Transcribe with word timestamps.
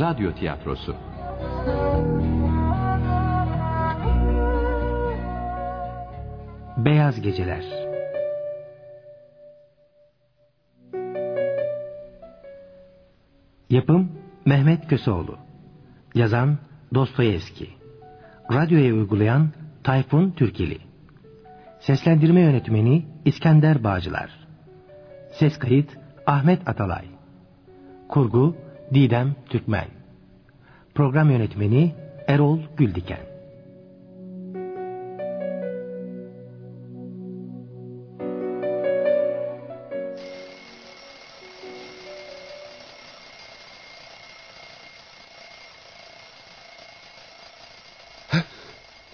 Radyo 0.00 0.34
Tiyatrosu. 0.34 0.96
Beyaz 6.76 7.20
Geceler. 7.20 7.64
Yapım 13.70 14.12
Mehmet 14.44 14.88
Köseoğlu. 14.88 15.38
Yazan 16.14 16.58
Dostoyevski. 16.94 17.70
Radyoya 18.52 18.94
uygulayan 18.94 19.48
Tayfun 19.84 20.30
Türkeli. 20.30 20.78
Seslendirme 21.80 22.40
Yönetmeni 22.40 23.06
İskender 23.24 23.84
Bağcılar. 23.84 24.30
Ses 25.32 25.58
kayıt 25.58 25.98
Ahmet 26.26 26.68
Atalay. 26.68 27.04
Kurgu 28.08 28.56
Didem 28.94 29.34
Türkmen 29.48 29.86
Program 30.94 31.30
Yönetmeni 31.30 31.94
Erol 32.26 32.58
Güldiken 32.76 33.30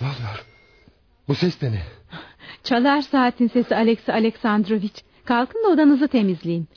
Ne 0.00 0.06
oluyor? 0.06 0.44
Bu 1.28 1.34
ses 1.34 1.60
de 1.60 1.72
ne? 1.72 1.82
Çalar 2.64 3.00
saatin 3.00 3.48
sesi 3.48 3.76
Alexey 3.76 4.14
Aleksandrovich. 4.14 5.02
Kalkın 5.24 5.64
da 5.64 5.68
odanızı 5.68 6.08
temizleyin. 6.08 6.68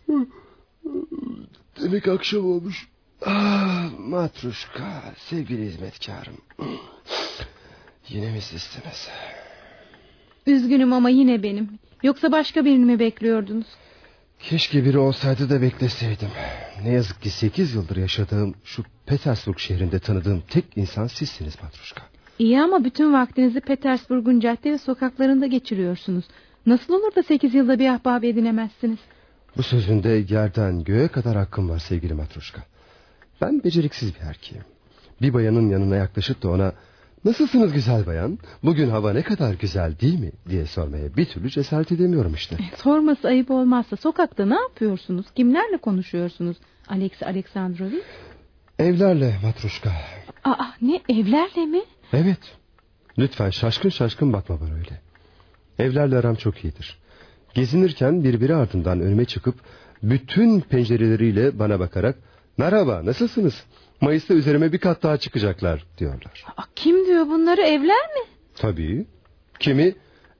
Demek 1.83 2.07
akşam 2.07 2.45
olmuş. 2.45 2.87
Ah, 3.25 3.89
matruşka, 3.99 5.03
sevgili 5.17 5.65
hizmetkarım. 5.65 6.37
Yine 8.09 8.31
mi 8.31 8.41
sizsiniz? 8.41 9.09
Üzgünüm 10.47 10.93
ama 10.93 11.09
yine 11.09 11.43
benim. 11.43 11.69
Yoksa 12.03 12.31
başka 12.31 12.65
birini 12.65 12.85
mi 12.85 12.99
bekliyordunuz? 12.99 13.67
Keşke 14.39 14.85
biri 14.85 14.97
olsaydı 14.97 15.49
da 15.49 15.61
bekleseydim. 15.61 16.29
Ne 16.83 16.89
yazık 16.89 17.21
ki 17.21 17.29
sekiz 17.29 17.75
yıldır 17.75 17.95
yaşadığım 17.97 18.55
şu 18.63 18.83
Petersburg 19.05 19.57
şehrinde 19.57 19.99
tanıdığım 19.99 20.43
tek 20.49 20.65
insan 20.75 21.07
sizsiniz 21.07 21.63
matruşka. 21.63 22.01
İyi 22.39 22.61
ama 22.61 22.83
bütün 22.83 23.13
vaktinizi 23.13 23.59
Petersburg'un 23.61 24.39
cadde 24.39 24.71
ve 24.71 24.77
sokaklarında 24.77 25.47
geçiriyorsunuz. 25.47 26.25
Nasıl 26.65 26.93
olur 26.93 27.15
da 27.15 27.23
sekiz 27.23 27.53
yılda 27.55 27.79
bir 27.79 27.89
ahbap 27.89 28.23
edinemezsiniz? 28.23 28.99
Bu 29.57 29.63
sözünde 29.63 30.09
yerden 30.09 30.83
göğe 30.83 31.07
kadar 31.07 31.37
hakkım 31.37 31.69
var 31.69 31.79
sevgili 31.79 32.13
matruşka. 32.13 32.61
Ben 33.41 33.63
beceriksiz 33.63 34.15
bir 34.15 34.19
erkeğim. 34.21 34.63
Bir 35.21 35.33
bayanın 35.33 35.69
yanına 35.69 35.95
yaklaşıp 35.95 36.43
da 36.43 36.49
ona... 36.49 36.73
Nasılsınız 37.25 37.73
güzel 37.73 38.05
bayan? 38.07 38.39
Bugün 38.63 38.89
hava 38.89 39.13
ne 39.13 39.21
kadar 39.21 39.53
güzel 39.53 39.99
değil 39.99 40.19
mi? 40.19 40.31
diye 40.49 40.65
sormaya 40.65 41.17
bir 41.17 41.25
türlü 41.25 41.49
cesaret 41.49 41.91
edemiyorum 41.91 42.33
işte. 42.33 42.57
Sorması 42.75 43.27
ayıp 43.27 43.51
olmazsa 43.51 43.95
sokakta 43.95 44.45
ne 44.45 44.55
yapıyorsunuz? 44.55 45.25
Kimlerle 45.35 45.77
konuşuyorsunuz? 45.77 46.57
Alex 46.87 47.23
Aleksandrovich? 47.23 48.05
Evlerle 48.79 49.35
matruşka. 49.43 49.91
Aa 50.43 50.65
ne 50.81 51.01
evlerle 51.09 51.65
mi? 51.65 51.81
Evet. 52.13 52.39
Lütfen 53.17 53.49
şaşkın 53.49 53.89
şaşkın 53.89 54.33
bakma 54.33 54.61
bana 54.61 54.73
öyle. 54.73 55.01
Evlerle 55.79 56.17
aram 56.17 56.35
çok 56.35 56.63
iyidir. 56.63 56.97
Gezinirken 57.53 58.23
birbiri 58.23 58.55
ardından 58.55 59.01
önüme 59.01 59.25
çıkıp 59.25 59.55
bütün 60.03 60.59
pencereleriyle 60.59 61.59
bana 61.59 61.79
bakarak 61.79 62.15
merhaba 62.57 63.05
nasılsınız? 63.05 63.63
Mayıs'ta 64.01 64.33
üzerime 64.33 64.73
bir 64.73 64.77
kat 64.77 65.03
daha 65.03 65.17
çıkacaklar 65.17 65.85
diyorlar. 65.97 66.45
Aa, 66.57 66.63
kim 66.75 67.05
diyor 67.05 67.27
bunları 67.27 67.61
evler 67.61 68.05
mi? 68.07 68.23
Tabii. 68.55 69.05
Kimi 69.59 69.95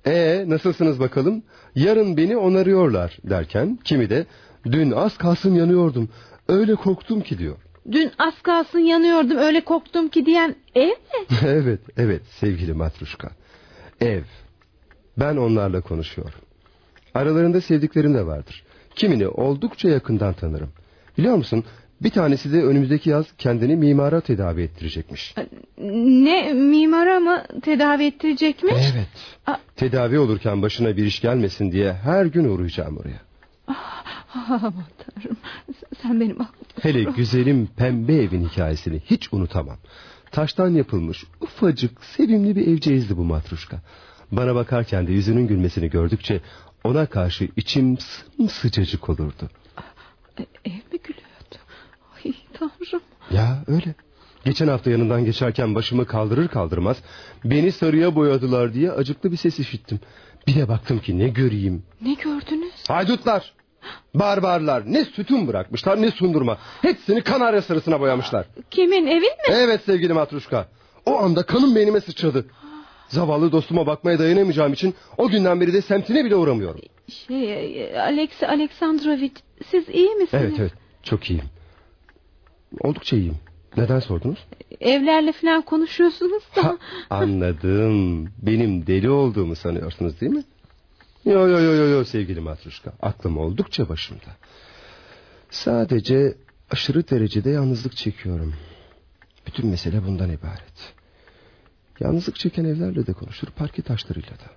e 0.05 0.43
nasılsınız 0.47 0.99
bakalım 0.99 1.43
yarın 1.75 2.17
beni 2.17 2.37
onarıyorlar 2.37 3.17
derken 3.23 3.79
kimi 3.83 4.09
de 4.09 4.25
dün 4.65 4.91
az 4.91 5.17
kalsın 5.17 5.55
yanıyordum 5.55 6.09
öyle 6.47 6.75
korktum 6.75 7.21
ki 7.21 7.37
diyor. 7.37 7.57
Dün 7.91 8.11
az 8.17 8.41
kalsın 8.41 8.79
yanıyordum 8.79 9.37
öyle 9.37 9.61
korktum 9.63 10.09
ki 10.09 10.25
diyen 10.25 10.55
ev 10.75 10.87
mi? 10.87 11.25
evet 11.45 11.79
evet 11.97 12.21
sevgili 12.39 12.73
matruşka 12.73 13.29
ev 14.01 14.23
ben 15.17 15.35
onlarla 15.37 15.81
konuşuyorum. 15.81 16.39
Aralarında 17.19 17.61
sevdiklerim 17.61 18.13
de 18.13 18.25
vardır. 18.25 18.63
Kimini 18.95 19.27
oldukça 19.27 19.89
yakından 19.89 20.33
tanırım. 20.33 20.69
Biliyor 21.17 21.35
musun 21.35 21.63
bir 22.01 22.09
tanesi 22.09 22.53
de 22.53 22.63
önümüzdeki 22.63 23.09
yaz 23.09 23.25
kendini 23.37 23.75
mimara 23.75 24.21
tedavi 24.21 24.61
ettirecekmiş. 24.61 25.35
Ne 25.77 26.53
mimara 26.53 27.19
mı 27.19 27.43
tedavi 27.61 28.05
ettirecekmiş? 28.05 28.73
Evet. 28.93 29.07
Aa. 29.47 29.55
Tedavi 29.75 30.19
olurken 30.19 30.61
başına 30.61 30.97
bir 30.97 31.05
iş 31.05 31.21
gelmesin 31.21 31.71
diye 31.71 31.93
her 31.93 32.25
gün 32.25 32.45
uğrayacağım 32.45 32.97
oraya. 32.97 33.21
Aman 34.49 34.73
tanrım 34.97 35.37
sen 36.01 36.19
benim 36.19 36.41
aklımda. 36.41 36.73
Hele 36.81 37.03
güzelim 37.03 37.67
pembe 37.77 38.15
evin 38.15 38.45
hikayesini 38.45 38.99
hiç 39.05 39.33
unutamam. 39.33 39.77
Taştan 40.31 40.69
yapılmış 40.69 41.25
ufacık 41.41 42.05
sevimli 42.05 42.55
bir 42.55 42.67
evceğizdi 42.67 43.17
bu 43.17 43.23
matruşka. 43.23 43.81
Bana 44.31 44.55
bakarken 44.55 45.07
de 45.07 45.11
yüzünün 45.11 45.47
gülmesini 45.47 45.89
gördükçe 45.89 46.41
ona 46.83 47.05
karşı 47.05 47.47
içim 47.55 47.97
sıcacık 48.51 49.09
olurdu. 49.09 49.49
E, 50.39 50.41
ev 50.65 50.71
mi 50.71 50.99
gülüyordu? 51.03 51.55
Ay 52.25 52.33
tanrım. 52.53 53.01
Ya 53.31 53.63
öyle. 53.67 53.95
Geçen 54.45 54.67
hafta 54.67 54.89
yanından 54.91 55.25
geçerken 55.25 55.75
başımı 55.75 56.05
kaldırır 56.05 56.47
kaldırmaz 56.47 56.97
beni 57.43 57.71
sarıya 57.71 58.15
boyadılar 58.15 58.73
diye 58.73 58.91
acıklı 58.91 59.31
bir 59.31 59.37
ses 59.37 59.59
işittim. 59.59 59.99
Bir 60.47 60.55
de 60.55 60.67
baktım 60.69 60.99
ki 60.99 61.19
ne 61.19 61.27
göreyim. 61.27 61.83
Ne 62.01 62.13
gördünüz? 62.13 62.73
Haydutlar. 62.87 63.53
Barbarlar 64.13 64.83
ne 64.85 65.05
sütun 65.05 65.47
bırakmışlar 65.47 66.01
ne 66.01 66.11
sundurma. 66.11 66.57
Hepsini 66.81 67.21
kanarya 67.21 67.61
sarısına 67.61 67.99
boyamışlar. 67.99 68.45
Kimin 68.71 69.07
evin 69.07 69.21
mi? 69.21 69.49
Evet 69.49 69.81
sevgili 69.85 70.13
matruşka. 70.13 70.67
O 71.05 71.17
anda 71.19 71.43
kanım 71.43 71.75
beynime 71.75 72.01
sıçradı. 72.01 72.45
Zavallı 73.09 73.51
dostuma 73.51 73.87
bakmaya 73.87 74.19
dayanamayacağım 74.19 74.73
için 74.73 74.95
o 75.17 75.29
günden 75.29 75.61
beri 75.61 75.73
de 75.73 75.81
semtine 75.81 76.25
bile 76.25 76.35
uğramıyorum. 76.35 76.81
Şey 77.27 77.99
Alex 77.99 78.43
Aleksandrovich 78.43 79.35
siz 79.71 79.89
iyi 79.89 80.09
misiniz? 80.09 80.43
Evet 80.43 80.59
evet 80.59 80.73
çok 81.03 81.29
iyiyim. 81.29 81.45
Oldukça 82.81 83.15
iyiyim. 83.15 83.35
Neden 83.77 83.99
sordunuz? 83.99 84.39
Evlerle 84.79 85.31
falan 85.31 85.61
konuşuyorsunuz 85.61 86.43
da. 86.55 86.63
Ha, 86.63 86.77
anladım. 87.09 88.29
Benim 88.41 88.87
deli 88.87 89.09
olduğumu 89.09 89.55
sanıyorsunuz 89.55 90.21
değil 90.21 90.31
mi? 90.31 90.43
Yo 91.25 91.47
yo 91.47 91.59
yo 91.59 91.73
yo 91.73 91.87
yo 91.87 92.03
sevgili 92.03 92.39
matruşka. 92.39 92.93
Aklım 93.01 93.37
oldukça 93.37 93.89
başımda. 93.89 94.37
Sadece 95.49 96.35
aşırı 96.71 97.09
derecede 97.09 97.49
yalnızlık 97.49 97.97
çekiyorum. 97.97 98.53
Bütün 99.47 99.67
mesele 99.69 100.05
bundan 100.07 100.29
ibaret. 100.31 100.93
Yalnızlık 101.99 102.35
çeken 102.35 102.65
evlerle 102.65 103.07
de 103.07 103.13
konuşur, 103.13 103.47
parke 103.47 103.81
taşlarıyla 103.81 104.29
da. 104.31 104.51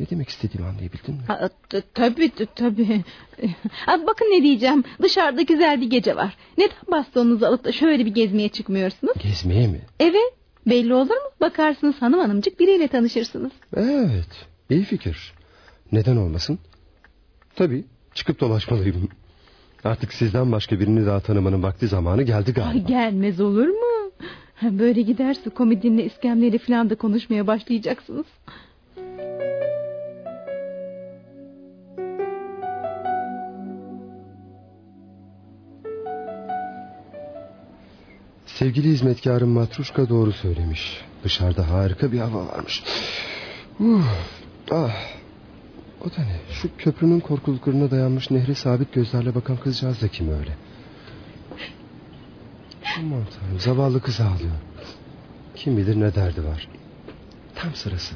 Ne 0.00 0.10
demek 0.10 0.28
istediğimi 0.28 0.68
anlayabildin 0.68 1.14
mi? 1.14 1.20
Ha, 1.26 1.48
t- 1.68 1.82
tabii 1.94 2.30
tabii. 2.56 3.04
Ha, 3.70 4.06
bakın 4.06 4.24
ne 4.24 4.42
diyeceğim. 4.42 4.84
Dışarıda 5.02 5.42
güzel 5.42 5.80
bir 5.80 5.90
gece 5.90 6.16
var. 6.16 6.36
Neden 6.58 6.76
bastonunuzu 6.90 7.46
alıp 7.46 7.64
da 7.64 7.72
şöyle 7.72 8.06
bir 8.06 8.14
gezmeye 8.14 8.48
çıkmıyorsunuz? 8.48 9.12
Gezmeye 9.22 9.66
mi? 9.66 9.80
Evet. 10.00 10.34
Belli 10.66 10.94
olur 10.94 11.10
mu? 11.14 11.30
Bakarsınız 11.40 11.94
hanım 12.02 12.18
hanımcık 12.20 12.60
biriyle 12.60 12.88
tanışırsınız. 12.88 13.52
Evet, 13.76 14.46
iyi 14.70 14.84
fikir. 14.84 15.32
Neden 15.92 16.16
olmasın? 16.16 16.58
Tabii, 17.56 17.84
çıkıp 18.14 18.40
dolaşmalıyım. 18.40 19.08
Artık 19.84 20.12
sizden 20.12 20.52
başka 20.52 20.80
birini 20.80 21.06
daha 21.06 21.20
tanımanın 21.20 21.62
vakti 21.62 21.88
zamanı 21.88 22.22
geldi 22.22 22.52
galiba. 22.52 22.70
Ay, 22.70 22.84
gelmez 22.86 23.40
olur 23.40 23.68
mu? 23.68 23.89
Böyle 24.78 25.02
giderse 25.02 25.50
komedinle 25.50 26.04
iskemleri 26.04 26.58
falan 26.58 26.90
da 26.90 26.94
konuşmaya 26.94 27.46
başlayacaksınız. 27.46 28.26
Sevgili 38.46 38.88
hizmetkarım 38.88 39.50
Matruşka 39.50 40.08
doğru 40.08 40.32
söylemiş. 40.32 41.00
Dışarıda 41.24 41.70
harika 41.70 42.12
bir 42.12 42.18
hava 42.18 42.46
varmış. 42.46 42.82
Uh, 43.80 44.04
ah. 44.70 44.94
O 46.00 46.04
da 46.04 46.22
ne? 46.22 46.40
Şu 46.50 46.68
köprünün 46.78 47.20
korkuluklarına 47.20 47.90
dayanmış 47.90 48.30
nehre 48.30 48.54
sabit 48.54 48.92
gözlerle 48.92 49.34
bakan 49.34 49.56
kızcağız 49.56 50.02
da 50.02 50.08
kim 50.08 50.28
öyle? 50.28 50.56
Aman 53.00 53.24
tanrım 53.40 53.60
zavallı 53.60 54.00
kız 54.00 54.20
ağlıyor. 54.20 54.56
Kim 55.56 55.76
bilir 55.76 56.00
ne 56.00 56.14
derdi 56.14 56.44
var. 56.44 56.68
Tam 57.54 57.74
sırası. 57.74 58.14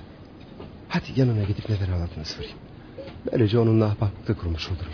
Hadi 0.88 1.04
yanına 1.16 1.42
gidip 1.42 1.68
neden 1.68 1.92
ağladığını 1.92 2.24
sorayım. 2.24 2.56
Böylece 3.32 3.58
onunla 3.58 3.84
ahbaplıkta 3.84 4.34
kurmuş 4.36 4.68
olurum. 4.70 4.92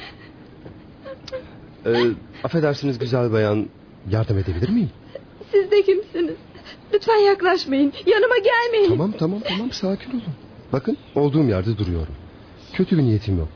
Ee, 1.87 2.14
affedersiniz 2.44 2.98
güzel 2.98 3.32
bayan. 3.32 3.69
Yardım 4.10 4.38
edebilir 4.38 4.69
miyim? 4.69 4.90
Siz 5.52 5.70
de 5.70 5.82
kimsiniz? 5.82 6.37
Lütfen 6.94 7.16
yaklaşmayın. 7.19 7.92
Yanıma 8.06 8.34
gelmeyin. 8.38 8.88
Tamam 8.88 9.12
tamam 9.19 9.40
tamam 9.48 9.72
sakin 9.72 10.10
olun. 10.10 10.22
Bakın 10.72 10.96
olduğum 11.14 11.44
yerde 11.44 11.78
duruyorum. 11.78 12.14
Kötü 12.72 12.98
bir 12.98 13.02
niyetim 13.02 13.38
yok. 13.38 13.48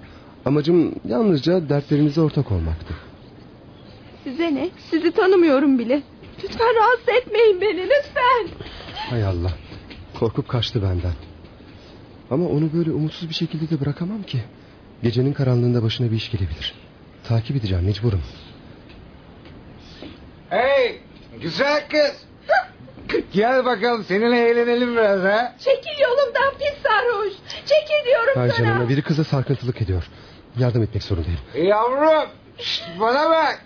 Amacım 0.44 0.94
yalnızca 1.08 1.68
dertlerinize 1.68 2.20
ortak 2.20 2.52
olmaktı. 2.52 2.94
Size 4.24 4.54
ne? 4.54 4.68
Sizi 4.90 5.10
tanımıyorum 5.12 5.78
bile. 5.78 6.02
Lütfen 6.44 6.74
rahatsız 6.76 7.08
etmeyin 7.08 7.60
beni 7.60 7.82
lütfen. 7.82 8.48
Hay 9.10 9.24
Allah. 9.24 9.50
Korkup 10.18 10.48
kaçtı 10.48 10.82
benden. 10.82 11.12
Ama 12.30 12.48
onu 12.48 12.72
böyle 12.72 12.90
umutsuz 12.90 13.28
bir 13.28 13.34
şekilde 13.34 13.70
de 13.70 13.80
bırakamam 13.80 14.22
ki. 14.22 14.40
Gecenin 15.02 15.32
karanlığında 15.32 15.82
başına 15.82 16.10
bir 16.10 16.16
iş 16.16 16.30
gelebilir. 16.30 16.74
Takip 17.28 17.56
edeceğim 17.56 17.84
mecburum. 17.84 18.22
Hey 20.50 21.00
güzel 21.42 21.88
kız. 21.88 22.24
Gel 23.32 23.64
bakalım 23.64 24.04
seninle 24.04 24.48
eğlenelim 24.50 24.92
biraz 24.96 25.20
ha. 25.22 25.54
Çekil 25.58 26.00
yolumdan 26.02 26.52
pis 26.58 26.82
sarhoş. 26.82 27.32
Çekil 27.60 28.06
diyorum 28.06 28.32
Hay 28.34 28.50
sana. 28.50 28.58
canına 28.66 28.88
biri 28.88 29.02
kıza 29.02 29.24
sarkıntılık 29.24 29.82
ediyor. 29.82 30.04
Yardım 30.58 30.82
etmek 30.82 31.02
zorundayım. 31.02 31.38
Yavrum 31.54 32.28
şşt, 32.58 32.82
bana 33.00 33.30
bak. 33.30 33.64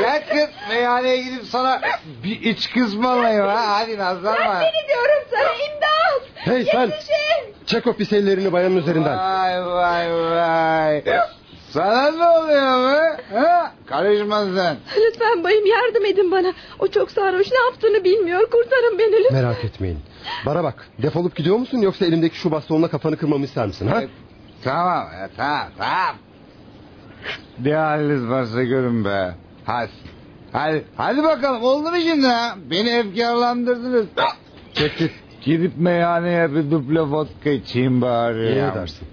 Gel 0.00 0.28
kız 0.28 0.48
meyhaneye 0.68 1.22
gidip 1.22 1.44
sana 1.44 1.80
bir 2.24 2.40
iç 2.42 2.70
kız 2.70 2.94
mı 2.94 3.10
alayım 3.10 3.46
ha. 3.46 3.64
Hadi 3.68 3.98
nazlanma. 3.98 4.54
Seni 4.60 4.88
diyorum 4.88 5.24
sana 5.30 5.42
imdat. 5.52 6.28
Hey 6.34 6.64
sen! 6.72 6.80
Yetişin. 6.80 7.64
Çek 7.66 7.86
o 7.86 7.92
pis 7.92 8.12
ellerini 8.12 8.52
bayanın 8.52 8.76
üzerinden. 8.76 9.18
Vay 9.18 9.66
vay 9.66 10.12
vay. 10.12 11.02
Sana 11.70 12.10
ne 12.10 12.28
oluyor 12.28 12.92
be? 12.92 13.16
Ha? 13.38 13.72
Karışma 13.86 14.44
sen. 14.44 14.76
Lütfen 15.06 15.44
bayım 15.44 15.66
yardım 15.66 16.04
edin 16.04 16.30
bana. 16.30 16.52
O 16.78 16.86
çok 16.88 17.10
sarhoş 17.10 17.46
ne 17.52 17.58
yaptığını 17.64 18.04
bilmiyor. 18.04 18.50
Kurtarın 18.50 18.98
beni 18.98 19.12
lütfen. 19.24 19.42
Merak 19.42 19.64
etmeyin. 19.64 19.98
Bana 20.46 20.64
bak 20.64 20.88
defolup 21.02 21.36
gidiyor 21.36 21.56
musun 21.56 21.78
yoksa 21.78 22.06
elimdeki 22.06 22.36
şu 22.36 22.50
bastonla 22.50 22.88
kafanı 22.90 23.16
kırmamı 23.16 23.44
ister 23.44 23.66
misin? 23.66 23.86
Ha? 23.88 24.02
E, 24.02 24.08
Tamam 24.64 25.06
e, 25.24 25.28
tamam 25.36 25.68
tamam. 25.78 26.16
Ne 27.64 27.74
haliniz 27.74 28.28
varsa 28.28 28.62
görün 28.62 29.04
be. 29.04 29.34
Hadi. 29.68 29.90
Hadi, 30.52 30.84
hadi 30.96 31.22
bakalım 31.22 31.62
oldu 31.62 31.90
mu 31.90 31.96
şimdi 32.10 32.26
ha? 32.26 32.54
Beni 32.70 32.88
efkarlandırdınız. 32.88 34.06
Çek 34.74 34.98
git. 34.98 35.10
Gidip 35.42 35.72
meyhaneye 35.78 36.54
bir 36.54 36.70
duble 36.70 37.00
vodka 37.00 37.50
içeyim 37.50 38.00
bari. 38.00 38.48
İyi 38.48 38.56
ya. 38.56 38.68
edersin. 38.72 39.08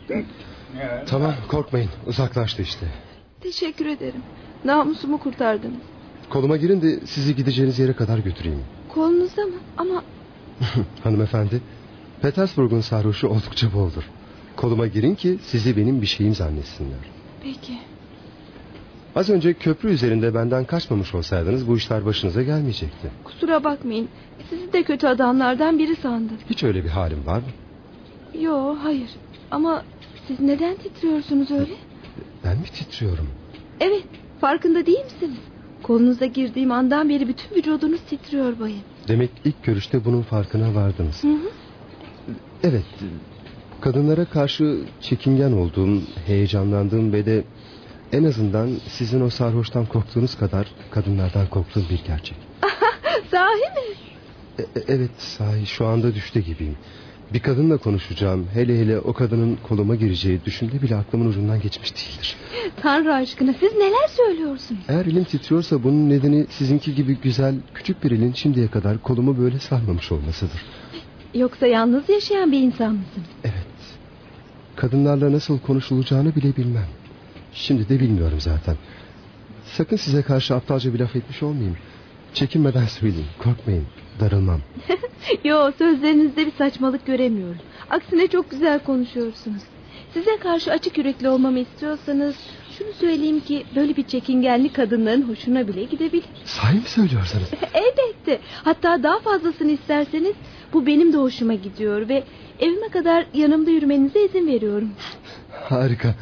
Tamam 1.06 1.34
korkmayın 1.48 1.90
uzaklaştı 2.07 2.62
işte. 2.62 2.86
Teşekkür 3.42 3.86
ederim. 3.86 4.22
Namusumu 4.66 5.18
kurtardınız. 5.19 5.81
Koluma 6.30 6.57
girin 6.57 6.81
de 6.81 7.00
sizi 7.06 7.36
gideceğiniz 7.36 7.80
yere 7.80 7.94
kadar 7.94 8.18
götüreyim. 8.18 8.63
Kolunuzda 8.90 9.42
mı? 9.46 9.56
Ama 9.78 10.04
Hanımefendi 11.04 11.62
Petersburg'un 12.22 12.81
sarhoşu 12.81 13.28
oldukça 13.28 13.74
boldur. 13.74 14.04
Koluma 14.56 14.88
girin 14.88 15.16
ki 15.16 15.40
sizi 15.42 15.78
benim 15.78 16.02
bir 16.02 16.07
şeyim 16.07 16.36
zannetsinler. 16.36 17.00
peki. 17.44 17.78
Az 19.16 19.30
önce 19.30 19.54
köprü 19.54 19.90
üzerinde 19.90 20.34
benden 20.34 20.66
kaçmamış 20.66 21.16
olsaydınız 21.16 21.68
bu 21.68 21.78
işler 21.78 22.06
başınıza 22.06 22.44
gelmeyecekti. 22.44 23.12
Kusura 23.24 23.64
bakmayın. 23.64 24.08
Sizi 24.50 24.74
de 24.74 24.84
kötü 24.84 25.08
adamlardan 25.08 25.80
biri 25.80 25.96
sandım. 25.96 26.38
Hiç 26.50 26.64
öyle 26.64 26.84
bir 26.84 26.90
halim 26.90 27.26
var 27.26 27.38
mı? 27.38 27.44
Yo 28.42 28.76
hayır. 28.84 29.10
Ama 29.52 29.84
siz 30.28 30.40
neden 30.40 30.76
titriyorsunuz 30.76 31.52
öyle? 31.52 31.74
Ben 32.44 32.58
mi 32.58 32.64
titriyorum? 32.64 33.28
Evet 33.80 34.04
farkında 34.42 34.86
değil 34.86 35.04
misiniz? 35.04 35.40
Kolunuza 35.84 36.26
girdiğim 36.26 36.72
andan 36.72 37.10
beri 37.10 37.28
bütün 37.28 37.56
vücudunuz 37.56 38.00
titriyor 38.10 38.60
bayım. 38.60 38.82
Demek 39.08 39.30
ilk 39.46 39.64
görüşte 39.64 40.06
bunun 40.06 40.22
farkına 40.22 40.76
vardınız. 40.76 41.24
Hı 41.24 41.28
hı. 41.28 41.50
Evet. 42.64 42.86
Kadınlara 43.82 44.26
karşı 44.26 44.80
çekingen 45.02 45.52
olduğum, 45.52 46.02
heyecanlandığım 46.26 47.14
ve 47.14 47.26
de 47.26 47.44
en 48.12 48.24
azından 48.24 48.69
sizin 48.88 49.22
o 49.22 49.30
sarhoştan 49.30 49.86
korktuğunuz 49.86 50.38
kadar 50.38 50.68
kadınlardan 50.92 51.48
korktuğum 51.48 51.84
bir 51.90 52.04
gerçek. 52.07 52.38
Sahi 53.31 53.60
mi? 53.75 53.96
E- 54.60 54.80
e- 54.80 54.84
evet 54.88 55.12
sahi 55.18 55.66
şu 55.66 55.86
anda 55.86 56.16
düşte 56.16 56.42
gibiyim. 56.42 56.75
Bir 57.34 57.40
kadınla 57.40 57.78
konuşacağım. 57.78 58.48
Hele 58.54 58.80
hele 58.80 59.00
o 59.00 59.13
kadının 59.13 59.57
koluma 59.68 59.96
gireceği 59.96 60.46
düşünde 60.46 60.81
bile 60.81 60.96
aklımın 60.96 61.30
ucundan 61.30 61.62
geçmiş 61.62 61.96
değildir. 61.96 62.36
Tanrı 62.81 63.13
aşkına 63.13 63.54
siz 63.60 63.74
neler 63.74 64.07
söylüyorsunuz? 64.07 64.81
Eğer 64.88 65.06
elim 65.06 65.24
titriyorsa 65.24 65.84
bunun 65.84 66.10
nedeni 66.10 66.46
sizinki 66.50 66.96
gibi 66.96 67.18
güzel 67.18 67.56
küçük 67.74 68.04
bir 68.04 68.12
elin 68.12 68.34
şimdiye 68.34 68.68
kadar 68.68 68.98
kolumu 69.02 69.38
böyle 69.38 69.60
sarmamış 69.60 70.12
olmasıdır. 70.12 70.62
Yoksa 71.34 71.68
yalnız 71.68 72.10
yaşayan 72.10 72.52
bir 72.52 72.60
insan 72.60 72.92
mısınız? 72.96 73.28
Evet. 73.44 73.66
Kadınlarla 74.75 75.31
nasıl 75.31 75.60
konuşulacağını 75.60 76.36
bile 76.36 76.56
bilmem. 76.56 76.88
Şimdi 77.56 77.90
de 77.90 78.00
bilmiyorum 78.00 78.38
zaten. 78.40 78.75
Sakın 79.66 79.96
size 79.96 80.22
karşı 80.22 80.56
aptalca 80.56 80.94
bir 80.94 81.00
laf 81.00 81.16
etmiş 81.16 81.44
olmayayım. 81.44 81.78
Çekinmeden 82.34 82.86
söyleyin. 82.86 83.25
Korkmayın. 83.40 83.86
Darılmam. 84.19 84.62
Yo 85.44 85.72
sözlerinizde 85.78 86.46
bir 86.46 86.52
saçmalık 86.52 87.06
göremiyorum. 87.06 87.57
Aksine 87.90 88.28
çok 88.28 88.52
güzel 88.52 88.80
konuşuyorsunuz. 88.80 89.62
Size 90.13 90.38
karşı 90.38 90.72
açık 90.72 90.98
yürekli 90.98 91.30
olmamı 91.30 91.60
istiyorsanız 91.60 92.36
şunu 92.78 92.94
söyleyeyim 92.94 93.40
ki 93.40 93.66
böyle 93.75 93.98
bir 93.98 94.04
çekingenli 94.04 94.74
kadınların 94.74 95.30
hoşuna 95.30 95.68
bile 95.68 95.84
gidebilir. 95.84 96.25
Sahi 96.46 96.75
mi 96.75 96.84
söylüyorsanız? 96.86 97.50
Elbette. 97.74 98.40
Hatta 98.63 99.04
daha 99.04 99.19
fazlasını 99.19 99.72
isterseniz 99.72 100.34
bu 100.74 100.86
benim 100.86 101.13
de 101.13 101.18
hoşuma 101.18 101.54
gidiyor 101.54 102.10
ve 102.10 102.24
evime 102.60 102.90
kadar 102.90 103.25
yanımda 103.34 103.72
yürümenize 103.72 104.25
izin 104.25 104.48
veriyorum. 104.48 104.90
Harika. 105.69 106.16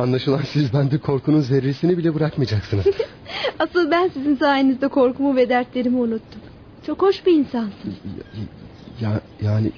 Anlaşılan 0.00 0.40
siz 0.52 0.72
bende 0.72 0.98
korkunun 0.98 1.40
zerresini 1.40 1.98
bile 1.98 2.14
bırakmayacaksınız. 2.14 2.84
Asıl 3.58 3.90
ben 3.90 4.08
sizin 4.08 4.36
sayenizde 4.36 4.88
korkumu 4.88 5.36
ve 5.36 5.48
dertlerimi 5.48 5.98
unuttum. 5.98 6.40
Çok 6.86 7.02
hoş 7.02 7.26
bir 7.26 7.32
insansınız. 7.32 7.94
ya, 9.00 9.20
yani 9.42 9.72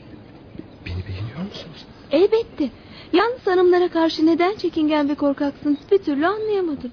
beni 0.86 0.96
beğeniyor 1.08 1.38
musunuz? 1.48 1.84
Elbette. 2.10 2.68
Yalnız 3.12 3.46
hanımlara 3.46 3.88
karşı 3.88 4.26
neden 4.26 4.56
çekingen 4.56 5.08
ve 5.08 5.14
korkaksınız 5.14 5.76
bir 5.92 5.98
türlü 5.98 6.26
anlayamadım. 6.26 6.90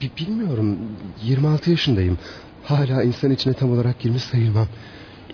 Bi- 0.00 0.10
bilmiyorum. 0.18 0.78
26 1.22 1.70
yaşındayım. 1.70 2.18
Hala 2.64 3.02
insan 3.02 3.30
içine 3.30 3.54
tam 3.54 3.72
olarak 3.72 4.00
girmiş 4.00 4.22
sayılmam. 4.22 4.66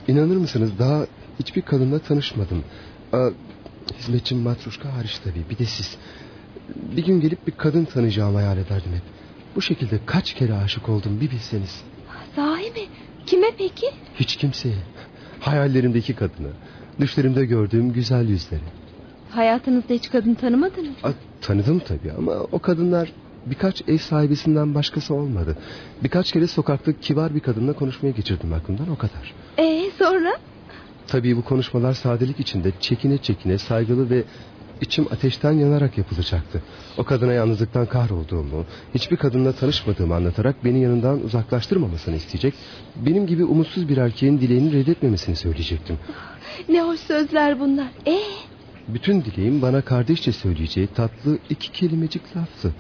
İnanır 0.08 0.36
mısınız 0.36 0.70
daha 0.78 1.06
hiçbir 1.40 1.62
kadınla 1.62 1.98
tanışmadım. 1.98 2.64
Aa, 3.12 3.28
hizmetçim 3.98 4.38
Matruşka 4.38 4.94
hariç 4.94 5.18
tabii. 5.24 5.44
Bir 5.50 5.58
de 5.58 5.64
siz. 5.64 5.96
Bir 6.74 7.04
gün 7.04 7.20
gelip 7.20 7.46
bir 7.46 7.52
kadın 7.52 7.84
tanıyacağımı 7.84 8.36
hayal 8.38 8.58
ederdim 8.58 8.92
hep. 8.94 9.02
Bu 9.56 9.62
şekilde 9.62 9.98
kaç 10.06 10.34
kere 10.34 10.54
aşık 10.54 10.88
oldum 10.88 11.20
bir 11.20 11.30
bilseniz. 11.30 11.84
Sahi 12.36 12.70
mi? 12.70 12.86
Kime 13.26 13.46
peki? 13.58 13.86
Hiç 14.14 14.36
kimseye. 14.36 14.74
Hayallerimdeki 15.40 16.14
kadını. 16.14 16.48
Düşlerimde 17.00 17.44
gördüğüm 17.44 17.92
güzel 17.92 18.28
yüzleri. 18.28 18.60
Hayatınızda 19.30 19.94
hiç 19.94 20.10
kadın 20.10 20.34
tanımadınız 20.34 21.04
mı? 21.04 21.14
Tanıdım 21.40 21.78
tabii 21.78 22.12
ama 22.18 22.32
o 22.32 22.58
kadınlar 22.58 23.12
birkaç 23.46 23.82
ev 23.88 23.98
sahibisinden 23.98 24.74
başkası 24.74 25.14
olmadı. 25.14 25.58
Birkaç 26.02 26.32
kere 26.32 26.46
sokakta 26.46 26.92
kibar 27.00 27.34
bir 27.34 27.40
kadınla 27.40 27.72
konuşmaya 27.72 28.10
geçirdim 28.10 28.52
aklımdan 28.52 28.90
o 28.90 28.96
kadar. 28.96 29.34
Ee 29.58 29.90
sonra? 29.98 30.32
Tabii 31.06 31.36
bu 31.36 31.44
konuşmalar 31.44 31.92
sadelik 31.92 32.40
içinde 32.40 32.72
çekine 32.80 33.18
çekine 33.18 33.58
saygılı 33.58 34.10
ve 34.10 34.24
içim 34.80 35.06
ateşten 35.10 35.52
yanarak 35.52 35.98
yapılacaktı. 35.98 36.62
O 36.98 37.04
kadına 37.04 37.32
yalnızlıktan 37.32 37.86
kahrolduğumu, 37.86 38.64
hiçbir 38.94 39.16
kadınla 39.16 39.52
tanışmadığımı 39.52 40.14
anlatarak 40.14 40.64
beni 40.64 40.80
yanından 40.80 41.24
uzaklaştırmamasını 41.24 42.16
isteyecek, 42.16 42.54
benim 42.96 43.26
gibi 43.26 43.44
umutsuz 43.44 43.88
bir 43.88 43.96
erkeğin 43.96 44.40
dileğini 44.40 44.72
reddetmemesini 44.72 45.36
söyleyecektim. 45.36 45.98
Ne 46.68 46.82
hoş 46.82 47.00
sözler 47.00 47.60
bunlar. 47.60 47.88
Ee, 48.06 48.18
Bütün 48.88 49.24
dileğim 49.24 49.62
bana 49.62 49.80
kardeşçe 49.80 50.32
söyleyeceği 50.32 50.86
tatlı 50.86 51.38
iki 51.50 51.72
kelimecik 51.72 52.36
laftı. 52.36 52.74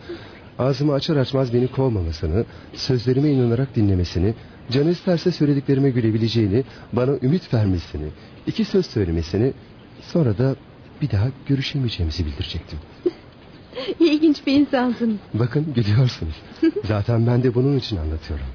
Ağzımı 0.58 0.92
açar 0.92 1.16
açmaz 1.16 1.54
beni 1.54 1.68
kovmamasını, 1.68 2.44
sözlerime 2.74 3.30
inanarak 3.30 3.76
dinlemesini, 3.76 4.34
canı 4.70 4.90
isterse 4.90 5.32
söylediklerime 5.32 5.90
gülebileceğini, 5.90 6.64
bana 6.92 7.12
ümit 7.22 7.54
vermesini, 7.54 8.06
iki 8.46 8.64
söz 8.64 8.86
söylemesini, 8.86 9.52
sonra 10.00 10.38
da 10.38 10.56
bir 11.02 11.10
daha 11.10 11.26
görüşemeyeceğimizi 11.46 12.26
bildirecektim. 12.26 12.78
ilginç 14.00 14.46
bir 14.46 14.52
insansınız. 14.52 15.16
Bakın 15.34 15.74
gülüyorsunuz. 15.74 16.34
Zaten 16.84 17.26
ben 17.26 17.42
de 17.42 17.54
bunun 17.54 17.78
için 17.78 17.96
anlatıyorum. 17.96 18.46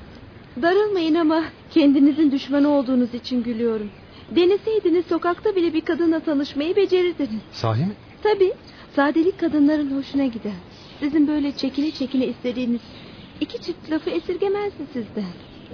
Darılmayın 0.62 1.16
ama 1.16 1.44
kendinizin 1.72 2.32
düşmanı 2.32 2.70
olduğunuz 2.70 3.14
için 3.14 3.44
gülüyorum. 3.44 3.90
Deneseydiniz 4.36 5.06
sokakta 5.06 5.56
bile 5.56 5.74
bir 5.74 5.82
kadınla 5.82 6.20
tanışmayı 6.20 6.76
becerirdiniz. 6.76 7.42
Sahi 7.52 7.82
mi? 7.82 7.94
Tabii 8.24 8.54
sadelik 8.96 9.40
kadınların 9.40 9.98
hoşuna 9.98 10.26
gider. 10.26 10.52
Sizin 11.00 11.28
böyle 11.28 11.52
çekine 11.52 11.92
çekine 11.92 12.26
istediğiniz 12.28 12.82
iki 13.42 13.62
çift 13.62 13.92
lafı 13.92 14.10
esirgemezdi 14.10 14.84
sizden. 14.94 15.32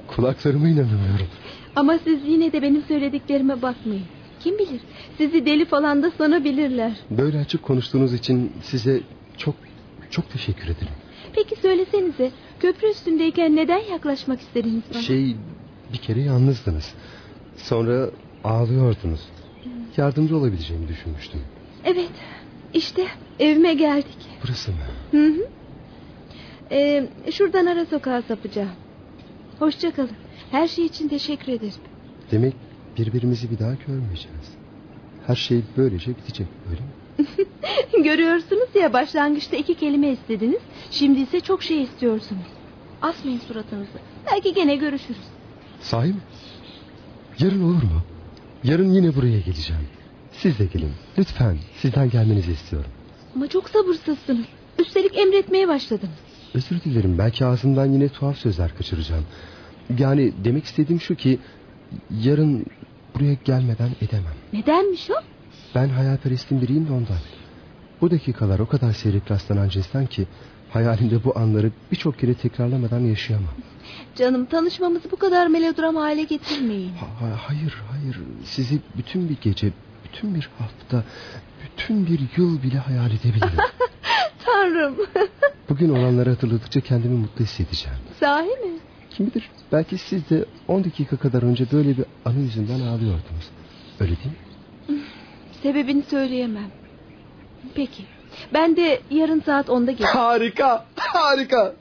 Kulaklarıma 0.08 0.68
inanamıyorum. 0.68 1.28
Ama 1.76 2.00
siz 2.04 2.20
yine 2.28 2.52
de 2.52 2.62
benim 2.62 2.84
söylediklerime 2.88 3.62
bakmayın. 3.62 4.06
Kim 4.40 4.58
bilir 4.60 4.82
sizi 5.18 5.46
deli 5.46 5.66
falan 5.66 6.04
da 6.04 6.12
sanabilirler. 6.12 6.92
Böyle 7.10 7.40
açık 7.40 7.64
konuştuğunuz 7.64 8.14
için 8.14 8.52
size 8.64 9.02
çok 9.38 9.56
çok 10.10 10.30
teşekkür 10.30 10.64
ederim. 10.64 10.94
Peki 11.36 11.56
söylesenize 11.56 12.32
köprü 12.60 12.88
üstündeyken 12.88 13.56
neden 13.56 13.80
yaklaşmak 13.92 14.42
istediniz 14.42 14.84
bana? 14.94 15.02
Şey 15.02 15.36
bir 15.94 15.98
kere 15.98 16.22
yalnızdınız. 16.22 16.94
Sonra 17.58 18.10
ağlıyordunuz. 18.44 19.22
Yardımcı 19.98 20.38
olabileceğimi 20.38 20.88
düşünmüştüm. 20.88 21.42
Evet 21.86 22.10
işte 22.74 23.06
evime 23.40 23.74
geldik. 23.74 24.18
Burası 24.44 24.72
mı? 24.72 24.78
Hı 25.12 25.28
hı. 25.28 25.48
Ee, 26.72 27.08
şuradan 27.32 27.66
ara 27.66 27.86
sokağa 27.86 28.22
sapacağım. 28.22 28.70
Hoşça 29.60 29.92
kalın. 29.92 30.10
Her 30.52 30.68
şey 30.68 30.86
için 30.86 31.08
teşekkür 31.08 31.52
ederim. 31.52 31.74
Demek 32.32 32.54
birbirimizi 32.98 33.52
bir 33.52 33.60
daha 33.60 33.74
görmeyeceğiz. 33.88 34.48
Her 35.28 35.36
şey 35.36 35.62
böylece 35.78 36.18
bitecek 36.18 36.48
öyle 36.70 36.82
mi? 36.82 38.04
Görüyorsunuz 38.04 38.70
ya 38.76 38.94
başlangıçta 38.94 39.58
iki 39.58 39.76
kelime 39.76 40.10
istediniz. 40.10 40.62
Şimdi 40.92 41.20
ise 41.20 41.40
çok 41.40 41.64
şey 41.64 41.84
istiyorsunuz. 41.84 42.48
Asmayın 43.02 43.40
suratınızı. 43.40 44.00
Belki 44.32 44.54
gene 44.54 44.76
görüşürüz. 44.76 45.22
Sahi 45.82 46.08
mi? 46.08 46.20
Yarın 47.40 47.62
olur 47.62 47.84
mu? 47.84 48.02
Yarın 48.64 48.92
yine 48.94 49.16
buraya 49.16 49.40
geleceğim. 49.40 49.88
Siz 50.32 50.60
de 50.60 50.66
gelin. 50.66 50.92
Lütfen 51.18 51.58
sizden 51.82 52.10
gelmenizi 52.10 52.52
istiyorum. 52.52 52.92
Ama 53.36 53.48
çok 53.48 53.70
sabırsızsınız. 53.70 54.46
Üstelik 54.80 55.18
emretmeye 55.18 55.68
başladınız. 55.68 56.14
Özür 56.54 56.82
dilerim 56.82 57.18
belki 57.18 57.46
ağzımdan 57.46 57.86
yine 57.86 58.10
tuhaf 58.10 58.38
sözler 58.38 58.78
kaçıracağım. 58.78 59.26
Yani 60.00 60.34
demek 60.44 60.66
istediğim 60.66 61.02
şu 61.02 61.16
ki... 61.16 61.40
Yarın 62.24 62.66
buraya 63.20 63.34
gelmeden 63.46 63.90
edemem. 64.02 64.34
Nedenmiş 64.54 65.10
o? 65.10 65.14
Ben 65.76 65.90
hayalperestin 65.90 66.62
biriyim 66.62 66.88
de 66.88 66.92
ondan. 66.92 67.18
Bu 68.02 68.12
dakikalar 68.12 68.60
o 68.60 68.68
kadar 68.68 68.92
seyrek 68.94 69.32
rastlanan 69.32 69.70
cinsten 69.70 70.06
ki... 70.06 70.28
Hayalimde 70.70 71.24
bu 71.24 71.40
anları 71.40 71.72
birçok 71.92 72.20
kere 72.20 72.34
tekrarlamadan 72.34 73.00
yaşayamam. 73.00 73.54
Canım 74.16 74.46
tanışmamızı 74.46 75.12
bu 75.12 75.16
kadar 75.16 75.48
melodram 75.48 75.96
hale 75.96 76.24
getirmeyin. 76.24 76.94
Ha- 76.94 77.08
ha- 77.22 77.40
hayır 77.48 77.76
hayır 77.92 78.20
sizi 78.44 78.80
bütün 78.98 79.30
bir 79.30 79.38
gece, 79.42 79.72
bütün 80.04 80.36
bir 80.36 80.50
hafta, 80.60 81.04
bütün 81.64 82.08
bir 82.08 82.20
yıl 82.38 82.64
bile 82.64 82.78
hayal 82.78 83.12
edebilirim. 83.12 83.60
Tanrım. 84.46 84.96
Bugün 85.70 85.90
olanları 85.90 86.30
hatırladıkça 86.30 86.82
kendimi 86.82 87.16
mutlu 87.18 87.46
hissedeceğim. 87.46 87.98
Sahi 88.20 88.46
mi? 88.48 88.80
Kim 89.10 89.28
bilir 89.28 89.50
belki 89.72 89.98
siz 89.98 90.30
de 90.30 90.46
10 90.68 90.84
dakika 90.84 91.18
kadar 91.18 91.44
önce 91.44 91.72
böyle 91.72 91.98
bir 91.98 92.06
anı 92.26 92.40
yüzünden 92.40 92.80
ağlıyordunuz. 92.80 93.50
Öyle 94.00 94.12
değil 94.12 94.30
mi? 94.98 95.04
Sebebini 95.64 96.04
söyleyemem. 96.04 96.72
Peki. 97.76 98.04
Ben 98.54 98.76
de 98.76 99.00
yarın 99.12 99.40
saat 99.40 99.68
10'da 99.68 99.92
geleceğim. 99.92 100.14
Harika 100.16 100.86
harika. 100.96 101.74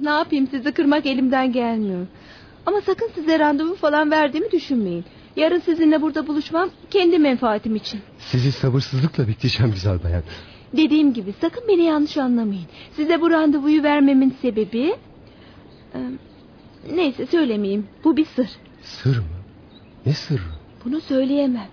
Ne 0.00 0.10
yapayım 0.10 0.48
sizi 0.50 0.72
kırmak 0.72 1.06
elimden 1.06 1.52
gelmiyor. 1.52 2.06
Ama 2.66 2.80
sakın 2.80 3.10
size 3.14 3.38
randevu 3.38 3.74
falan 3.74 4.10
verdiğimi 4.10 4.50
düşünmeyin. 4.50 5.04
Yarın 5.36 5.60
sizinle 5.60 6.02
burada 6.02 6.26
buluşmam 6.26 6.70
kendi 6.90 7.18
menfaatim 7.18 7.76
için. 7.76 8.00
Sizi 8.18 8.52
sabırsızlıkla 8.52 9.28
bekleyeceğim 9.28 9.72
güzel 9.72 10.02
bayan. 10.04 10.22
Dediğim 10.76 11.12
gibi 11.12 11.34
sakın 11.40 11.64
beni 11.68 11.82
yanlış 11.82 12.16
anlamayın. 12.16 12.66
Size 12.96 13.20
bu 13.20 13.30
randevuyu 13.30 13.82
vermemin 13.82 14.36
sebebi... 14.42 14.94
Neyse 16.90 17.26
söylemeyeyim. 17.26 17.86
Bu 18.04 18.16
bir 18.16 18.24
sır. 18.24 18.48
Sır 18.82 19.16
mı? 19.18 19.24
Ne 20.06 20.12
sırrı? 20.14 20.42
Bunu 20.84 21.00
söyleyemem. 21.00 21.68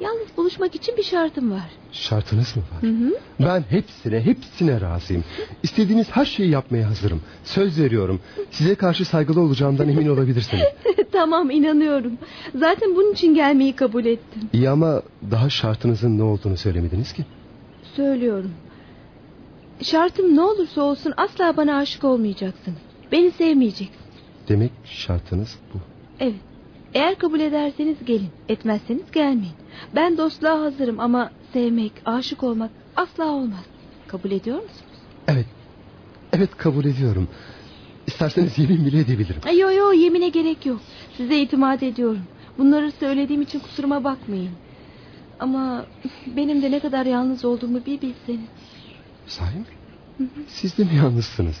Yalnız 0.00 0.28
buluşmak 0.36 0.74
için 0.74 0.96
bir 0.96 1.02
şartım 1.02 1.50
var. 1.50 1.70
Şartınız 1.92 2.56
mı 2.56 2.62
var? 2.62 2.82
Hı 2.82 2.94
hı. 2.96 3.14
Ben 3.40 3.64
hepsine 3.70 4.20
hepsine 4.20 4.80
razıyım. 4.80 5.24
İstediğiniz 5.62 6.10
her 6.10 6.24
şeyi 6.24 6.50
yapmaya 6.50 6.88
hazırım. 6.88 7.20
Söz 7.44 7.80
veriyorum. 7.80 8.20
Size 8.50 8.74
karşı 8.74 9.04
saygılı 9.04 9.40
olacağımdan 9.40 9.88
emin 9.88 10.08
olabilirsiniz. 10.08 10.64
tamam 11.12 11.50
inanıyorum. 11.50 12.12
Zaten 12.54 12.96
bunun 12.96 13.12
için 13.12 13.34
gelmeyi 13.34 13.76
kabul 13.76 14.04
ettim. 14.04 14.42
İyi 14.52 14.70
ama 14.70 15.02
daha 15.30 15.50
şartınızın 15.50 16.18
ne 16.18 16.22
olduğunu 16.22 16.56
söylemediniz 16.56 17.12
ki. 17.12 17.24
Söylüyorum. 17.96 18.50
Şartım 19.82 20.36
ne 20.36 20.40
olursa 20.40 20.82
olsun 20.82 21.14
asla 21.16 21.56
bana 21.56 21.76
aşık 21.76 22.04
olmayacaksınız. 22.04 22.78
Beni 23.12 23.30
sevmeyeceksiniz. 23.30 24.03
Demek 24.48 24.70
şartınız 24.84 25.58
bu. 25.74 25.78
Evet. 26.20 26.40
Eğer 26.94 27.18
kabul 27.18 27.40
ederseniz 27.40 28.04
gelin. 28.04 28.28
Etmezseniz 28.48 29.10
gelmeyin. 29.12 29.54
Ben 29.94 30.18
dostluğa 30.18 30.60
hazırım 30.60 31.00
ama 31.00 31.30
sevmek, 31.52 31.92
aşık 32.04 32.42
olmak 32.42 32.70
asla 32.96 33.24
olmaz. 33.24 33.64
Kabul 34.06 34.30
ediyor 34.30 34.56
musunuz? 34.56 34.98
Evet. 35.28 35.46
Evet 36.32 36.56
kabul 36.56 36.84
ediyorum. 36.84 37.28
İsterseniz 38.06 38.58
yemin 38.58 38.86
bile 38.86 38.98
edebilirim. 38.98 39.40
Yo 39.58 39.70
yo 39.70 39.92
yemine 39.92 40.28
gerek 40.28 40.66
yok. 40.66 40.80
Size 41.16 41.40
itimat 41.40 41.82
ediyorum. 41.82 42.22
Bunları 42.58 42.92
söylediğim 42.92 43.42
için 43.42 43.58
kusuruma 43.58 44.04
bakmayın. 44.04 44.50
Ama 45.40 45.84
benim 46.36 46.62
de 46.62 46.70
ne 46.70 46.80
kadar 46.80 47.06
yalnız 47.06 47.44
olduğumu 47.44 47.86
bir 47.86 48.00
bilseniz. 48.00 48.48
Sahi 49.26 49.58
mi? 49.58 49.64
Siz 50.48 50.78
de 50.78 50.84
mi 50.84 50.94
yalnızsınız? 50.96 51.60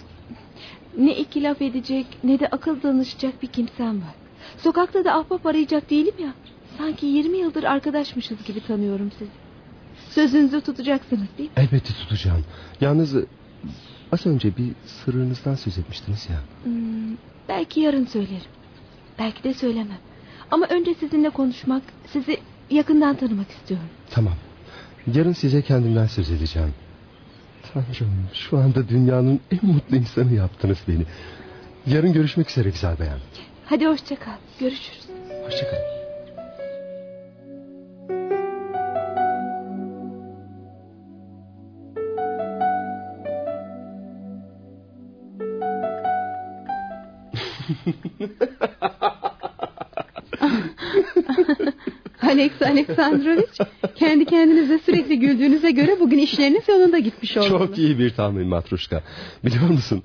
Ne 0.98 1.16
iki 1.16 1.42
laf 1.42 1.62
edecek 1.62 2.06
ne 2.24 2.40
de 2.40 2.46
akıl 2.48 2.82
danışacak 2.82 3.42
bir 3.42 3.46
kimsem 3.46 3.96
var. 3.96 4.14
Sokakta 4.58 5.04
da 5.04 5.14
ahbap 5.14 5.46
arayacak 5.46 5.90
değilim 5.90 6.14
ya. 6.18 6.34
Sanki 6.78 7.06
20 7.06 7.38
yıldır 7.38 7.64
arkadaşmışız 7.64 8.44
gibi 8.44 8.66
tanıyorum 8.66 9.10
sizi. 9.18 9.30
Sözünüzü 10.10 10.60
tutacaksınız 10.60 11.28
değil 11.38 11.48
mi? 11.48 11.54
Elbette 11.56 11.92
tutacağım. 11.94 12.44
Yalnız 12.80 13.14
az 14.12 14.26
önce 14.26 14.56
bir 14.56 14.72
sırrınızdan 14.86 15.54
söz 15.54 15.78
etmiştiniz 15.78 16.28
ya. 16.30 16.40
Hmm, 16.64 17.16
belki 17.48 17.80
yarın 17.80 18.06
söylerim. 18.06 18.50
Belki 19.18 19.44
de 19.44 19.54
söylemem. 19.54 19.98
Ama 20.50 20.66
önce 20.66 20.94
sizinle 20.94 21.30
konuşmak, 21.30 21.82
sizi 22.06 22.36
yakından 22.70 23.16
tanımak 23.16 23.50
istiyorum. 23.50 23.88
Tamam. 24.10 24.34
Yarın 25.14 25.32
size 25.32 25.62
kendimden 25.62 26.06
söz 26.06 26.30
edeceğim. 26.30 26.74
Tanrım 27.74 28.28
şu 28.32 28.58
anda 28.58 28.88
dünyanın 28.88 29.40
en 29.50 29.70
mutlu 29.70 29.96
insanı 29.96 30.34
yaptınız 30.34 30.78
beni. 30.88 31.04
Yarın 31.86 32.12
görüşmek 32.12 32.50
üzere 32.50 32.70
güzel 32.70 32.98
bayan. 32.98 33.18
Hadi 33.64 33.86
hoşça 33.86 34.16
kal. 34.18 34.32
Görüşürüz. 34.60 35.08
Hoşçakalın. 35.44 35.94
Alex 52.34 52.62
Aleksandrovich 52.62 53.60
kendi 53.94 54.24
kendinize 54.24 54.78
sürekli 54.78 55.18
güldüğünüze 55.18 55.70
göre 55.70 55.96
bugün 56.00 56.18
işleriniz 56.18 56.68
yolunda 56.68 56.98
gitmiş 56.98 57.36
olmalı. 57.36 57.48
Çok 57.48 57.78
iyi 57.78 57.98
bir 57.98 58.10
tahmin 58.10 58.46
Matruşka. 58.46 59.02
Biliyor 59.44 59.68
musun? 59.68 60.02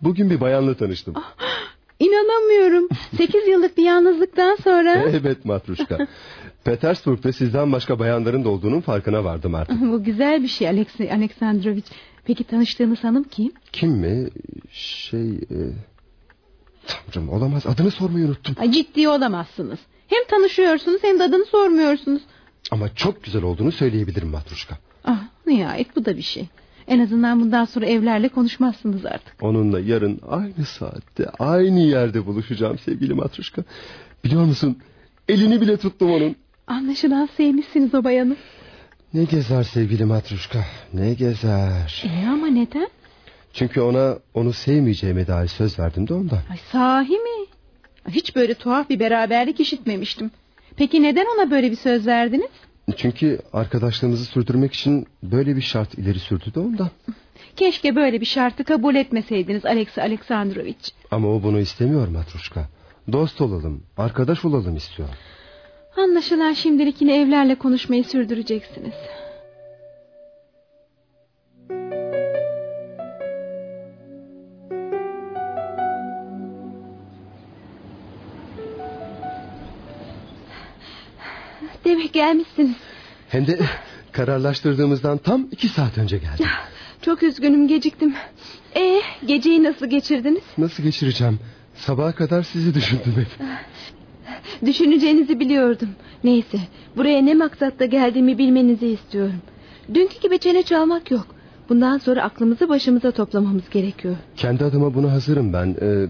Bugün 0.00 0.30
bir 0.30 0.40
bayanla 0.40 0.74
tanıştım. 0.74 1.14
İnanamıyorum. 1.98 2.88
Sekiz 3.16 3.48
yıllık 3.48 3.78
bir 3.78 3.82
yalnızlıktan 3.82 4.56
sonra 4.64 4.94
evet 5.08 5.44
Matruşka. 5.44 5.98
Petersburg'da 6.64 7.32
sizden 7.32 7.72
başka 7.72 7.98
bayanların 7.98 8.44
da 8.44 8.48
olduğunun 8.48 8.80
farkına 8.80 9.24
vardım 9.24 9.54
artık. 9.54 9.80
bu 9.80 10.04
güzel 10.04 10.42
bir 10.42 10.48
şey 10.48 10.68
Alex 10.68 11.00
Aleksandrovich. 11.00 11.90
Peki 12.24 12.44
tanıştığınız 12.44 13.04
hanım 13.04 13.24
kim? 13.24 13.52
Kim 13.72 13.90
mi? 13.90 14.28
Şey... 14.72 15.30
E... 15.30 15.58
Tanrım 16.86 17.28
olamaz 17.28 17.66
adını 17.66 17.90
sormayı 17.90 18.26
unuttum. 18.26 18.70
Ciddi 18.70 19.08
olamazsınız. 19.08 19.78
Hem 20.12 20.24
tanışıyorsunuz 20.28 20.98
hem 21.02 21.18
de 21.18 21.22
adını 21.22 21.44
sormuyorsunuz. 21.44 22.22
Ama 22.70 22.94
çok 22.94 23.24
güzel 23.24 23.42
olduğunu 23.42 23.72
söyleyebilirim 23.72 24.28
Matruşka. 24.28 24.78
Ah 25.04 25.22
nihayet 25.46 25.96
bu 25.96 26.04
da 26.04 26.16
bir 26.16 26.22
şey. 26.22 26.48
En 26.88 27.00
azından 27.00 27.40
bundan 27.40 27.64
sonra 27.64 27.86
evlerle 27.86 28.28
konuşmazsınız 28.28 29.06
artık. 29.06 29.42
Onunla 29.42 29.80
yarın 29.80 30.20
aynı 30.28 30.64
saatte 30.66 31.26
aynı 31.38 31.80
yerde 31.80 32.26
buluşacağım 32.26 32.78
sevgili 32.78 33.14
Matruşka. 33.14 33.64
Biliyor 34.24 34.44
musun 34.44 34.78
elini 35.28 35.60
bile 35.60 35.76
tuttum 35.76 36.10
onun. 36.12 36.36
Anlaşılan 36.66 37.28
sevmişsiniz 37.36 37.94
o 37.94 38.04
bayanı. 38.04 38.36
Ne 39.14 39.24
gezer 39.24 39.62
sevgili 39.62 40.04
Matruşka 40.04 40.64
ne 40.92 41.14
gezer. 41.14 42.04
E 42.06 42.28
ama 42.28 42.46
neden? 42.46 42.88
Çünkü 43.52 43.80
ona 43.80 44.18
onu 44.34 44.52
sevmeyeceğime 44.52 45.26
dair 45.26 45.48
söz 45.48 45.78
verdim 45.78 46.08
de 46.08 46.14
ondan. 46.14 46.40
Ay 46.50 46.58
sahi 46.72 47.12
mi? 47.12 47.46
Hiç 48.08 48.36
böyle 48.36 48.54
tuhaf 48.54 48.90
bir 48.90 49.00
beraberlik 49.00 49.60
işitmemiştim. 49.60 50.30
Peki 50.76 51.02
neden 51.02 51.26
ona 51.36 51.50
böyle 51.50 51.70
bir 51.70 51.76
söz 51.76 52.06
verdiniz? 52.06 52.50
Çünkü 52.96 53.38
arkadaşlığımızı 53.52 54.24
sürdürmek 54.24 54.72
için 54.72 55.06
böyle 55.22 55.56
bir 55.56 55.60
şart 55.60 55.94
ileri 55.94 56.18
sürdü 56.18 56.54
de 56.54 56.60
ondan. 56.60 56.90
Keşke 57.56 57.96
böyle 57.96 58.20
bir 58.20 58.26
şartı 58.26 58.64
kabul 58.64 58.94
etmeseydiniz 58.94 59.64
Alex 59.64 59.98
Aleksandrovich. 59.98 60.88
Ama 61.10 61.28
o 61.28 61.42
bunu 61.42 61.60
istemiyor 61.60 62.08
Matruşka. 62.08 62.68
Dost 63.12 63.40
olalım, 63.40 63.82
arkadaş 63.96 64.44
olalım 64.44 64.76
istiyor. 64.76 65.08
Anlaşılan 65.96 66.52
şimdilik 66.52 67.00
yine 67.00 67.20
evlerle 67.20 67.54
konuşmayı 67.54 68.04
sürdüreceksiniz. 68.04 68.94
Demek 81.84 82.12
gelmişsiniz. 82.12 82.76
Hem 83.28 83.46
de 83.46 83.58
kararlaştırdığımızdan 84.12 85.18
tam 85.18 85.48
iki 85.50 85.68
saat 85.68 85.98
önce 85.98 86.18
geldim. 86.18 86.46
Çok 87.02 87.22
üzgünüm 87.22 87.68
geciktim. 87.68 88.14
Ee, 88.76 89.00
geceyi 89.26 89.62
nasıl 89.62 89.86
geçirdiniz? 89.86 90.42
Nasıl 90.58 90.82
geçireceğim? 90.82 91.38
Sabaha 91.74 92.12
kadar 92.14 92.42
sizi 92.42 92.74
düşündüm 92.74 93.14
hep. 93.16 93.46
Düşüneceğinizi 94.66 95.40
biliyordum. 95.40 95.88
Neyse, 96.24 96.58
buraya 96.96 97.22
ne 97.22 97.34
maksatla 97.34 97.84
geldiğimi 97.84 98.38
bilmenizi 98.38 98.86
istiyorum. 98.86 99.42
Dünkü 99.94 100.20
gibi 100.20 100.38
çene 100.38 100.62
çalmak 100.62 101.10
yok. 101.10 101.26
Bundan 101.68 101.98
sonra 101.98 102.22
aklımızı 102.22 102.68
başımıza 102.68 103.10
toplamamız 103.10 103.70
gerekiyor. 103.70 104.16
Kendi 104.36 104.64
adıma 104.64 104.94
buna 104.94 105.12
hazırım 105.12 105.52
ben. 105.52 105.76
Ee, 105.82 106.06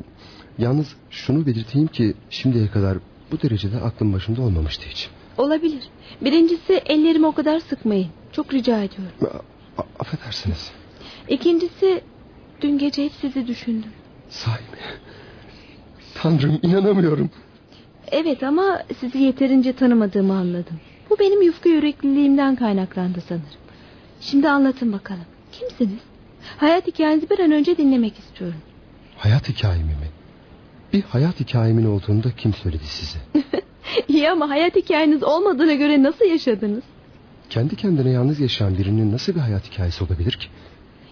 yalnız 0.58 0.96
şunu 1.10 1.46
belirteyim 1.46 1.88
ki 1.88 2.14
şimdiye 2.30 2.68
kadar 2.68 2.98
bu 3.32 3.42
derecede 3.42 3.80
aklım 3.80 4.12
başımda 4.12 4.42
olmamıştı 4.42 4.84
hiç. 4.88 5.08
Olabilir. 5.38 5.82
Birincisi 6.20 6.72
ellerimi 6.86 7.26
o 7.26 7.32
kadar 7.32 7.60
sıkmayın. 7.60 8.08
Çok 8.32 8.54
rica 8.54 8.82
ediyorum. 8.82 9.12
A- 9.78 9.82
affedersiniz. 9.98 10.70
İkincisi 11.28 12.00
dün 12.60 12.78
gece 12.78 13.04
hep 13.04 13.12
sizi 13.20 13.46
düşündüm. 13.46 13.90
Sahi 14.30 14.60
mi? 14.62 14.78
Tanrım 16.14 16.58
inanamıyorum. 16.62 17.30
Evet 18.10 18.42
ama 18.42 18.82
sizi 19.00 19.18
yeterince 19.18 19.72
tanımadığımı 19.72 20.32
anladım. 20.34 20.80
Bu 21.10 21.18
benim 21.18 21.42
yufka 21.42 21.68
yürekliliğimden 21.68 22.56
kaynaklandı 22.56 23.20
sanırım. 23.28 23.46
Şimdi 24.20 24.48
anlatın 24.48 24.92
bakalım. 24.92 25.24
Kimsiniz? 25.52 26.00
Hayat 26.56 26.86
hikayenizi 26.86 27.30
bir 27.30 27.38
an 27.38 27.52
önce 27.52 27.76
dinlemek 27.76 28.18
istiyorum. 28.18 28.58
Hayat 29.18 29.48
hikayemi 29.48 29.84
mi? 29.84 30.08
Bir 30.92 31.02
hayat 31.02 31.40
hikayemin 31.40 31.86
olduğunu 31.86 32.24
da 32.24 32.30
kim 32.36 32.54
söyledi 32.54 32.84
size? 32.86 33.18
İyi 34.08 34.30
ama 34.30 34.48
hayat 34.50 34.76
hikayeniz 34.76 35.22
olmadığına 35.22 35.74
göre 35.74 36.02
nasıl 36.02 36.24
yaşadınız? 36.24 36.82
Kendi 37.50 37.76
kendine 37.76 38.10
yalnız 38.10 38.40
yaşayan 38.40 38.78
birinin 38.78 39.12
nasıl 39.12 39.34
bir 39.34 39.40
hayat 39.40 39.72
hikayesi 39.72 40.04
olabilir 40.04 40.32
ki? 40.32 40.48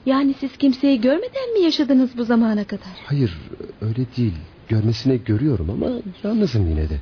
Yani 0.06 0.34
siz 0.40 0.56
kimseyi 0.56 1.00
görmeden 1.00 1.52
mi 1.52 1.60
yaşadınız 1.60 2.18
bu 2.18 2.24
zamana 2.24 2.64
kadar? 2.64 2.92
Hayır 3.06 3.38
öyle 3.80 4.06
değil. 4.16 4.34
Görmesine 4.68 5.16
görüyorum 5.16 5.70
ama 5.70 5.86
yalnızım 6.24 6.68
yine 6.70 6.88
de. 6.88 6.96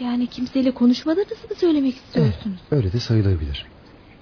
Yani 0.00 0.26
kimseyle 0.26 0.70
konuşmadığınızı 0.70 1.48
mı 1.50 1.54
söylemek 1.56 1.94
istiyorsunuz? 1.96 2.58
Öyle 2.70 2.92
de 2.92 3.00
sayılabilir. 3.00 3.66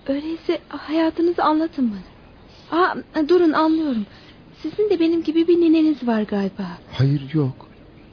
Öyleyse 0.09 0.59
hayatınızı 0.69 1.43
anlatın 1.45 1.91
bana. 1.91 2.81
Aa, 2.83 3.29
durun 3.29 3.53
anlıyorum. 3.53 4.07
Sizin 4.63 4.91
de 4.91 5.01
benim 5.01 5.23
gibi 5.23 5.49
bir 5.49 5.57
nineniz 5.57 6.07
var 6.07 6.23
galiba. 6.23 6.69
Hayır 6.93 7.23
yok. 7.35 7.67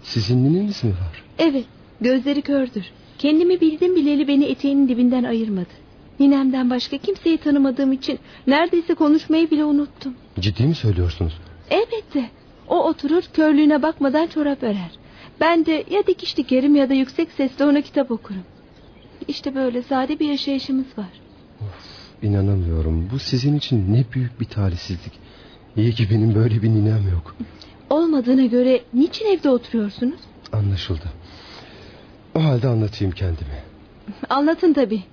Sizin 0.03 0.43
nineniz 0.43 0.83
mi 0.83 0.89
var? 0.91 1.23
Evet 1.39 1.65
gözleri 2.01 2.41
kördür. 2.41 2.85
Kendimi 3.17 3.61
bildim 3.61 3.95
bileli 3.95 4.27
beni 4.27 4.45
eteğinin 4.45 4.87
dibinden 4.87 5.23
ayırmadı. 5.23 5.69
Ninemden 6.19 6.69
başka 6.69 6.97
kimseyi 6.97 7.37
tanımadığım 7.37 7.91
için 7.91 8.19
neredeyse 8.47 8.93
konuşmayı 8.93 9.51
bile 9.51 9.65
unuttum. 9.65 10.13
Ciddi 10.39 10.63
mi 10.63 10.75
söylüyorsunuz? 10.75 11.33
Elbette. 11.69 12.29
O 12.67 12.83
oturur 12.87 13.23
körlüğüne 13.33 13.81
bakmadan 13.81 14.27
çorap 14.27 14.63
örer. 14.63 14.91
Ben 15.41 15.65
de 15.65 15.83
ya 15.91 16.07
dikiş 16.07 16.37
dikerim 16.37 16.75
ya 16.75 16.89
da 16.89 16.93
yüksek 16.93 17.31
sesle 17.31 17.65
ona 17.65 17.81
kitap 17.81 18.11
okurum. 18.11 18.43
İşte 19.27 19.55
böyle 19.55 19.81
sade 19.81 20.19
bir 20.19 20.29
yaşayışımız 20.29 20.97
var. 20.97 21.09
İnanamıyorum. 22.21 23.09
Bu 23.13 23.19
sizin 23.19 23.57
için 23.57 23.93
ne 23.93 24.05
büyük 24.13 24.39
bir 24.39 24.45
talihsizlik. 24.45 25.13
İyi 25.77 25.91
ki 25.91 26.07
benim 26.11 26.35
böyle 26.35 26.61
bir 26.61 26.69
ninem 26.69 27.09
yok. 27.11 27.35
Olmadığına 27.89 28.45
göre 28.45 28.81
niçin 28.93 29.25
evde 29.25 29.49
oturuyorsunuz? 29.49 30.19
Anlaşıldı. 30.53 31.05
O 32.35 32.43
halde 32.43 32.67
anlatayım 32.67 33.13
kendimi. 33.13 33.61
Anlatın 34.29 34.73
tabii. 34.73 35.03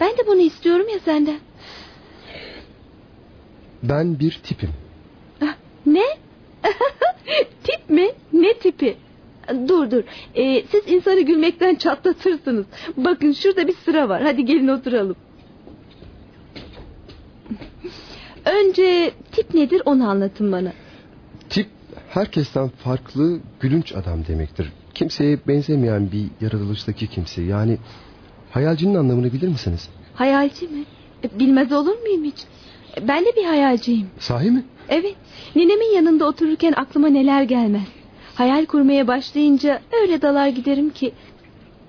Ben 0.00 0.10
de 0.10 0.26
bunu 0.26 0.40
istiyorum 0.40 0.86
ya 0.92 0.98
senden. 0.98 1.38
Ben 3.82 4.18
bir 4.20 4.40
tipim. 4.44 4.70
Ah, 5.42 5.54
Ne? 5.86 6.04
Tip 7.64 7.90
mi? 7.90 8.08
Ne 8.32 8.54
tipi? 8.58 8.96
Dur 9.68 9.90
dur. 9.90 10.02
Ee, 10.34 10.64
siz 10.70 10.82
insanı 10.86 11.20
gülmekten 11.20 11.74
çatlatırsınız. 11.74 12.66
Bakın 12.96 13.32
şurada 13.32 13.68
bir 13.68 13.74
sıra 13.74 14.08
var. 14.08 14.22
Hadi 14.22 14.44
gelin 14.44 14.68
oturalım. 14.68 15.16
Önce 18.44 19.10
tip 19.32 19.54
nedir 19.54 19.82
onu 19.84 20.08
anlatın 20.10 20.52
bana. 20.52 20.72
Tip 21.50 21.66
herkesten 22.08 22.68
farklı 22.68 23.40
gülünç 23.60 23.92
adam 23.92 24.26
demektir. 24.26 24.72
Kimseye 24.98 25.38
benzemeyen 25.48 26.12
bir 26.12 26.26
yaratılıştaki 26.40 27.06
kimse. 27.06 27.42
Yani 27.42 27.78
hayalcinin 28.50 28.94
anlamını 28.94 29.32
bilir 29.32 29.48
misiniz? 29.48 29.88
Hayalci 30.14 30.68
mi? 30.68 30.84
E, 31.24 31.38
Bilmez 31.38 31.72
olur 31.72 31.98
muyum 31.98 32.24
hiç? 32.24 32.36
E, 32.96 33.08
Ben 33.08 33.24
de 33.24 33.28
bir 33.36 33.44
hayalciyim. 33.44 34.06
Sahi 34.18 34.50
mi? 34.50 34.64
Evet. 34.88 35.14
Ninemin 35.56 35.94
yanında 35.96 36.26
otururken 36.26 36.72
aklıma 36.76 37.08
neler 37.08 37.42
gelmez. 37.42 37.82
Hayal 38.34 38.66
kurmaya 38.66 39.06
başlayınca 39.08 39.80
öyle 40.02 40.22
dalar 40.22 40.48
giderim 40.48 40.90
ki... 40.90 41.12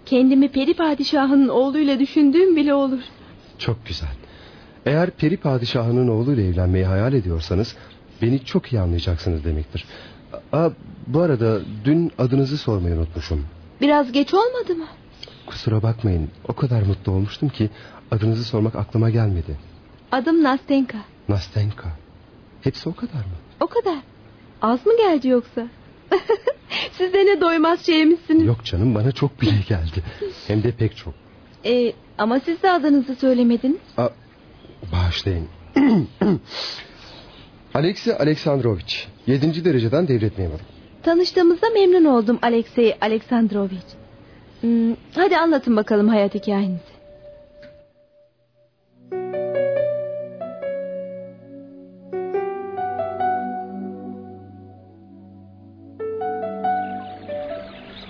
...kendimi 0.05 0.51
peri 0.51 0.73
padişahının 0.73 1.47
oğluyla 1.49 1.99
düşündüğüm 1.99 2.55
bile 2.55 2.73
olur. 2.73 3.01
Çok 3.57 3.85
güzel. 3.85 4.09
Eğer 4.85 5.09
peri 5.11 5.37
padişahının 5.37 6.07
oğluyla 6.07 6.43
evlenmeyi 6.43 6.85
hayal 6.85 7.13
ediyorsanız... 7.13 7.75
...beni 8.21 8.45
çok 8.45 8.73
iyi 8.73 8.79
anlayacaksınız 8.81 9.43
demektir. 9.43 9.85
Aa, 10.53 10.69
bu 11.07 11.21
arada 11.21 11.59
dün 11.85 12.11
adınızı 12.17 12.57
sormayı 12.57 12.95
unutmuşum. 12.95 13.45
Biraz 13.81 14.11
geç 14.11 14.33
olmadı 14.33 14.75
mı? 14.75 14.85
Kusura 15.45 15.83
bakmayın. 15.83 16.29
O 16.47 16.53
kadar 16.53 16.81
mutlu 16.81 17.11
olmuştum 17.11 17.49
ki... 17.49 17.69
...adınızı 18.11 18.43
sormak 18.43 18.75
aklıma 18.75 19.09
gelmedi. 19.09 19.57
Adım 20.11 20.43
Nastenka. 20.43 20.97
Nastenka. 21.29 21.89
Hepsi 22.61 22.89
o 22.89 22.95
kadar 22.95 23.13
mı? 23.13 23.37
O 23.59 23.67
kadar. 23.67 23.97
Az 24.61 24.85
mı 24.85 24.97
geldi 24.97 25.27
yoksa? 25.27 25.67
Siz 26.91 27.13
de 27.13 27.25
ne 27.25 27.41
doymaz 27.41 27.85
şeymişsiniz. 27.85 28.45
Yok 28.45 28.65
canım 28.65 28.95
bana 28.95 29.11
çok 29.11 29.41
bile 29.41 29.51
geldi. 29.67 30.03
Hem 30.47 30.63
de 30.63 30.71
pek 30.71 30.97
çok. 30.97 31.13
Ee, 31.65 31.93
ama 32.17 32.39
siz 32.39 32.63
de 32.63 32.71
adınızı 32.71 33.15
söylemediniz. 33.15 33.79
Aa, 33.97 34.09
bağışlayın. 34.91 35.47
Alexey 37.79 38.13
Aleksandrovich. 38.13 39.07
Yedinci 39.27 39.65
dereceden 39.65 40.07
devlet 40.07 40.37
memuru. 40.37 40.61
Tanıştığımızda 41.03 41.69
memnun 41.69 42.05
oldum 42.05 42.39
Alexey 42.41 42.95
Aleksandrovich. 43.01 43.87
Hmm, 44.61 44.95
hadi 45.15 45.37
anlatın 45.37 45.75
bakalım 45.75 46.07
hayat 46.07 46.35
hikayenizi. 46.35 46.99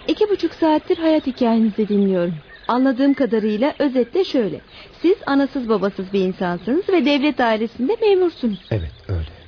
İki 0.07 0.29
buçuk 0.29 0.53
saattir 0.53 0.97
hayat 0.97 1.27
hikayenizi 1.27 1.87
dinliyorum. 1.87 2.35
Anladığım 2.67 3.13
kadarıyla 3.13 3.73
özetle 3.79 4.23
şöyle. 4.23 4.61
Siz 5.01 5.15
anasız 5.25 5.69
babasız 5.69 6.13
bir 6.13 6.19
insansınız 6.19 6.89
ve 6.89 7.05
devlet 7.05 7.37
dairesinde 7.37 7.97
memursunuz. 8.01 8.59
Evet 8.71 8.91
öyle. 9.07 9.38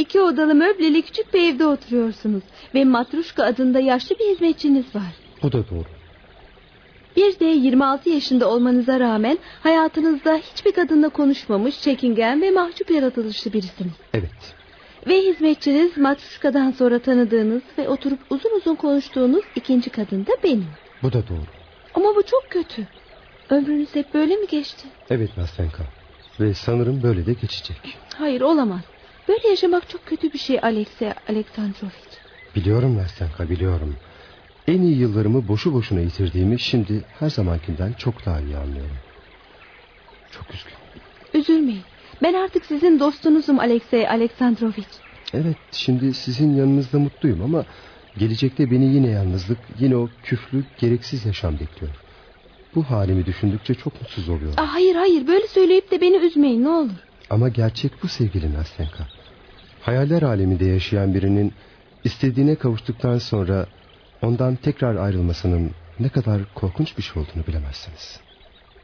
İki 0.00 0.20
odalı 0.20 0.54
möbleli 0.54 1.02
küçük 1.02 1.34
bir 1.34 1.54
evde 1.54 1.66
oturuyorsunuz. 1.66 2.42
Ve 2.74 2.84
Matruşka 2.84 3.44
adında 3.44 3.80
yaşlı 3.80 4.18
bir 4.18 4.34
hizmetçiniz 4.34 4.94
var. 4.94 5.14
Bu 5.42 5.52
da 5.52 5.68
doğru. 5.70 5.88
Bir 7.16 7.40
de 7.40 7.44
26 7.44 8.10
yaşında 8.10 8.48
olmanıza 8.48 9.00
rağmen 9.00 9.38
hayatınızda 9.62 10.36
hiçbir 10.36 10.72
kadınla 10.72 11.08
konuşmamış, 11.08 11.80
çekingen 11.80 12.42
ve 12.42 12.50
mahcup 12.50 12.90
yaratılışlı 12.90 13.52
birisiniz. 13.52 13.92
Evet. 14.14 14.54
Ve 15.06 15.22
hizmetçiniz 15.22 15.96
Matruşka'dan 15.96 16.70
sonra 16.70 16.98
tanıdığınız 16.98 17.62
ve 17.78 17.88
oturup 17.88 18.20
uzun 18.30 18.56
uzun 18.56 18.74
konuştuğunuz 18.74 19.44
ikinci 19.54 19.90
kadın 19.90 20.26
da 20.26 20.32
benim. 20.44 20.68
Bu 21.02 21.12
da 21.12 21.28
doğru. 21.28 21.50
Ama 21.94 22.16
bu 22.16 22.22
çok 22.22 22.50
kötü. 22.50 22.86
Ömrünüz 23.50 23.94
hep 23.94 24.14
böyle 24.14 24.36
mi 24.36 24.46
geçti? 24.46 24.88
Evet 25.10 25.36
Nastenka. 25.36 25.82
Ve 26.40 26.54
sanırım 26.54 27.02
böyle 27.02 27.26
de 27.26 27.32
geçecek. 27.32 27.98
Hayır 28.14 28.40
olamaz. 28.40 28.80
Böyle 29.28 29.48
yaşamak 29.48 29.88
çok 29.88 30.06
kötü 30.06 30.32
bir 30.32 30.38
şey 30.38 30.58
Alexey 30.62 31.12
Aleksandrovich. 31.28 32.10
Biliyorum 32.56 32.96
Nastenka 32.96 33.50
biliyorum. 33.50 33.96
En 34.68 34.82
iyi 34.82 34.98
yıllarımı 34.98 35.48
boşu 35.48 35.72
boşuna 35.72 36.00
yitirdiğimi 36.00 36.58
şimdi 36.58 37.04
her 37.18 37.30
zamankinden 37.30 37.92
çok 37.92 38.26
daha 38.26 38.40
iyi 38.40 38.56
anlıyorum. 38.56 38.96
Çok 40.30 40.54
üzgünüm. 40.54 40.78
Üzülmeyin. 41.34 41.82
Ben 42.22 42.34
artık 42.34 42.66
sizin 42.66 42.98
dostunuzum 42.98 43.58
Alexey 43.58 44.08
Aleksandrovich. 44.08 44.88
Evet 45.34 45.56
şimdi 45.72 46.14
sizin 46.14 46.54
yanınızda 46.54 46.98
mutluyum 46.98 47.42
ama 47.42 47.64
Gelecekte 48.18 48.70
beni 48.70 48.94
yine 48.94 49.08
yalnızlık, 49.08 49.58
yine 49.78 49.96
o 49.96 50.10
küflü, 50.22 50.64
gereksiz 50.78 51.26
yaşam 51.26 51.60
bekliyor. 51.60 51.92
Bu 52.74 52.82
halimi 52.82 53.26
düşündükçe 53.26 53.74
çok 53.74 54.00
mutsuz 54.00 54.28
oluyorum. 54.28 54.54
Aa, 54.58 54.74
hayır 54.74 54.94
hayır 54.94 55.26
böyle 55.26 55.46
söyleyip 55.46 55.90
de 55.90 56.00
beni 56.00 56.16
üzmeyin 56.16 56.64
ne 56.64 56.68
olur. 56.68 57.09
Ama 57.30 57.48
gerçek 57.48 57.92
bu 58.02 58.08
sevgili 58.08 58.54
Nastenka. 58.54 59.08
Hayaller 59.80 60.22
aleminde 60.22 60.64
yaşayan 60.64 61.14
birinin 61.14 61.52
istediğine 62.04 62.54
kavuştuktan 62.54 63.18
sonra 63.18 63.66
ondan 64.22 64.56
tekrar 64.56 64.96
ayrılmasının 64.96 65.70
ne 66.00 66.08
kadar 66.08 66.40
korkunç 66.54 66.98
bir 66.98 67.02
şey 67.02 67.22
olduğunu 67.22 67.46
bilemezsiniz. 67.46 68.20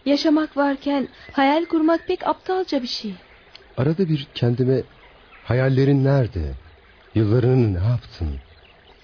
Yaşamak 0.06 0.56
varken 0.56 1.08
hayal 1.32 1.64
kurmak 1.64 2.06
pek 2.06 2.26
aptalca 2.26 2.82
bir 2.82 2.88
şey. 2.88 3.14
Arada 3.76 4.08
bir 4.08 4.26
kendime 4.34 4.82
hayallerin 5.44 6.04
nerede, 6.04 6.52
yıllarını 7.14 7.74
ne 7.74 7.88
yaptın, 7.88 8.28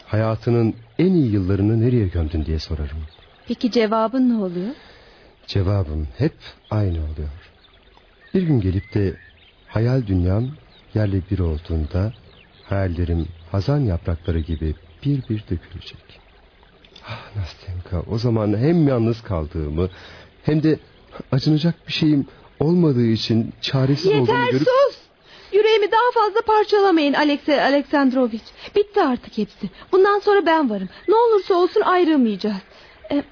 hayatının 0.06 0.74
en 0.98 1.12
iyi 1.12 1.32
yıllarını 1.32 1.80
nereye 1.80 2.06
gömdün 2.06 2.44
diye 2.44 2.58
sorarım. 2.58 2.98
Peki 3.48 3.70
cevabın 3.70 4.30
ne 4.30 4.44
oluyor? 4.44 4.74
Cevabım 5.46 6.08
hep 6.18 6.34
aynı 6.70 6.98
oluyor. 6.98 7.28
Bir 8.34 8.42
gün 8.42 8.60
gelip 8.60 8.94
de 8.94 9.16
hayal 9.74 10.06
dünyam 10.06 10.48
yerle 10.94 11.22
bir 11.30 11.38
olduğunda 11.38 12.12
hayallerim 12.64 13.28
hazan 13.52 13.80
yaprakları 13.80 14.40
gibi 14.40 14.74
bir 15.04 15.28
bir 15.28 15.44
dökülecek. 15.50 16.20
Ah 17.06 17.36
Nastenka 17.36 18.02
o 18.10 18.18
zaman 18.18 18.56
hem 18.58 18.88
yalnız 18.88 19.22
kaldığımı 19.22 19.88
hem 20.42 20.62
de 20.62 20.78
acınacak 21.32 21.74
bir 21.88 21.92
şeyim 21.92 22.26
olmadığı 22.60 23.06
için 23.06 23.52
çaresiz 23.60 24.06
olduğumu 24.06 24.20
Yeter 24.20 24.50
görüp... 24.50 24.68
sus! 24.68 24.98
Yüreğimi 25.52 25.90
daha 25.92 26.24
fazla 26.24 26.40
parçalamayın 26.40 27.12
Alexey 27.12 27.60
Aleksandrovich. 27.60 28.44
Bitti 28.76 29.02
artık 29.02 29.38
hepsi. 29.38 29.70
Bundan 29.92 30.18
sonra 30.18 30.46
ben 30.46 30.70
varım. 30.70 30.88
Ne 31.08 31.14
olursa 31.14 31.54
olsun 31.54 31.80
ayrılmayacağız. 31.80 32.56
Ee, 33.10 33.22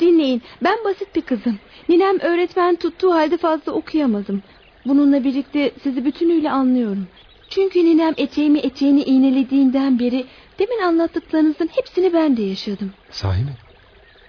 dinleyin 0.00 0.42
ben 0.62 0.78
basit 0.84 1.16
bir 1.16 1.22
kızım. 1.22 1.58
Ninem 1.88 2.20
öğretmen 2.20 2.76
tuttuğu 2.76 3.14
halde 3.14 3.36
fazla 3.36 3.72
okuyamadım. 3.72 4.42
Bununla 4.86 5.24
birlikte 5.24 5.72
sizi 5.82 6.04
bütünüyle 6.04 6.50
anlıyorum. 6.50 7.06
Çünkü 7.50 7.84
ninem 7.84 8.14
eteğimi 8.16 8.58
eteğini 8.58 9.02
iğnelediğinden 9.02 9.98
beri 9.98 10.26
demin 10.58 10.82
anlattıklarınızın 10.82 11.68
hepsini 11.72 12.12
ben 12.12 12.36
de 12.36 12.42
yaşadım. 12.42 12.92
Sahi 13.10 13.42
mi? 13.44 13.52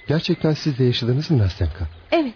Gerçekten 0.07 0.53
siz 0.53 0.79
de 0.79 0.83
yaşadınız 0.83 1.31
mı 1.31 1.37
Nastenka? 1.37 1.87
Evet. 2.11 2.33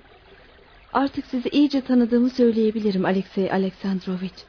Artık 0.93 1.25
sizi 1.25 1.49
iyice 1.49 1.81
tanıdığımı 1.81 2.29
söyleyebilirim 2.29 3.05
Alexey 3.05 3.51
Aleksandrovich. 3.51 4.43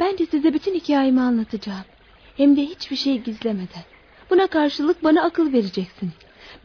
Ben 0.00 0.18
de 0.18 0.26
size 0.26 0.54
bütün 0.54 0.74
hikayemi 0.74 1.20
anlatacağım. 1.20 1.84
Hem 2.36 2.56
de 2.56 2.62
hiçbir 2.62 2.96
şey 2.96 3.18
gizlemeden. 3.18 3.84
Buna 4.30 4.46
karşılık 4.46 5.04
bana 5.04 5.22
akıl 5.22 5.52
vereceksiniz. 5.52 6.12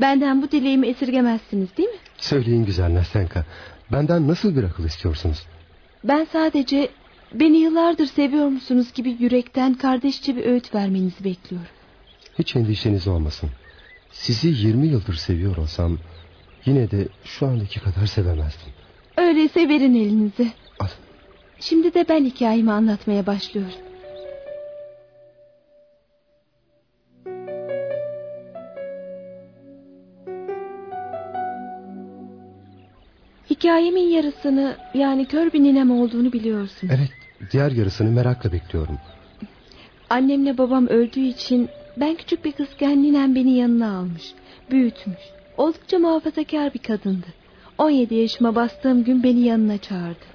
Benden 0.02 0.42
bu 0.42 0.52
dileğimi 0.52 0.88
esirgemezsiniz 0.88 1.78
değil 1.78 1.90
mi? 1.90 1.98
Söyleyin 2.18 2.66
güzel 2.66 2.94
Nastenka. 2.94 3.46
Benden 3.92 4.28
nasıl 4.28 4.56
bir 4.56 4.64
akıl 4.64 4.86
istiyorsunuz? 4.86 5.46
Ben 6.08 6.28
sadece 6.32 6.90
beni 7.34 7.58
yıllardır 7.58 8.06
seviyor 8.06 8.48
musunuz 8.48 8.94
gibi 8.94 9.16
yürekten 9.20 9.74
kardeşçe 9.74 10.36
bir 10.36 10.46
öğüt 10.46 10.76
vermenizi 10.76 11.24
bekliyorum. 11.24 11.68
Hiç 12.40 12.56
endişeniz 12.56 13.08
olmasın. 13.08 13.50
Sizi 14.12 14.48
20 14.48 14.88
yıldır 14.88 15.14
seviyor 15.14 15.58
olsam 15.58 15.98
yine 16.66 16.92
de 16.92 17.08
şu 17.24 17.48
andaki 17.48 17.80
kadar 17.80 18.06
sevemezdim. 18.06 18.74
Öyleyse 19.18 19.70
verin 19.70 19.96
elinizi. 19.96 20.52
Al. 20.80 20.88
Şimdi 21.60 21.94
de 21.94 22.06
ben 22.10 22.26
hikayemi 22.26 22.72
anlatmaya 22.72 23.26
başlıyorum. 23.26 23.76
Hikayemin 33.56 34.10
yarısını 34.10 34.76
yani 34.94 35.26
kör 35.26 35.54
bir 35.54 35.64
ninem 35.64 35.92
olduğunu 35.92 36.34
biliyorsun. 36.34 36.90
Evet 36.92 37.12
diğer 37.52 37.72
yarısını 37.72 38.12
merakla 38.12 38.52
bekliyorum. 38.52 38.98
Annemle 40.10 40.58
babam 40.58 40.88
öldüğü 40.88 41.20
için 41.26 41.70
ben 41.98 42.16
küçük 42.16 42.46
bir 42.46 42.52
kızken 42.52 43.04
ninem 43.04 43.36
beni 43.36 43.58
yanına 43.58 43.98
almış. 43.98 44.34
Büyütmüş. 44.72 45.20
Oldukça 45.58 46.00
muhafazakar 46.00 46.74
bir 46.74 46.80
kadındı. 46.80 47.26
17 47.78 48.16
yaşıma 48.16 48.56
bastığım 48.56 49.04
gün 49.04 49.24
beni 49.24 49.40
yanına 49.40 49.78
çağırdı. 49.78 50.26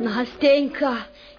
Nastenka, 0.00 0.96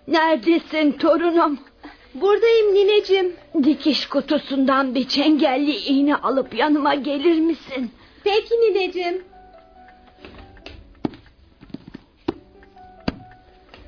neredesin 0.07 0.91
torunum? 0.91 1.70
Buradayım 2.13 2.73
nineciğim. 2.75 3.35
Dikiş 3.63 4.05
kutusundan 4.05 4.95
bir 4.95 5.07
çengelli 5.07 5.75
iğne 5.75 6.15
alıp 6.15 6.53
yanıma 6.53 6.95
gelir 6.95 7.39
misin? 7.39 7.91
Peki 8.23 8.53
nineciğim. 8.53 9.23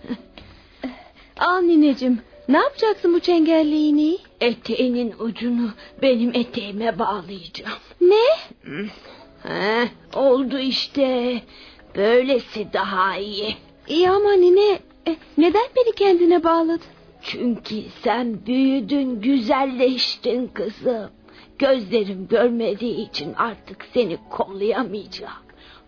Al 1.37 1.59
nineciğim. 1.59 2.21
Ne 2.47 2.57
yapacaksın 2.57 3.13
bu 3.13 3.19
çengelli 3.19 3.87
iğneyi? 3.87 4.19
Eteğinin 4.41 5.13
ucunu 5.19 5.71
benim 6.01 6.31
eteğime 6.33 6.99
bağlayacağım. 6.99 7.79
Ne? 8.01 8.25
He, 9.43 9.89
oldu 10.13 10.59
işte. 10.59 11.41
Böylesi 11.95 12.73
daha 12.73 13.17
iyi. 13.17 13.55
İyi 13.87 14.09
ama 14.09 14.33
nine 14.33 14.79
e, 15.07 15.15
neden 15.37 15.65
beni 15.75 15.95
kendine 15.95 16.43
bağladın? 16.43 16.92
Çünkü 17.23 17.83
sen 18.03 18.45
büyüdün, 18.45 19.21
güzelleştin 19.21 20.47
kızım. 20.47 21.09
Gözlerim 21.59 22.27
görmediği 22.27 23.09
için 23.09 23.33
artık 23.33 23.85
seni 23.93 24.17
kollayamayacağım. 24.29 25.43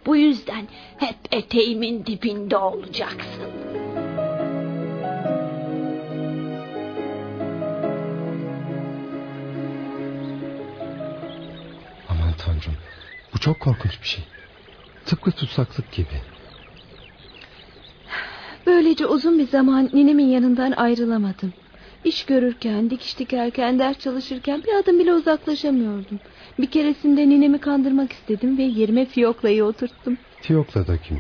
Bu 0.06 0.16
yüzden 0.16 0.68
hep 0.98 1.16
eteğimin 1.32 2.06
dibinde 2.06 2.58
olacaksın. 2.58 3.52
Aman 12.10 12.34
tanrım 12.38 12.78
bu 13.34 13.40
çok 13.40 13.60
korkunç 13.60 14.02
bir 14.02 14.08
şey. 14.08 14.24
Tıpkı 15.06 15.32
tutsaklık 15.32 15.92
gibi. 15.92 16.35
Böylece 18.66 19.06
uzun 19.06 19.40
bir 19.40 19.48
zaman 19.48 19.90
ninemin 19.94 20.26
yanından 20.28 20.72
ayrılamadım. 20.72 21.54
İş 22.04 22.26
görürken, 22.26 22.90
dikiş 22.90 23.20
dikerken, 23.20 23.80
ders 23.80 24.00
çalışırken 24.00 24.64
bir 24.64 24.74
adım 24.74 25.00
bile 25.00 25.14
uzaklaşamıyordum. 25.14 26.20
Bir 26.60 26.68
keresinde 26.68 27.30
ninemi 27.30 27.60
kandırmak 27.60 28.14
istedim 28.14 28.58
ve 28.58 28.64
yerime 28.64 29.06
Fiyokla'yı 29.06 29.66
oturttum. 29.66 30.18
Tiyokla 30.42 30.88
da 30.88 30.98
kim? 30.98 31.20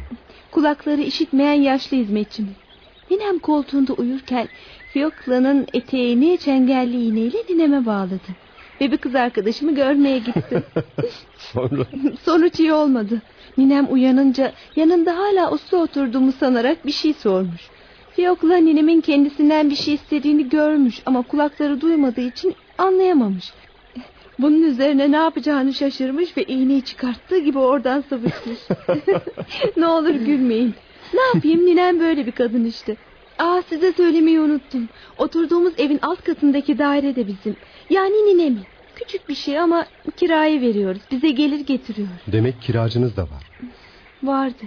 Kulakları 0.52 1.02
işitmeyen 1.02 1.54
yaşlı 1.62 1.98
hizmetçimiz. 1.98 2.54
Ninem 3.12 3.40
koltuğunda 3.40 3.94
uyurken 3.94 4.48
Fiyokla'nın 4.94 5.68
eteğini 5.74 6.38
çengelli 6.38 7.06
iğneyle 7.08 7.38
nineme 7.50 7.86
bağladı. 7.86 8.36
Ve 8.82 8.92
bir 8.92 8.98
kız 8.98 9.16
arkadaşımı 9.16 9.76
görmeye 9.76 10.18
gitti. 10.18 10.64
Sonra 11.56 11.86
Sonuç 12.24 12.60
iyi 12.60 12.74
olmadı. 12.74 13.22
Ninem 13.58 13.94
uyanınca 13.94 14.52
yanında 14.76 15.18
hala 15.18 15.52
uslu 15.52 15.78
oturduğumu 15.78 16.32
sanarak 16.32 16.86
bir 16.86 16.92
şey 16.92 17.14
sormuş. 17.14 17.70
Fiyokla 18.16 18.58
ninemin 18.58 19.02
kendisinden 19.02 19.70
bir 19.70 19.76
şey 19.76 19.94
istediğini 19.94 20.50
görmüş 20.50 21.02
ama 21.06 21.22
kulakları 21.22 21.82
duymadığı 21.82 22.22
için 22.22 22.56
anlayamamış. 22.78 23.54
Bunun 24.40 24.64
üzerine 24.64 25.12
ne 25.12 25.16
yapacağını 25.16 25.74
şaşırmış 25.74 26.38
ve 26.38 26.44
iğneyi 26.44 26.82
çıkarttığı 26.82 27.38
gibi 27.38 27.60
oradan 27.60 28.04
sıvışmış. 28.10 28.60
ne 29.78 29.88
olur 29.88 30.16
gülmeyin. 30.16 30.74
Ne 31.14 31.22
yapayım 31.34 31.66
ninem 31.66 32.00
böyle 32.00 32.26
bir 32.26 32.32
kadın 32.32 32.66
işte. 32.66 32.96
Aa 33.40 33.62
size 33.70 33.94
söylemeyi 33.94 34.40
unuttum. 34.40 34.90
Oturduğumuz 35.18 35.74
evin 35.78 36.00
alt 36.02 36.24
katındaki 36.24 36.80
daire 36.80 37.16
de 37.16 37.28
bizim. 37.28 37.56
Yani 37.90 38.14
ninemin. 38.14 38.64
Küçük 38.96 39.30
bir 39.30 39.36
şey 39.36 39.60
ama 39.60 39.86
kirayı 40.18 40.62
veriyoruz. 40.62 41.02
Bize 41.12 41.30
gelir 41.30 41.60
getiriyor. 41.60 42.08
demek 42.28 42.62
kiracınız 42.62 43.18
da 43.18 43.22
var. 43.24 43.52
Vardı. 44.24 44.64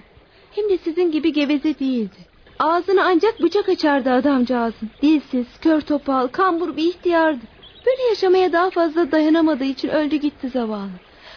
Hem 0.54 0.68
de 0.70 0.78
sizin 0.78 1.10
gibi 1.10 1.32
geveze 1.32 1.78
değildi. 1.78 2.16
Ağzını 2.58 3.04
ancak 3.04 3.42
bıçak 3.42 3.68
açardı 3.68 4.10
adamcağızın. 4.10 4.90
Dilsiz, 5.02 5.46
kör 5.60 5.80
topal, 5.80 6.26
kambur 6.28 6.76
bir 6.76 6.84
ihtiyardı. 6.84 7.44
Böyle 7.86 8.02
yaşamaya 8.08 8.52
daha 8.52 8.70
fazla 8.70 9.12
dayanamadığı 9.12 9.64
için 9.64 9.88
öldü 9.88 10.16
gitti 10.16 10.48
zavallı. 10.48 10.90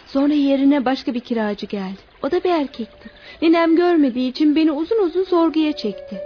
Sonra 0.08 0.34
yerine 0.34 0.86
başka 0.86 1.14
bir 1.14 1.20
kiracı 1.20 1.66
geldi. 1.66 1.98
O 2.24 2.32
da 2.32 2.44
bir 2.44 2.50
erkekti. 2.50 3.10
Ninem 3.42 3.76
görmediği 3.76 4.30
için 4.30 4.56
beni 4.56 4.72
uzun 4.72 5.04
uzun 5.06 5.24
sorguya 5.24 5.72
çekti. 5.72 6.22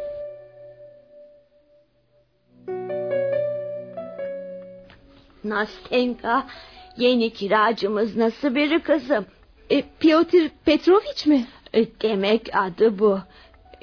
Nastenka, 5.49 6.47
yeni 6.97 7.29
kiracımız 7.33 8.15
nasıl 8.17 8.55
biri 8.55 8.79
kızım? 8.79 9.25
E, 9.69 9.83
Piotr 9.99 10.49
Petrovic 10.65 11.25
mi? 11.25 11.45
E, 11.73 11.85
Demek 12.01 12.49
adı 12.55 12.99
bu. 12.99 13.19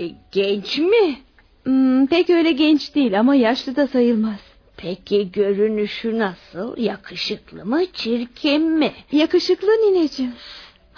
E, 0.01 0.05
Genç 0.33 0.79
mi? 0.79 1.19
Hmm, 1.65 2.07
pek 2.07 2.31
öyle 2.31 2.53
genç 2.53 2.95
değil 2.95 3.21
ama 3.21 3.35
yaşlı 3.35 3.77
da 3.77 3.87
sayılmaz. 3.87 4.39
Peki 4.77 5.33
görünüşü 5.33 6.19
nasıl? 6.19 6.77
Yakışıklı 6.77 7.65
mı, 7.67 7.83
çirkin 7.93 8.63
mi? 8.63 8.93
Yakışıklı 9.13 9.69
nineciğim. 9.69 10.33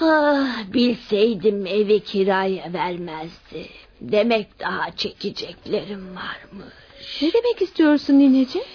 Ah, 0.01 0.73
bilseydim 0.73 1.67
evi 1.67 2.01
kiraya 2.01 2.73
vermezdi. 2.73 3.67
Demek 4.01 4.61
daha 4.61 4.97
çekeceklerim 4.97 6.17
varmış. 6.17 7.23
Ne 7.23 7.33
demek 7.33 7.63
istiyorsun 7.63 8.19
nineciğim? 8.19 8.67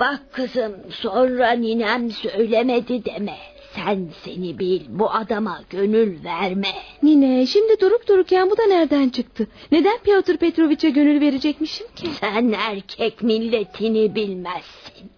Bak 0.00 0.20
kızım 0.32 0.72
sonra 0.90 1.50
ninem 1.50 2.10
söylemedi 2.10 3.04
deme. 3.04 3.36
Sen 3.74 4.08
seni 4.24 4.58
bil 4.58 4.80
bu 4.88 5.10
adama 5.10 5.60
gönül 5.70 6.24
verme. 6.24 6.68
Nine 7.02 7.46
şimdi 7.46 7.80
durup 7.80 8.08
dururken 8.08 8.50
bu 8.50 8.58
da 8.58 8.66
nereden 8.66 9.08
çıktı? 9.08 9.46
Neden 9.72 9.98
Piotr 9.98 10.36
Petrovich'e 10.36 10.90
gönül 10.90 11.20
verecekmişim 11.20 11.86
ki? 11.96 12.06
Sen 12.20 12.54
erkek 12.70 13.22
milletini 13.22 14.14
bilmezsin. 14.14 15.10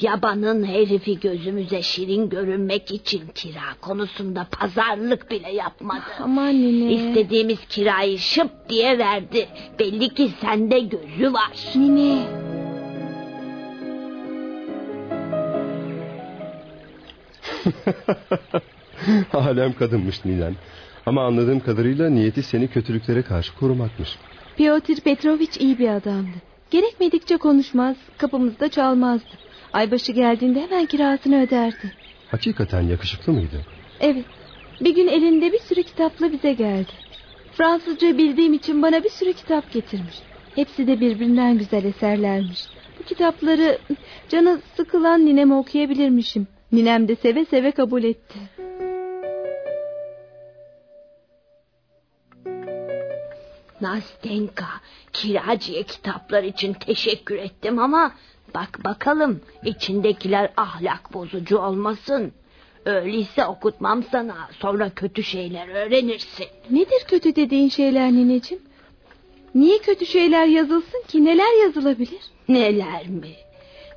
Yabanın 0.00 0.64
herifi 0.64 1.20
gözümüze 1.20 1.82
şirin 1.82 2.28
görünmek 2.28 2.90
için 2.90 3.22
kira 3.34 3.74
konusunda 3.80 4.46
pazarlık 4.60 5.30
bile 5.30 5.52
yapmadı. 5.52 6.00
Aman 6.20 6.54
nine. 6.54 6.92
İstediğimiz 6.92 7.58
kirayı 7.68 8.18
şıp 8.18 8.50
diye 8.68 8.98
verdi. 8.98 9.48
Belli 9.78 10.14
ki 10.14 10.30
sende 10.40 10.78
gözü 10.78 11.32
var. 11.32 11.52
Nine. 11.74 12.49
Alem 19.32 19.72
kadınmış 19.72 20.24
ninen. 20.24 20.54
Ama 21.06 21.26
anladığım 21.26 21.60
kadarıyla 21.60 22.10
niyeti 22.10 22.42
seni 22.42 22.68
kötülüklere 22.68 23.22
karşı 23.22 23.54
korumakmış. 23.54 24.18
Piotr 24.56 25.00
Petrovich 25.00 25.60
iyi 25.60 25.78
bir 25.78 25.88
adamdı. 25.88 26.36
Gerekmedikçe 26.70 27.36
konuşmaz, 27.36 27.96
kapımızda 28.18 28.68
çalmazdı. 28.68 29.38
Aybaşı 29.72 30.12
geldiğinde 30.12 30.60
hemen 30.60 30.86
kirasını 30.86 31.42
öderdi. 31.42 31.92
Hakikaten 32.30 32.82
yakışıklı 32.82 33.32
mıydı? 33.32 33.60
Evet, 34.00 34.24
bir 34.80 34.94
gün 34.94 35.08
elinde 35.08 35.52
bir 35.52 35.58
sürü 35.58 35.82
kitapla 35.82 36.32
bize 36.32 36.52
geldi. 36.52 36.92
Fransızca 37.52 38.18
bildiğim 38.18 38.52
için 38.52 38.82
bana 38.82 39.04
bir 39.04 39.10
sürü 39.10 39.32
kitap 39.32 39.72
getirmiş. 39.72 40.16
Hepsi 40.54 40.86
de 40.86 41.00
birbirinden 41.00 41.58
güzel 41.58 41.84
eserlermiş. 41.84 42.60
Bu 42.98 43.04
kitapları 43.04 43.78
canı 44.28 44.60
sıkılan 44.76 45.26
nineme 45.26 45.54
okuyabilirmişim. 45.54 46.46
Ninem 46.72 47.08
de 47.08 47.16
seve 47.16 47.44
seve 47.44 47.70
kabul 47.70 48.04
etti. 48.04 48.38
Nastenka 53.80 54.66
kiracıya 55.12 55.82
kitaplar 55.82 56.42
için 56.42 56.72
teşekkür 56.72 57.36
ettim 57.36 57.78
ama 57.78 58.12
bak 58.54 58.84
bakalım 58.84 59.40
içindekiler 59.64 60.52
ahlak 60.56 61.14
bozucu 61.14 61.58
olmasın. 61.58 62.32
Öyleyse 62.84 63.46
okutmam 63.46 64.02
sana 64.02 64.48
sonra 64.52 64.90
kötü 64.90 65.22
şeyler 65.22 65.68
öğrenirsin. 65.68 66.46
Nedir 66.70 67.04
kötü 67.08 67.36
dediğin 67.36 67.68
şeyler 67.68 68.12
nineciğim? 68.12 68.62
Niye 69.54 69.78
kötü 69.78 70.06
şeyler 70.06 70.46
yazılsın 70.46 71.02
ki? 71.08 71.24
Neler 71.24 71.62
yazılabilir? 71.62 72.20
Neler 72.48 73.06
mi? 73.08 73.34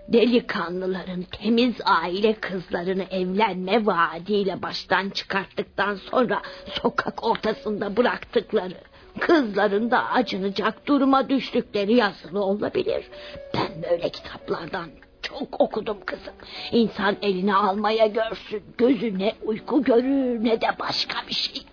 Delikanlıların 0.07 1.21
temiz 1.21 1.75
aile 1.85 2.33
kızlarını 2.33 3.03
evlenme 3.03 3.85
vaadiyle 3.85 4.61
baştan 4.61 5.09
çıkarttıktan 5.09 5.95
sonra 5.95 6.41
sokak 6.81 7.23
ortasında 7.23 7.97
bıraktıkları, 7.97 8.77
kızların 9.19 9.91
da 9.91 10.05
acınacak 10.09 10.87
duruma 10.87 11.29
düştükleri 11.29 11.95
yazılı 11.95 12.43
olabilir. 12.43 13.05
Ben 13.53 13.83
böyle 13.91 14.09
kitaplardan 14.09 14.89
çok 15.21 15.61
okudum 15.61 15.97
kızım. 16.05 16.33
İnsan 16.71 17.17
eline 17.21 17.55
almaya 17.55 18.07
görsün, 18.07 18.63
gözüne 18.77 19.33
uyku 19.43 19.83
görür 19.83 20.43
ne 20.43 20.61
de 20.61 20.67
başka 20.79 21.27
bir 21.27 21.33
şey. 21.33 21.63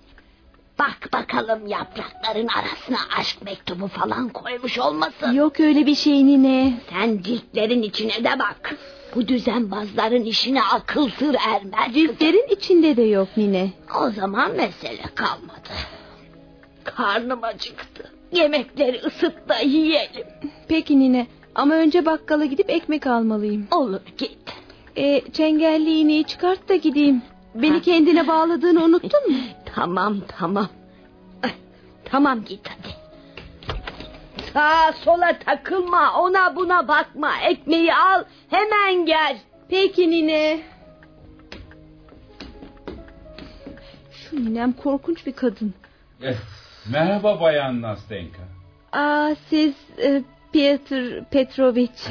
Bak 0.81 1.13
bakalım 1.13 1.67
yaprakların 1.67 2.49
arasına 2.49 2.99
aşk 3.19 3.43
mektubu 3.43 3.89
falan 3.89 4.29
koymuş 4.29 4.79
olmasın. 4.79 5.33
Yok 5.33 5.61
öyle 5.61 5.87
bir 5.87 5.95
şey 5.95 6.27
nine. 6.27 6.81
Sen 6.91 7.19
ciltlerin 7.23 7.83
içine 7.83 8.25
de 8.25 8.39
bak. 8.39 8.75
Bu 9.15 9.29
düzenbazların 9.29 10.25
işine 10.25 10.63
akıl 10.63 11.09
sır 11.09 11.37
ermez. 11.49 11.95
Ciltlerin 11.95 12.47
içinde 12.51 12.97
de 12.97 13.03
yok 13.03 13.29
nine. 13.37 13.71
O 14.01 14.11
zaman 14.11 14.51
mesele 14.57 15.03
kalmadı. 15.15 15.71
Karnım 16.85 17.45
acıktı. 17.45 18.13
Yemekleri 18.33 19.01
ısıt 19.07 19.49
da 19.49 19.59
yiyelim. 19.59 20.27
Peki 20.69 21.01
nine 21.01 21.27
ama 21.55 21.75
önce 21.75 22.07
bakkala 22.07 22.45
gidip 22.45 22.71
ekmek 22.71 23.07
almalıyım. 23.07 23.67
Olur 23.71 24.01
git. 24.19 24.39
E, 24.97 25.23
çengelli 25.33 25.99
iğneyi 25.99 26.25
çıkart 26.25 26.69
da 26.69 26.77
gideyim. 26.77 27.23
Beni 27.55 27.75
Ha. 27.77 27.81
kendine 27.83 28.29
bağladığını 28.29 28.85
unuttun 28.85 29.31
mu? 29.33 29.39
Tamam 29.75 30.17
tamam. 30.39 30.69
Tamam 32.05 32.45
git 32.45 32.69
hadi. 32.69 32.95
Sağa 34.53 34.93
sola 34.93 35.39
takılma 35.39 36.21
ona 36.21 36.57
buna 36.57 36.89
bakma. 36.89 37.31
Ekmeği 37.41 37.95
al 37.95 38.25
hemen 38.51 39.07
gel. 39.07 39.39
Peki 39.69 40.11
nine. 40.11 40.61
Şu 44.13 44.37
ninem 44.45 44.73
korkunç 44.73 45.27
bir 45.27 45.33
kadın. 45.33 45.75
Eh, 46.23 46.35
Merhaba 46.93 47.41
Bayan 47.41 47.83
Nastenka. 47.83 48.43
Aa 48.93 49.35
siz 49.51 49.75
e, 50.03 50.23
Piotr 50.53 51.25
Petrovich. 51.31 52.09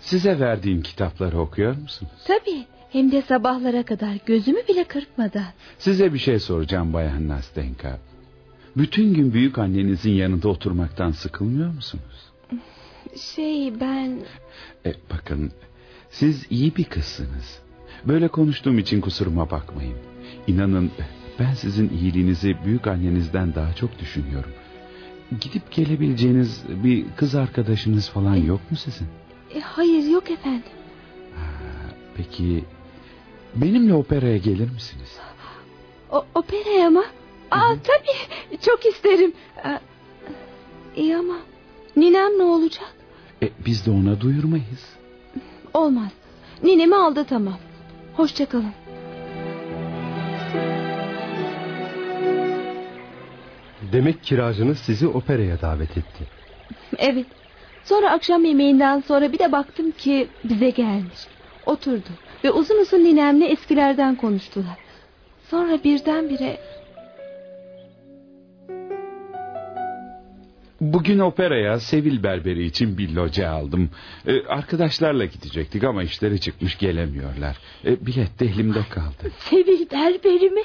Size 0.00 0.40
verdiğim 0.40 0.82
kitapları 0.82 1.38
okuyor 1.40 1.76
musunuz? 1.76 2.12
Tabii 2.26 2.64
hem 2.94 3.12
de 3.12 3.22
sabahlara 3.22 3.82
kadar 3.82 4.18
gözümü 4.26 4.58
bile 4.68 4.84
kırpmadan. 4.84 5.46
Size 5.78 6.14
bir 6.14 6.18
şey 6.18 6.38
soracağım 6.38 6.92
Bayan 6.92 7.28
Nastenka. 7.28 7.98
Bütün 8.76 9.14
gün 9.14 9.32
büyük 9.34 9.58
annenizin 9.58 10.10
yanında 10.10 10.48
oturmaktan 10.48 11.10
sıkılmıyor 11.10 11.74
musunuz? 11.74 12.32
Şey 13.34 13.80
ben... 13.80 14.20
E, 14.86 14.94
bakın 15.12 15.52
siz 16.10 16.46
iyi 16.50 16.76
bir 16.76 16.84
kızsınız. 16.84 17.58
Böyle 18.04 18.28
konuştuğum 18.28 18.78
için 18.78 19.00
kusuruma 19.00 19.50
bakmayın. 19.50 19.96
İnanın 20.46 20.90
ben 21.38 21.54
sizin 21.54 21.88
iyiliğinizi 21.88 22.56
büyük 22.64 22.86
annenizden 22.86 23.54
daha 23.54 23.72
çok 23.72 23.98
düşünüyorum. 23.98 24.50
Gidip 25.40 25.72
gelebileceğiniz 25.72 26.64
bir 26.84 27.04
kız 27.16 27.34
arkadaşınız 27.34 28.08
falan 28.08 28.36
yok 28.36 28.70
mu 28.70 28.76
sizin? 28.76 29.06
E, 29.54 29.60
hayır 29.60 30.10
yok 30.10 30.30
efendim. 30.30 30.72
Peki 32.16 32.64
benimle 33.56 33.94
operaya 33.94 34.36
gelir 34.36 34.70
misiniz? 34.70 35.18
O, 36.10 36.24
operaya 36.34 36.90
mı? 36.90 37.04
Aa 37.50 37.74
tabii 37.84 38.58
çok 38.60 38.86
isterim. 38.86 39.32
İyi 40.96 41.16
ama 41.16 41.36
ninem 41.96 42.38
ne 42.38 42.42
olacak? 42.42 42.94
E, 43.42 43.48
biz 43.66 43.86
de 43.86 43.90
ona 43.90 44.20
duyurmayız. 44.20 44.94
Olmaz. 45.74 46.10
Ninemi 46.62 46.96
aldatamam. 46.96 47.58
Hoşçakalın. 48.16 48.72
Demek 53.92 54.22
kiracınız 54.22 54.78
sizi 54.78 55.06
operaya 55.06 55.60
davet 55.60 55.90
etti. 55.90 56.26
Evet. 56.98 57.26
Sonra 57.84 58.10
akşam 58.10 58.44
yemeğinden 58.44 59.00
sonra 59.00 59.32
bir 59.32 59.38
de 59.38 59.52
baktım 59.52 59.90
ki 59.90 60.28
bize 60.44 60.70
gelmiş. 60.70 61.26
Oturdu 61.66 62.08
ve 62.44 62.50
uzun 62.50 62.80
uzun 62.80 63.04
ninemle 63.04 63.46
eskilerden 63.46 64.14
konuştular. 64.16 64.78
Sonra 65.50 65.84
birdenbire 65.84 66.58
Bugün 70.80 71.18
operaya 71.18 71.80
Sevil 71.80 72.22
Berberi 72.22 72.64
için 72.64 72.98
bir 72.98 73.14
loca 73.14 73.50
aldım. 73.50 73.90
Ee, 74.26 74.46
arkadaşlarla 74.46 75.24
gidecektik 75.24 75.84
ama 75.84 76.02
işleri 76.02 76.40
çıkmış 76.40 76.78
gelemiyorlar. 76.78 77.56
Ee, 77.84 78.06
bilet 78.06 78.40
de 78.40 78.44
elimde 78.46 78.82
kaldı. 78.90 79.32
Sevil 79.38 79.90
Berberi 79.90 80.50
mi? 80.50 80.62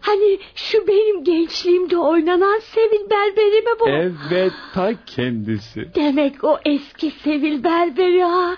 Hani 0.00 0.38
şu 0.54 0.86
benim 0.88 1.24
gençliğimde 1.24 1.96
oynanan 1.96 2.60
Sevil 2.60 3.10
Berberi 3.10 3.62
mi 3.62 3.80
bu? 3.80 3.88
Evet 3.88 4.52
ta 4.74 4.92
kendisi. 5.06 5.88
Demek 5.94 6.44
o 6.44 6.58
eski 6.64 7.10
Sevil 7.10 7.64
Berberi 7.64 8.22
ha. 8.22 8.56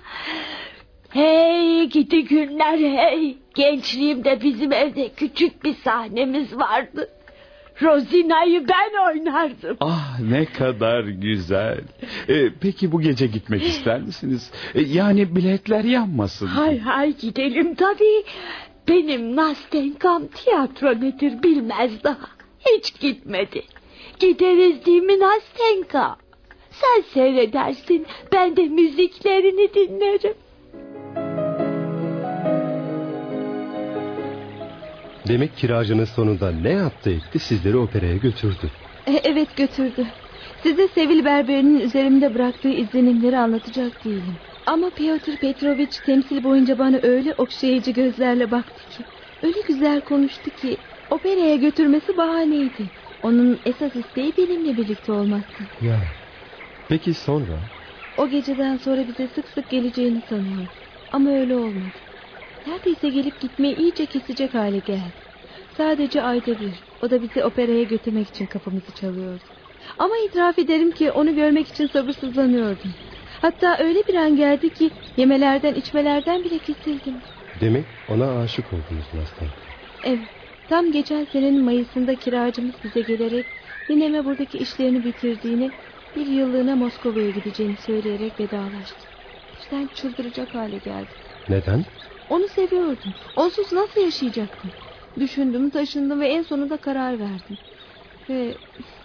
Hey 1.15 1.89
gidi 1.89 2.25
günler 2.25 2.79
hey. 2.79 3.37
Gençliğimde 3.55 4.43
bizim 4.43 4.73
evde 4.73 5.09
küçük 5.09 5.65
bir 5.65 5.75
sahnemiz 5.75 6.57
vardı. 6.57 7.09
Rozina'yı 7.83 8.69
ben 8.69 9.07
oynardım. 9.09 9.77
Ah 9.81 10.21
ne 10.21 10.45
kadar 10.45 11.05
güzel. 11.05 11.81
Ee, 12.29 12.49
peki 12.61 12.93
bu 12.93 13.01
gece 13.01 13.27
gitmek 13.27 13.63
ister 13.63 14.01
misiniz? 14.01 14.51
Ee, 14.75 14.81
yani 14.81 15.37
biletler 15.37 15.85
yanmasın. 15.85 16.47
Hay 16.47 16.79
hay 16.79 17.17
gidelim 17.17 17.75
tabii. 17.75 18.25
Benim 18.89 19.37
Nastenkam 19.37 20.27
tiyatro 20.27 20.89
nedir 21.01 21.43
bilmez 21.43 22.05
daha. 22.05 22.29
Hiç 22.61 23.01
gitmedi. 23.01 23.63
Gideriz 24.21 24.87
değil 24.87 25.03
mi 25.03 25.21
Nastenka? 25.21 26.17
Sen 26.71 27.03
seyredersin 27.03 28.07
ben 28.33 28.57
de 28.57 28.63
müziklerini 28.63 29.75
dinlerim. 29.75 30.35
Demek 35.29 35.57
kiracınız 35.57 36.09
sonunda 36.09 36.53
ne 36.53 36.71
yaptı 36.71 37.11
etti 37.11 37.39
sizleri 37.39 37.77
operaya 37.77 38.17
götürdü. 38.17 38.71
E, 39.07 39.13
evet 39.13 39.57
götürdü. 39.57 40.07
Size 40.63 40.89
Sevil 40.89 41.25
Berberi'nin 41.25 41.81
üzerimde 41.81 42.35
bıraktığı 42.35 42.69
izlenimleri 42.69 43.39
anlatacak 43.39 44.05
değilim. 44.05 44.37
Ama 44.67 44.91
Piotr 44.91 45.37
Petrovich 45.41 46.07
temsil 46.07 46.45
boyunca 46.45 46.79
bana 46.79 47.01
öyle 47.03 47.35
okşayıcı 47.39 47.91
gözlerle 47.91 48.51
baktı 48.51 48.89
ki... 48.91 49.05
...öyle 49.43 49.59
güzel 49.69 50.01
konuştu 50.01 50.51
ki... 50.51 50.77
...operaya 51.11 51.57
götürmesi 51.57 52.17
bahaneydi. 52.17 52.91
Onun 53.23 53.59
esas 53.67 53.97
isteği 53.97 54.37
benimle 54.37 54.77
birlikte 54.77 55.13
olmaktı. 55.13 55.65
Ya. 55.81 55.97
Peki 56.89 57.15
sonra? 57.15 57.59
O 58.19 58.29
geceden 58.29 58.77
sonra 58.77 59.09
bize 59.09 59.29
sık 59.29 59.49
sık 59.49 59.71
geleceğini 59.71 60.21
sanıyorum. 60.29 60.69
Ama 61.13 61.31
öyle 61.31 61.55
olmadı. 61.57 62.04
Neredeyse 62.67 63.09
gelip 63.09 63.41
gitmeyi 63.41 63.77
iyice 63.77 64.07
kesecek 64.07 64.55
hale 64.55 64.79
geldi. 64.79 65.25
Sadece 65.77 66.23
ayda 66.23 66.61
bir. 66.61 66.85
O 67.03 67.11
da 67.11 67.23
bizi 67.23 67.45
operaya 67.45 67.83
götürmek 67.83 68.29
için 68.29 68.47
kapımızı 68.47 68.93
çalıyordu. 68.93 69.45
Ama 69.99 70.15
itiraf 70.29 70.59
ederim 70.59 70.91
ki 70.91 71.11
onu 71.13 71.35
görmek 71.35 71.69
için 71.69 71.87
sabırsızlanıyordum. 71.87 72.91
Hatta 73.41 73.77
öyle 73.79 74.07
bir 74.09 74.15
an 74.15 74.37
geldi 74.37 74.71
ki 74.75 74.91
yemelerden 75.17 75.75
içmelerden 75.75 76.45
bile 76.45 76.59
kesildim. 76.59 77.15
Demek 77.61 77.85
ona 78.09 78.41
aşık 78.41 78.73
oldunuz 78.73 79.15
Nastan. 79.15 79.49
Evet. 80.05 80.29
Tam 80.69 80.93
geçen 80.93 81.25
senenin 81.25 81.61
Mayıs'ında 81.61 82.15
kiracımız 82.15 82.75
bize 82.85 83.01
gelerek 83.01 83.47
nineme 83.89 84.25
buradaki 84.25 84.59
işlerini 84.59 85.05
bitirdiğini 85.05 85.73
bir 86.17 86.27
yıllığına 86.27 86.77
Moskova'ya 86.77 87.31
gideceğini 87.31 87.77
söyleyerek 87.77 88.41
vedalaştı. 88.41 89.07
İşten 89.61 89.89
çıldıracak 89.95 90.55
hale 90.55 90.79
geldi. 90.79 91.15
Neden? 91.49 91.85
Onu 92.31 92.49
seviyordum. 92.49 93.15
Onsuz 93.37 93.73
nasıl 93.73 94.01
yaşayacaktım? 94.01 94.71
Düşündüm, 95.19 95.71
taşındım 95.71 96.21
ve 96.21 96.29
en 96.29 96.43
sonunda 96.43 96.77
karar 96.77 97.19
verdim. 97.19 97.59
Ve 98.29 98.55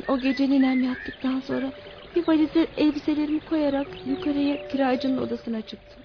o 0.07 0.19
gece 0.19 0.49
ninem 0.49 0.83
yattıktan 0.83 1.39
sonra 1.39 1.71
bir 2.15 2.27
valize 2.27 2.67
elbiselerimi 2.77 3.39
koyarak 3.39 3.87
yukarıya 4.07 4.67
kiracının 4.67 5.17
odasına 5.17 5.61
çıktım. 5.61 6.03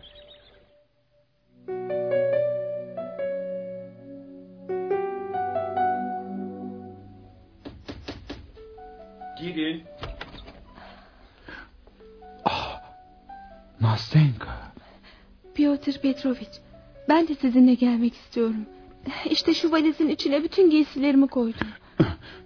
Girin. 9.38 9.84
Ah, 12.44 12.80
Nastenka. 13.80 14.72
Piotr 15.54 15.98
Petrovich, 16.02 16.60
ben 17.08 17.28
de 17.28 17.34
sizinle 17.34 17.74
gelmek 17.74 18.14
istiyorum. 18.14 18.66
İşte 19.30 19.54
şu 19.54 19.72
valizin 19.72 20.08
içine 20.08 20.42
bütün 20.44 20.70
giysilerimi 20.70 21.26
koydum. 21.28 21.66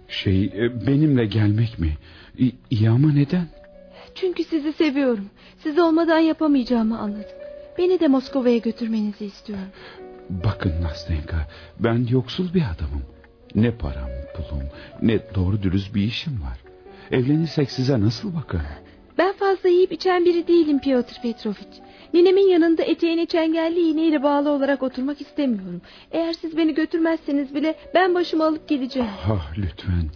Şey 0.07 0.45
e, 0.45 0.87
benimle 0.87 1.25
gelmek 1.25 1.79
mi? 1.79 1.97
İ- 2.39 2.55
İyi 2.69 2.89
ama 2.89 3.11
neden? 3.13 3.47
Çünkü 4.15 4.43
sizi 4.43 4.73
seviyorum. 4.73 5.29
Siz 5.57 5.79
olmadan 5.79 6.19
yapamayacağımı 6.19 6.99
anladım. 6.99 7.37
Beni 7.77 7.99
de 7.99 8.07
Moskova'ya 8.07 8.57
götürmenizi 8.57 9.25
istiyorum. 9.25 9.67
Bakın 10.29 10.73
Nastenka 10.81 11.47
ben 11.79 12.07
yoksul 12.09 12.53
bir 12.53 12.61
adamım. 12.61 13.03
Ne 13.55 13.71
param 13.71 14.09
pulum 14.35 14.63
ne 15.01 15.19
doğru 15.35 15.63
dürüst 15.63 15.95
bir 15.95 16.01
işim 16.03 16.33
var. 16.41 16.57
Evlenirsek 17.11 17.71
size 17.71 18.01
nasıl 18.01 18.35
bakarım? 18.35 18.65
Ben 19.17 19.33
fazla 19.33 19.69
yiyip 19.69 19.91
içen 19.91 20.25
biri 20.25 20.47
değilim 20.47 20.79
Piotr 20.79 21.21
Petrovich. 21.21 21.77
Ninemin 22.13 22.47
yanında 22.47 22.83
eteğine 22.83 23.25
çengelli 23.25 23.79
iğneyle 23.89 24.23
bağlı 24.23 24.49
olarak 24.49 24.83
oturmak 24.83 25.21
istemiyorum. 25.21 25.81
Eğer 26.11 26.33
siz 26.33 26.57
beni 26.57 26.73
götürmezseniz 26.73 27.55
bile 27.55 27.75
ben 27.95 28.15
başımı 28.15 28.43
alıp 28.45 28.67
gideceğim. 28.67 29.09
Ah 29.27 29.57
lütfen 29.57 30.09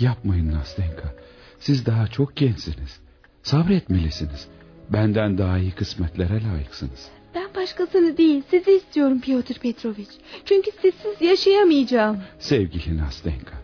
yapmayın 0.00 0.52
Nastenka. 0.52 1.14
Siz 1.58 1.86
daha 1.86 2.06
çok 2.06 2.36
gençsiniz. 2.36 3.00
Sabretmelisiniz. 3.42 4.48
Benden 4.92 5.38
daha 5.38 5.58
iyi 5.58 5.70
kısmetlere 5.70 6.42
layıksınız. 6.52 7.08
Ben 7.34 7.48
başkasını 7.56 8.16
değil 8.16 8.42
sizi 8.50 8.70
istiyorum 8.72 9.20
Piotr 9.20 9.58
Petrovich. 9.58 10.10
Çünkü 10.44 10.70
sizsiz 10.82 11.20
yaşayamayacağım. 11.20 12.18
Sevgili 12.38 12.98
Nastenka. 12.98 13.54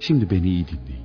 Şimdi 0.00 0.30
beni 0.30 0.48
iyi 0.48 0.66
dinleyin. 0.68 1.03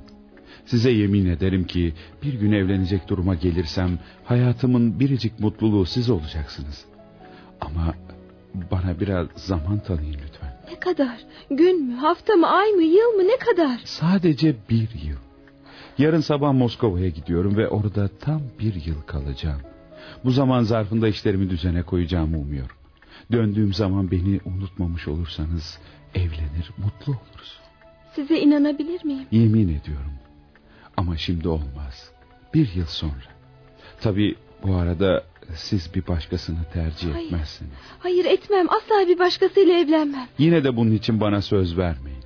Size 0.66 0.90
yemin 0.90 1.26
ederim 1.26 1.64
ki 1.64 1.92
bir 2.22 2.34
gün 2.34 2.52
evlenecek 2.52 3.08
duruma 3.08 3.34
gelirsem 3.34 3.98
hayatımın 4.24 5.00
biricik 5.00 5.40
mutluluğu 5.40 5.86
siz 5.86 6.10
olacaksınız. 6.10 6.84
Ama 7.60 7.94
bana 8.70 9.00
biraz 9.00 9.26
zaman 9.36 9.78
tanıyın 9.78 10.18
lütfen. 10.26 10.60
Ne 10.70 10.80
kadar? 10.80 11.18
Gün 11.50 11.86
mü, 11.86 11.94
hafta 11.94 12.34
mı, 12.34 12.46
ay 12.46 12.70
mı, 12.70 12.82
yıl 12.82 13.10
mı 13.16 13.22
ne 13.22 13.36
kadar? 13.36 13.80
Sadece 13.84 14.54
bir 14.70 14.88
yıl. 15.08 15.16
Yarın 15.98 16.20
sabah 16.20 16.52
Moskova'ya 16.52 17.08
gidiyorum 17.08 17.56
ve 17.56 17.68
orada 17.68 18.08
tam 18.08 18.42
bir 18.58 18.84
yıl 18.86 19.02
kalacağım. 19.02 19.60
Bu 20.24 20.30
zaman 20.30 20.62
zarfında 20.62 21.08
işlerimi 21.08 21.50
düzene 21.50 21.82
koyacağımı 21.82 22.38
umuyorum. 22.38 22.76
Döndüğüm 23.32 23.72
zaman 23.72 24.10
beni 24.10 24.40
unutmamış 24.44 25.08
olursanız 25.08 25.78
evlenir, 26.14 26.70
mutlu 26.78 27.12
oluruz. 27.12 27.58
Size 28.14 28.38
inanabilir 28.38 29.04
miyim? 29.04 29.26
Yemin 29.30 29.68
ediyorum. 29.68 30.12
Ama 30.96 31.16
şimdi 31.16 31.48
olmaz. 31.48 32.10
Bir 32.54 32.74
yıl 32.74 32.86
sonra. 32.86 33.30
Tabii 34.00 34.34
bu 34.62 34.74
arada 34.74 35.24
siz 35.54 35.94
bir 35.94 36.06
başkasını 36.06 36.58
tercih 36.72 37.14
Hayır. 37.14 37.26
etmezsiniz. 37.26 37.72
Hayır 37.98 38.24
etmem. 38.24 38.66
Asla 38.70 39.08
bir 39.08 39.18
başkasıyla 39.18 39.74
evlenmem. 39.74 40.28
Yine 40.38 40.64
de 40.64 40.76
bunun 40.76 40.92
için 40.92 41.20
bana 41.20 41.42
söz 41.42 41.78
vermeyin. 41.78 42.24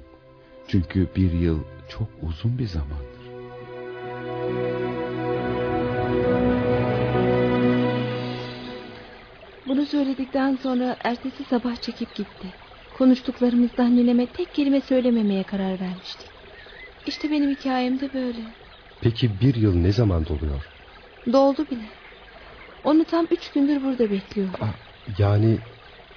Çünkü 0.68 1.08
bir 1.16 1.32
yıl 1.32 1.60
çok 1.88 2.08
uzun 2.22 2.58
bir 2.58 2.66
zamandır. 2.66 3.24
Bunu 9.66 9.86
söyledikten 9.86 10.56
sonra 10.56 10.96
ertesi 11.04 11.44
sabah 11.44 11.76
çekip 11.76 12.14
gitti. 12.14 12.46
Konuştuklarımızdan 12.98 13.96
nineme 13.96 14.26
tek 14.26 14.54
kelime 14.54 14.80
söylememeye 14.80 15.42
karar 15.42 15.80
vermiştik. 15.80 16.33
İşte 17.06 17.30
benim 17.30 17.50
hikayem 17.50 18.00
de 18.00 18.12
böyle. 18.12 18.40
Peki 19.00 19.40
bir 19.40 19.54
yıl 19.54 19.74
ne 19.74 19.92
zaman 19.92 20.26
doluyor? 20.26 20.62
Doldu 21.32 21.70
bile. 21.70 21.84
Onu 22.84 23.04
tam 23.04 23.26
üç 23.30 23.52
gündür 23.52 23.82
burada 23.82 24.10
bekliyorum. 24.10 24.54
Ah, 24.60 24.74
Yani 25.18 25.58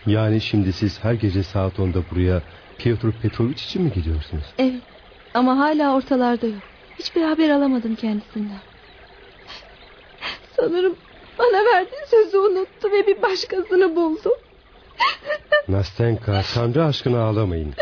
yani 0.06 0.42
şimdi 0.42 0.74
siz 0.74 1.04
her 1.04 1.14
gece 1.14 1.44
saat 1.44 1.80
10'da 1.80 2.10
buraya 2.10 2.44
Piotr 2.78 3.12
Petrovich 3.22 3.64
için 3.64 3.82
mi 3.82 3.92
gidiyorsunuz? 3.92 4.46
Evet 4.58 4.84
ama 5.34 5.58
hala 5.58 5.96
ortalarda 5.96 6.48
yok. 6.48 6.64
Hiçbir 7.00 7.22
haber 7.22 7.50
alamadım 7.50 7.96
kendisinden. 7.96 8.60
Sanırım 10.56 10.96
bana 11.40 11.66
verdiği 11.74 12.08
sözü 12.08 12.38
unuttu 12.38 12.92
ve 12.92 13.08
bir 13.08 13.22
başkasını 13.22 13.96
buldu. 13.96 14.30
Nastenka 15.68 16.42
Tanrı 16.54 16.86
aşkına 16.86 17.24
ağlamayın. 17.24 17.74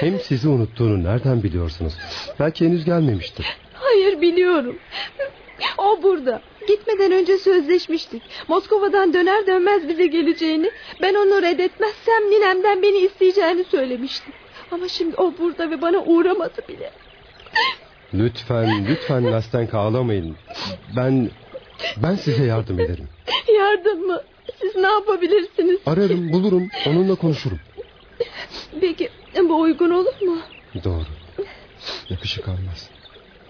Hem 0.00 0.20
sizi 0.20 0.48
unuttuğunu 0.48 1.04
nereden 1.04 1.42
biliyorsunuz? 1.42 1.94
Belki 2.40 2.66
henüz 2.66 2.84
gelmemiştir. 2.84 3.46
Hayır 3.74 4.20
biliyorum. 4.20 4.78
O 5.78 6.02
burada. 6.02 6.40
Gitmeden 6.68 7.12
önce 7.12 7.38
sözleşmiştik. 7.38 8.22
Moskova'dan 8.48 9.14
döner 9.14 9.46
dönmez 9.46 9.88
bize 9.88 10.06
geleceğini... 10.06 10.70
...ben 11.02 11.14
onu 11.14 11.42
reddetmezsem 11.42 12.22
ninemden 12.30 12.82
beni 12.82 12.98
isteyeceğini 12.98 13.64
söylemiştim. 13.64 14.32
Ama 14.70 14.88
şimdi 14.88 15.16
o 15.16 15.34
burada 15.38 15.70
ve 15.70 15.82
bana 15.82 15.98
uğramadı 15.98 16.62
bile. 16.68 16.90
Lütfen 18.14 18.86
lütfen 18.88 19.30
Nastenka 19.30 19.78
ağlamayın. 19.78 20.36
Ben 20.96 21.30
ben 21.96 22.14
size 22.14 22.44
yardım 22.44 22.80
ederim. 22.80 23.08
Yardım 23.58 24.06
mı? 24.06 24.22
Siz 24.60 24.74
ne 24.76 24.86
yapabilirsiniz? 24.86 25.80
Ararım 25.86 26.32
bulurum 26.32 26.70
onunla 26.86 27.14
konuşurum. 27.14 27.58
Peki 28.80 29.10
bu 29.48 29.60
uygun 29.60 29.90
olur 29.90 30.20
mu? 30.22 30.38
Doğru. 30.84 31.06
Yakışık 32.10 32.48
almaz. 32.48 32.90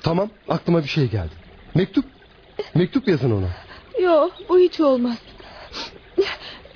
Tamam 0.02 0.30
aklıma 0.48 0.82
bir 0.82 0.88
şey 0.88 1.10
geldi. 1.10 1.34
Mektup. 1.74 2.04
Mektup 2.74 3.08
yazın 3.08 3.30
ona. 3.30 3.48
Yok 4.02 4.32
bu 4.48 4.58
hiç 4.58 4.80
olmaz. 4.80 5.16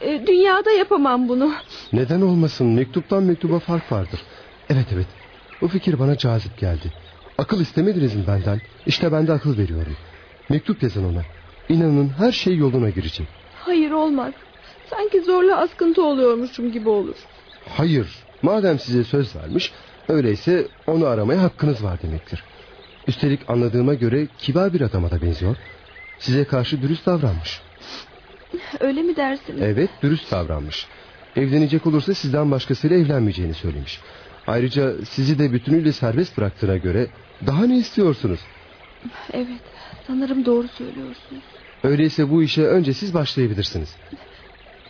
E, 0.01 0.27
Dünyada 0.27 0.71
yapamam 0.71 1.29
bunu. 1.29 1.53
Neden 1.93 2.21
olmasın 2.21 2.67
mektuptan 2.67 3.23
mektuba 3.23 3.59
fark 3.59 3.93
vardır. 3.93 4.21
Evet 4.71 4.87
evet 4.95 5.07
bu 5.61 5.69
fikir 5.69 5.99
bana 5.99 6.17
cazip 6.19 6.59
geldi. 6.59 6.93
Akıl 7.39 7.61
istemediniz 7.61 8.15
mi 8.15 8.27
benden? 8.27 8.61
İşte 8.87 9.13
ben 9.13 9.27
de 9.27 9.33
akıl 9.33 9.59
veriyorum. 9.59 9.97
Mektup 10.49 10.83
yazın 10.83 11.05
ona. 11.15 11.23
İnanın 11.69 12.09
her 12.19 12.33
şey 12.33 12.57
yoluna 12.57 12.91
girecek. 12.91 13.29
Hayır 13.61 13.91
olmaz. 13.91 14.33
Sanki 14.91 15.21
zorla 15.21 15.57
askıntı 15.57 16.03
oluyormuşum 16.03 16.73
gibi 16.73 16.89
olur. 16.89 17.17
Hayır 17.69 18.07
madem 18.43 18.79
size 18.79 19.05
söz 19.05 19.37
vermiş 19.37 19.73
öyleyse 20.09 20.67
onu 20.87 21.07
aramaya 21.07 21.43
hakkınız 21.43 21.85
var 21.85 22.03
demektir. 22.03 22.45
Üstelik 23.09 23.51
anladığıma 23.51 23.95
göre 23.95 24.27
kibar 24.39 24.73
bir 24.73 24.81
adama 24.81 25.11
da 25.11 25.23
benziyor. 25.23 25.57
Size 26.19 26.45
karşı 26.45 26.83
dürüst 26.83 27.07
davranmış. 27.07 27.61
Öyle 28.81 29.03
mi 29.03 29.17
dersiniz? 29.17 29.63
Evet 29.63 29.91
dürüst 30.03 30.31
davranmış. 30.31 30.87
Evlenecek 31.37 31.87
olursa 31.87 32.15
sizden 32.15 32.51
başkasıyla 32.51 32.97
evlenmeyeceğini 32.97 33.55
söylemiş. 33.55 34.01
Ayrıca 34.47 35.05
sizi 35.05 35.39
de 35.39 35.53
bütünüyle 35.53 35.93
serbest 35.93 36.39
bıraktığına 36.39 36.77
göre 36.77 37.07
daha 37.47 37.67
ne 37.67 37.79
istiyorsunuz? 37.79 38.41
Evet 39.33 39.61
sanırım 40.07 40.45
doğru 40.45 40.69
söylüyorsunuz. 40.69 41.43
Öyleyse 41.85 42.31
bu 42.31 42.43
işe 42.43 42.63
önce 42.63 42.93
siz 42.95 43.15
başlayabilirsiniz. 43.15 43.97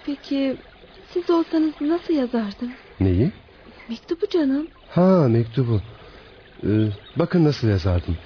Peki 0.07 0.57
siz 1.12 1.30
olsanız 1.30 1.72
nasıl 1.80 2.14
yazardınız? 2.14 2.72
Neyi? 3.01 3.32
Mektubu 3.88 4.28
canım. 4.28 4.66
Ha 4.91 5.26
mektubu. 5.28 5.80
Ee, 6.66 6.68
bakın 7.16 7.45
nasıl 7.45 7.68
yazardım. 7.68 8.16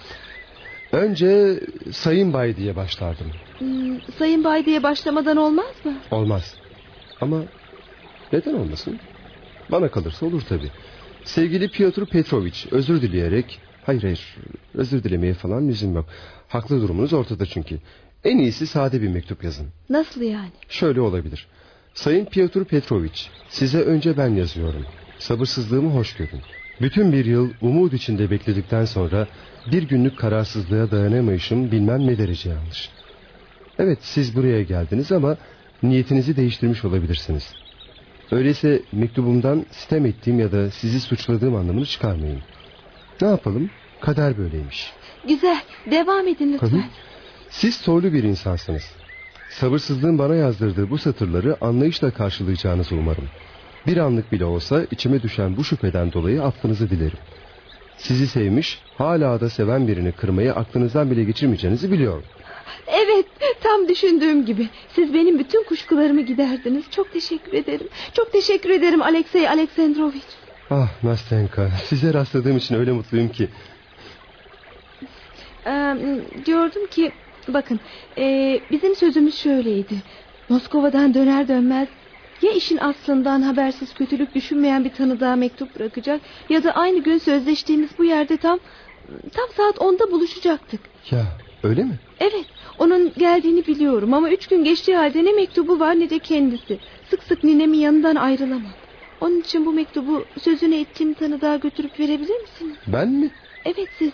Önce 0.93 1.61
Sayın 1.93 2.33
Bay 2.33 2.57
diye 2.57 2.77
başlardım. 2.77 3.27
Hmm, 3.59 4.01
Sayın 4.19 4.45
Bay 4.45 4.67
diye 4.67 4.83
başlamadan 4.83 5.37
olmaz 5.37 5.75
mı? 5.85 5.95
Olmaz. 6.11 6.55
Ama 7.21 7.43
neden 8.33 8.55
olmasın? 8.55 8.99
Bana 9.71 9.89
kalırsa 9.91 10.27
olur 10.27 10.41
tabi. 10.41 10.71
Sevgili 11.25 11.69
Piotr 11.69 12.05
Petrovic 12.05 12.55
özür 12.71 13.03
dileyerek... 13.03 13.61
Hayır 13.87 14.03
hayır 14.03 14.37
özür 14.75 15.03
dilemeye 15.05 15.35
falan 15.35 15.69
lüzum 15.69 15.95
yok. 15.95 16.07
Haklı 16.49 16.83
durumunuz 16.83 17.13
ortada 17.13 17.47
çünkü. 17.47 17.79
En 18.25 18.39
iyisi 18.39 18.67
sade 18.67 19.03
bir 19.03 19.09
mektup 19.09 19.45
yazın. 19.45 19.67
Nasıl 19.91 20.23
yani? 20.23 20.51
Şöyle 20.69 21.01
olabilir. 21.01 21.47
Sayın 21.95 22.25
Piotr 22.25 22.65
Petrovic 22.65 23.21
size 23.49 23.81
önce 23.81 24.17
ben 24.17 24.29
yazıyorum. 24.29 24.87
Sabırsızlığımı 25.19 25.91
hoş 25.91 26.17
görün. 26.17 26.41
Bütün 26.81 27.13
bir 27.13 27.25
yıl 27.25 27.51
umut 27.61 27.93
içinde 27.93 28.31
bekledikten 28.31 28.85
sonra 28.85 29.29
bir 29.73 29.83
günlük 29.83 30.19
kararsızlığa 30.19 30.91
dayanamayışım 30.91 31.73
bilmem 31.73 32.07
ne 32.07 32.19
derece 32.19 32.51
yanlış. 32.51 32.91
Evet 33.79 33.99
siz 34.03 34.37
buraya 34.37 34.63
geldiniz 34.63 35.13
ama 35.13 35.37
niyetinizi 35.83 36.37
değiştirmiş 36.37 36.85
olabilirsiniz. 36.85 37.55
Öyleyse 38.31 38.83
mektubumdan 38.93 39.67
sitem 39.71 40.07
ettiğim 40.07 40.41
ya 40.41 40.53
da 40.53 40.71
sizi 40.71 41.01
suçladığım 41.01 41.55
anlamını 41.57 41.87
çıkarmayın. 41.87 42.41
Ne 43.23 43.29
yapalım? 43.29 43.71
Kader 44.01 44.39
böyleymiş. 44.39 44.93
Güzel 45.29 45.61
devam 45.91 46.29
edin 46.29 46.53
lütfen. 46.53 46.69
Tabii. 46.69 46.85
Siz 47.51 47.75
soylu 47.77 48.13
bir 48.13 48.23
insansınız. 48.23 48.93
Sabırsızlığın 49.51 50.19
bana 50.19 50.35
yazdırdığı 50.35 50.91
bu 50.91 50.99
satırları 50.99 51.57
anlayışla 51.61 52.11
karşılayacağınızı 52.11 52.95
umarım. 52.95 53.29
Bir 53.87 53.97
anlık 53.97 54.33
bile 54.33 54.45
olsa 54.45 54.83
içime 54.91 55.23
düşen 55.23 55.57
bu 55.57 55.65
şüpheden 55.65 56.13
dolayı 56.13 56.43
affınızı 56.43 56.91
dilerim. 56.91 57.19
Sizi 57.97 58.27
sevmiş, 58.27 58.79
hala 58.99 59.41
da 59.41 59.51
seven 59.51 59.89
birini 59.89 60.13
kırmayı 60.13 60.55
aklınızdan 60.55 61.11
bile 61.11 61.25
geçirmeyeceğinizi 61.25 61.93
biliyorum. 61.93 62.23
Evet 62.87 63.27
tam 63.63 63.89
düşündüğüm 63.89 64.47
gibi. 64.47 64.69
Siz 64.95 65.15
benim 65.15 65.39
bütün 65.39 65.65
kuşkularımı 65.65 66.21
giderdiniz. 66.21 66.85
Çok 66.91 67.13
teşekkür 67.13 67.53
ederim. 67.53 67.89
Çok 68.13 68.33
teşekkür 68.33 68.71
ederim 68.71 69.03
Alexey 69.03 69.49
Aleksandrovich. 69.49 70.27
Ah 70.71 70.89
Nastenka, 71.03 71.71
size 71.85 72.15
rastladığım 72.15 72.57
için 72.57 72.75
öyle 72.75 72.93
mutluyum 72.93 73.29
ki. 73.29 73.49
Ee, 75.67 75.97
diyordum 76.47 76.87
ki 76.87 77.13
bakın 77.49 77.81
e, 78.19 78.61
bizim 78.71 78.95
sözümüz 78.95 79.39
şöyleydi. 79.39 80.03
Moskova'dan 80.49 81.15
döner 81.15 81.49
dönmez 81.49 81.89
ya 82.43 82.53
işin 82.53 82.77
aslından 82.77 83.43
habersiz 83.43 83.95
kötülük 83.95 84.35
düşünmeyen 84.35 84.85
bir 84.85 84.91
tanıdığa 84.91 85.37
mektup 85.37 85.77
bırakacak 85.77 86.21
ya 86.49 86.65
da 86.65 86.71
aynı 86.73 86.99
gün 87.03 87.19
sözleştiğimiz 87.19 87.91
bu 87.99 88.05
yerde 88.05 88.37
tam 88.37 88.59
tam 89.33 89.49
saat 89.57 89.77
10'da 89.77 90.11
buluşacaktık. 90.11 90.81
Ya 91.11 91.23
öyle 91.63 91.85
mi? 91.85 91.99
Evet 92.21 92.47
onun 92.79 93.13
geldiğini 93.19 93.67
biliyorum 93.67 94.15
ama 94.15 94.31
üç 94.31 94.47
gün 94.47 94.65
geçtiği 94.65 94.97
halde 94.97 95.25
ne 95.25 95.33
mektubu 95.33 95.81
var 95.81 96.01
ne 96.01 96.11
de 96.11 96.19
kendisi. 96.19 96.79
Sık 97.11 97.23
sık 97.23 97.45
ninemin 97.45 97.79
yanından 97.79 98.17
ayrılamam. 98.17 98.73
Onun 99.21 99.41
için 99.41 99.67
bu 99.67 99.73
mektubu 99.73 100.25
sözünü 100.41 100.75
ettiğim 100.75 101.15
tanıdığa 101.15 101.57
götürüp 101.57 102.01
verebilir 102.01 102.41
misiniz? 102.41 102.77
Ben 102.87 103.09
mi? 103.09 103.31
Evet 103.65 103.89
siz. 103.99 104.13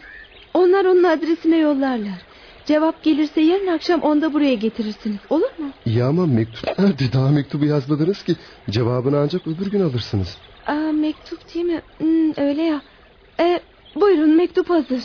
Onlar 0.54 0.84
onun 0.84 1.04
adresine 1.04 1.56
yollarlar. 1.56 2.29
Cevap 2.66 3.02
gelirse 3.02 3.40
yarın 3.40 3.66
akşam 3.66 4.00
onda 4.00 4.32
buraya 4.32 4.54
getirirsiniz. 4.54 5.18
Olur 5.30 5.50
mu? 5.58 5.70
İyi 5.86 6.04
ama 6.04 6.26
mektup 6.26 6.78
nerede? 6.78 7.12
Daha 7.12 7.28
mektubu 7.30 7.64
yazmadınız 7.64 8.22
ki. 8.22 8.36
Cevabını 8.70 9.18
ancak 9.18 9.46
öbür 9.46 9.66
gün 9.66 9.80
alırsınız. 9.80 10.36
Aa, 10.66 10.72
mektup 10.74 11.54
değil 11.54 11.66
mi? 11.66 11.82
Hmm, 11.98 12.44
öyle 12.46 12.62
ya. 12.62 12.82
Ee, 13.40 13.60
buyurun 13.94 14.36
mektup 14.36 14.70
hazır. 14.70 15.00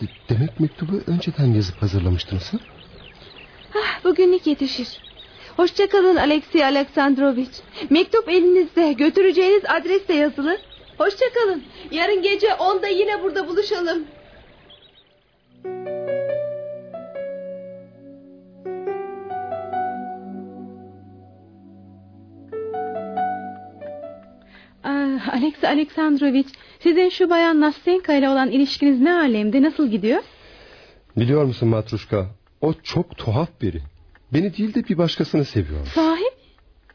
De- 0.00 0.06
demek 0.30 0.60
mektubu 0.60 0.92
önceden 1.06 1.46
yazıp 1.54 1.82
hazırlamıştınız 1.82 2.52
ha? 2.52 2.58
Ah, 3.74 4.04
bugünlük 4.04 4.46
yetişir. 4.46 4.88
Hoşçakalın 5.56 6.16
Alexey 6.16 6.64
Aleksandrovich. 6.64 7.50
Mektup 7.90 8.28
elinizde. 8.28 8.92
Götüreceğiniz 8.92 9.62
adres 9.68 10.08
de 10.08 10.14
yazılı. 10.14 10.58
Hoşçakalın. 10.98 11.62
Yarın 11.90 12.22
gece 12.22 12.54
onda 12.54 12.86
yine 12.88 13.22
burada 13.22 13.48
buluşalım. 13.48 14.04
Ah, 25.26 25.34
Alex 25.34 25.64
Aleksandrovich, 25.64 26.48
sizin 26.80 27.08
şu 27.08 27.30
bayan 27.30 27.60
Nastenka 27.60 28.14
ile 28.14 28.28
olan 28.28 28.50
ilişkiniz 28.50 29.00
ne 29.00 29.12
alemde, 29.14 29.62
nasıl 29.62 29.88
gidiyor? 29.90 30.22
Biliyor 31.16 31.44
musun 31.44 31.68
Matruşka? 31.68 32.26
O 32.60 32.72
çok 32.82 33.16
tuhaf 33.16 33.48
biri. 33.62 33.82
Beni 34.32 34.56
değil 34.56 34.74
de 34.74 34.88
bir 34.88 34.98
başkasını 34.98 35.44
seviyor. 35.44 35.86
Sahi? 35.94 36.24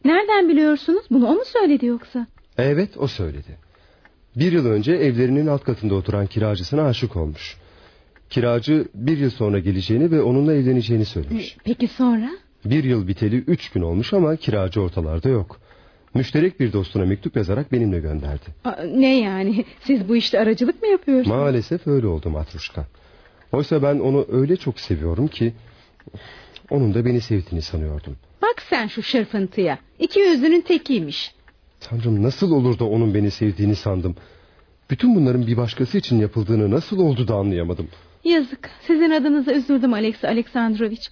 Nereden 0.06 0.50
biliyorsunuz? 0.50 1.04
Bunu 1.12 1.28
o 1.28 1.34
mu 1.34 1.42
söyledi 1.46 1.86
yoksa? 1.86 2.28
Evet 2.58 2.98
o 2.98 3.08
söyledi. 3.08 3.58
Bir 4.36 4.52
yıl 4.52 4.66
önce 4.66 4.92
evlerinin 4.92 5.48
alt 5.48 5.64
katında 5.64 5.96
oturan 5.96 6.26
kiracısına 6.28 6.84
aşık 6.84 7.16
olmuş. 7.16 7.58
Kiracı 8.30 8.86
bir 8.94 9.18
yıl 9.18 9.30
sonra 9.30 9.60
geleceğini 9.60 10.12
ve 10.12 10.22
onunla 10.22 10.54
evleneceğini 10.54 11.06
söylemiş. 11.06 11.58
Peki 11.64 11.88
sonra? 11.88 12.30
Bir 12.66 12.84
yıl 12.84 13.08
biteli 13.08 13.36
üç 13.38 13.70
gün 13.70 13.82
olmuş 13.82 14.14
ama 14.14 14.36
kiracı 14.36 14.82
ortalarda 14.82 15.30
yok. 15.30 15.60
Müşterek 16.14 16.60
bir 16.60 16.74
dostuna 16.74 17.06
mektup 17.06 17.36
yazarak 17.36 17.72
benimle 17.72 18.00
gönderdi. 18.00 18.46
Aa, 18.66 18.84
ne 18.84 19.20
yani? 19.20 19.66
Siz 19.84 20.10
bu 20.10 20.16
işte 20.16 20.40
aracılık 20.40 20.82
mı 20.82 20.88
yapıyorsunuz? 20.88 21.38
Maalesef 21.38 21.88
öyle 21.88 22.08
oldu 22.08 22.30
Matruşka. 22.30 22.86
Oysa 23.52 23.84
ben 23.84 24.00
onu 24.00 24.26
öyle 24.32 24.58
çok 24.58 24.80
seviyorum 24.80 25.28
ki... 25.28 25.54
...onun 26.70 26.94
da 26.94 27.06
beni 27.06 27.22
sevdiğini 27.22 27.62
sanıyordum. 27.62 28.18
Bak 28.42 28.62
sen 28.70 28.88
şu 28.88 29.04
şırfıntıya. 29.04 29.78
İki 30.00 30.20
yüzlünün 30.20 30.62
tekiymiş. 30.62 31.36
Tanrım 31.80 32.24
nasıl 32.24 32.52
olur 32.52 32.80
da 32.80 32.86
onun 32.86 33.14
beni 33.14 33.32
sevdiğini 33.32 33.76
sandım. 33.76 34.16
Bütün 34.90 35.16
bunların 35.16 35.48
bir 35.48 35.58
başkası 35.58 35.98
için 35.98 36.20
yapıldığını 36.20 36.72
nasıl 36.72 37.00
oldu 37.00 37.28
da 37.28 37.36
anlayamadım. 37.36 37.88
Yazık. 38.24 38.70
Sizin 38.88 39.12
adınıza 39.12 39.54
üzüldüm 39.54 39.94
Alex 39.94 40.24
Aleksandrovich. 40.24 41.08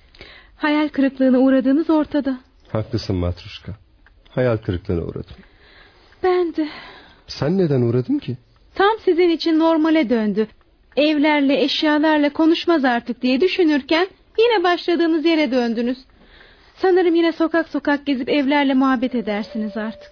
Hayal 0.56 0.88
kırıklığına 0.88 1.38
uğradığınız 1.38 1.90
ortada. 1.90 2.40
Haklısın 2.72 3.16
Matruşka. 3.16 3.76
Hayal 4.30 4.58
kırıklığına 4.58 5.02
uğradım. 5.02 5.36
Ben 6.24 6.56
de. 6.56 6.68
Sen 7.28 7.58
neden 7.58 7.82
uğradın 7.82 8.20
ki? 8.20 8.38
Tam 8.76 8.98
sizin 9.06 9.30
için 9.30 9.60
normale 9.60 10.10
döndü. 10.10 10.48
Evlerle, 10.98 11.62
eşyalarla 11.64 12.30
konuşmaz 12.34 12.86
artık 12.86 13.22
diye 13.22 13.42
düşünürken 13.42 14.08
yine 14.40 14.64
başladığınız 14.64 15.26
yere 15.26 15.52
döndünüz. 15.52 15.98
Sanırım 16.76 17.16
yine 17.16 17.32
sokak 17.32 17.70
sokak 17.70 18.06
gezip 18.06 18.30
evlerle 18.30 18.74
muhabbet 18.74 19.16
edersiniz 19.16 19.78
artık. 19.78 20.12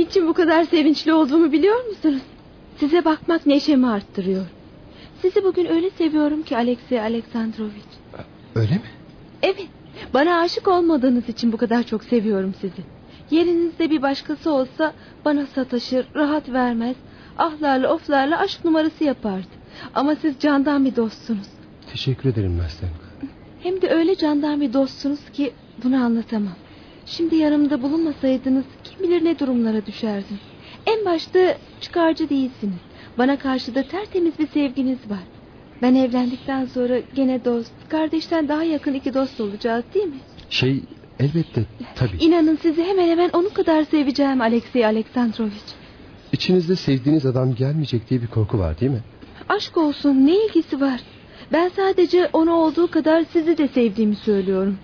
Niçin 0.00 0.28
bu 0.28 0.32
kadar 0.34 0.64
sevinçli 0.64 1.12
olduğumu 1.12 1.52
biliyor 1.52 1.86
musunuz? 1.88 2.22
Size 2.76 3.04
bakmak 3.04 3.46
neşemi 3.46 3.86
arttırıyor. 3.86 4.46
Sizi 5.22 5.44
bugün 5.44 5.66
öyle 5.66 5.90
seviyorum 5.90 6.42
ki 6.42 6.56
Alexey 6.56 7.00
Aleksandrovich. 7.00 7.90
Öyle 8.54 8.74
mi? 8.74 8.82
Evet. 9.42 9.66
Bana 10.14 10.40
aşık 10.40 10.68
olmadığınız 10.68 11.28
için 11.28 11.52
bu 11.52 11.56
kadar 11.56 11.82
çok 11.82 12.04
seviyorum 12.04 12.54
sizi. 12.60 12.82
Yerinizde 13.30 13.90
bir 13.90 14.02
başkası 14.02 14.52
olsa 14.52 14.92
bana 15.24 15.46
sataşır, 15.46 16.06
rahat 16.14 16.48
vermez. 16.48 16.96
Ahlarla 17.38 17.94
oflarla 17.94 18.38
aşk 18.38 18.64
numarası 18.64 19.04
yapardı. 19.04 19.46
Ama 19.94 20.14
siz 20.14 20.38
candan 20.40 20.84
bir 20.84 20.96
dostsunuz. 20.96 21.48
Teşekkür 21.92 22.28
ederim 22.28 22.58
Nastenka. 22.58 22.94
Hem 23.62 23.82
de 23.82 23.90
öyle 23.90 24.16
candan 24.16 24.60
bir 24.60 24.72
dostsunuz 24.72 25.30
ki 25.32 25.52
bunu 25.84 25.96
anlatamam. 26.04 26.56
Şimdi 27.06 27.36
yanımda 27.36 27.82
bulunmasaydınız 27.82 28.64
bilir 29.02 29.24
ne 29.24 29.38
durumlara 29.38 29.86
düşerdim. 29.86 30.38
En 30.86 31.04
başta 31.04 31.38
çıkarcı 31.80 32.28
değilsiniz. 32.28 32.78
Bana 33.18 33.38
karşı 33.38 33.74
da 33.74 33.82
tertemiz 33.82 34.38
bir 34.38 34.46
sevginiz 34.46 34.98
var. 35.10 35.24
Ben 35.82 35.94
evlendikten 35.94 36.66
sonra 36.66 36.98
gene 37.14 37.44
dost, 37.44 37.72
kardeşten 37.88 38.48
daha 38.48 38.62
yakın 38.64 38.94
iki 38.94 39.14
dost 39.14 39.40
olacağız 39.40 39.84
değil 39.94 40.06
mi? 40.06 40.20
Şey 40.50 40.82
elbette 41.20 41.64
tabii. 41.94 42.16
İnanın 42.20 42.56
sizi 42.56 42.84
hemen 42.84 43.08
hemen 43.08 43.30
onun 43.32 43.48
kadar 43.48 43.84
seveceğim 43.84 44.40
Alexey 44.40 44.86
Aleksandrovich. 44.86 45.74
İçinizde 46.32 46.76
sevdiğiniz 46.76 47.26
adam 47.26 47.54
gelmeyecek 47.54 48.10
diye 48.10 48.22
bir 48.22 48.26
korku 48.26 48.58
var 48.58 48.80
değil 48.80 48.92
mi? 48.92 49.02
Aşk 49.48 49.76
olsun 49.76 50.26
ne 50.26 50.44
ilgisi 50.46 50.80
var? 50.80 51.00
Ben 51.52 51.68
sadece 51.76 52.30
onu 52.32 52.52
olduğu 52.52 52.90
kadar 52.90 53.24
sizi 53.32 53.58
de 53.58 53.68
sevdiğimi 53.68 54.16
söylüyorum. 54.16 54.78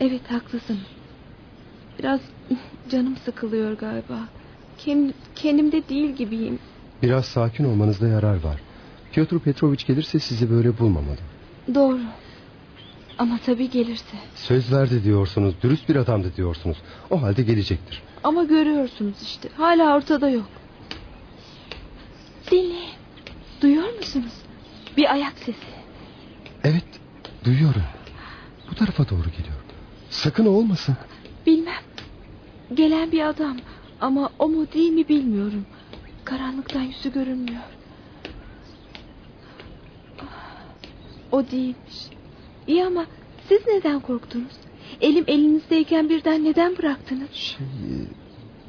Evet 0.00 0.30
haklısın. 0.30 0.78
Biraz 1.98 2.20
canım 2.90 3.16
sıkılıyor 3.24 3.72
galiba. 3.72 4.18
Kend, 4.78 5.10
kendimde 5.34 5.88
değil 5.88 6.10
gibiyim. 6.16 6.58
Biraz 7.02 7.24
sakin 7.26 7.64
olmanızda 7.64 8.08
yarar 8.08 8.42
var. 8.42 8.60
Piotr 9.12 9.38
Petrovich 9.38 9.86
gelirse 9.86 10.18
sizi 10.18 10.50
böyle 10.50 10.78
bulmamalı. 10.78 11.16
Doğru. 11.74 11.98
Ama 13.18 13.38
tabii 13.46 13.70
gelirse. 13.70 14.16
Söz 14.34 14.72
verdi 14.72 15.04
diyorsunuz, 15.04 15.54
dürüst 15.62 15.88
bir 15.88 15.96
adamdı 15.96 16.32
diyorsunuz. 16.36 16.76
O 17.10 17.22
halde 17.22 17.42
gelecektir. 17.42 18.02
Ama 18.24 18.44
görüyorsunuz 18.44 19.22
işte. 19.22 19.48
Hala 19.56 19.96
ortada 19.96 20.30
yok. 20.30 20.46
Dinleyin. 22.50 22.90
Duyuyor 23.60 23.96
musunuz? 23.96 24.32
Bir 24.96 25.12
ayak 25.12 25.38
sesi. 25.38 25.58
Evet, 26.64 26.84
duyuyorum. 27.44 27.82
Bu 28.70 28.74
tarafa 28.74 29.08
doğru 29.08 29.30
geliyor. 29.30 29.56
Sakın 30.10 30.46
olmasın. 30.46 30.96
Bilmem. 31.46 31.82
Gelen 32.74 33.12
bir 33.12 33.28
adam. 33.28 33.56
Ama 34.00 34.30
o 34.38 34.48
mu 34.48 34.66
değil 34.74 34.92
mi 34.92 35.08
bilmiyorum. 35.08 35.66
Karanlıktan 36.24 36.82
yüzü 36.82 37.12
görünmüyor. 37.12 37.62
O 41.32 41.50
değilmiş. 41.50 41.96
İyi 42.66 42.84
ama 42.84 43.06
siz 43.48 43.66
neden 43.66 44.00
korktunuz? 44.00 44.52
Elim 45.00 45.24
elinizdeyken 45.26 46.08
birden 46.08 46.44
neden 46.44 46.78
bıraktınız? 46.78 47.32
Şey, 47.32 47.66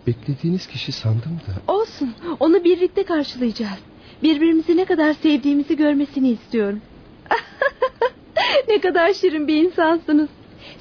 beklediğiniz 0.07 0.67
kişi 0.67 0.91
sandım 0.91 1.41
da. 1.47 1.73
Olsun. 1.73 2.13
Onu 2.39 2.63
birlikte 2.63 3.03
karşılayacağız. 3.03 3.79
Birbirimizi 4.23 4.77
ne 4.77 4.85
kadar 4.85 5.13
sevdiğimizi 5.13 5.77
görmesini 5.77 6.29
istiyorum. 6.29 6.81
ne 8.67 8.81
kadar 8.81 9.13
şirin 9.13 9.47
bir 9.47 9.63
insansınız. 9.63 10.29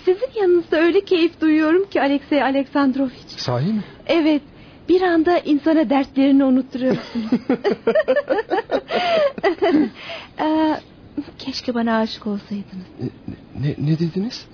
Sizin 0.05 0.41
yanınızda 0.41 0.76
öyle 0.76 1.01
keyif 1.01 1.41
duyuyorum 1.41 1.89
ki 1.91 2.01
Alexey 2.01 2.43
Aleksandrovich. 2.43 3.28
Sahi 3.37 3.72
mi? 3.72 3.84
Evet. 4.07 4.43
Bir 4.89 5.03
anda 5.03 5.39
insana 5.39 5.91
dertlerini 5.91 6.45
unutturuyorsunuz. 6.45 7.30
ee, 10.41 10.80
keşke 11.39 11.74
bana 11.74 11.97
aşık 11.97 12.26
olsaydınız. 12.26 12.87
Ne, 13.01 13.09
ne, 13.62 13.74
ne 13.78 13.99
dediniz? 13.99 14.47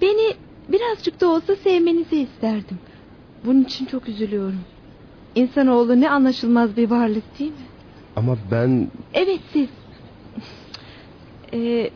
Beni 0.00 0.34
birazcık 0.68 1.20
da 1.20 1.28
olsa 1.28 1.56
sevmenizi 1.56 2.16
isterdim. 2.20 2.78
Bunun 3.44 3.64
için 3.64 3.86
çok 3.86 4.08
üzülüyorum. 4.08 4.60
İnsanoğlu 5.34 6.00
ne 6.00 6.10
anlaşılmaz 6.10 6.76
bir 6.76 6.90
varlık 6.90 7.38
değil 7.38 7.50
mi? 7.50 7.66
Ama 8.16 8.36
ben... 8.50 8.88
Evet 9.14 9.40
siz. 9.52 9.68
Ee, 11.52 11.90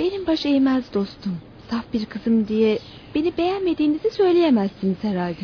benim 0.00 0.26
baş 0.26 0.46
eğmez 0.46 0.94
dostum. 0.94 1.36
Saf 1.70 1.92
bir 1.92 2.06
kızım 2.06 2.48
diye 2.48 2.78
beni 3.14 3.36
beğenmediğinizi 3.36 4.10
söyleyemezsiniz 4.10 4.96
herhalde. 5.02 5.40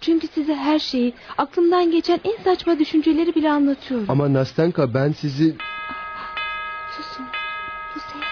Çünkü 0.00 0.26
size 0.26 0.54
her 0.54 0.78
şeyi, 0.78 1.14
aklımdan 1.38 1.90
geçen 1.90 2.20
en 2.24 2.44
saçma 2.44 2.78
düşünceleri 2.78 3.34
bile 3.34 3.50
anlatıyorum. 3.50 4.06
Ama 4.08 4.32
Nastenka 4.32 4.94
ben 4.94 5.12
sizi... 5.12 5.56
Susun. 6.96 7.26
Bu 7.94 8.00
ses. 8.00 8.22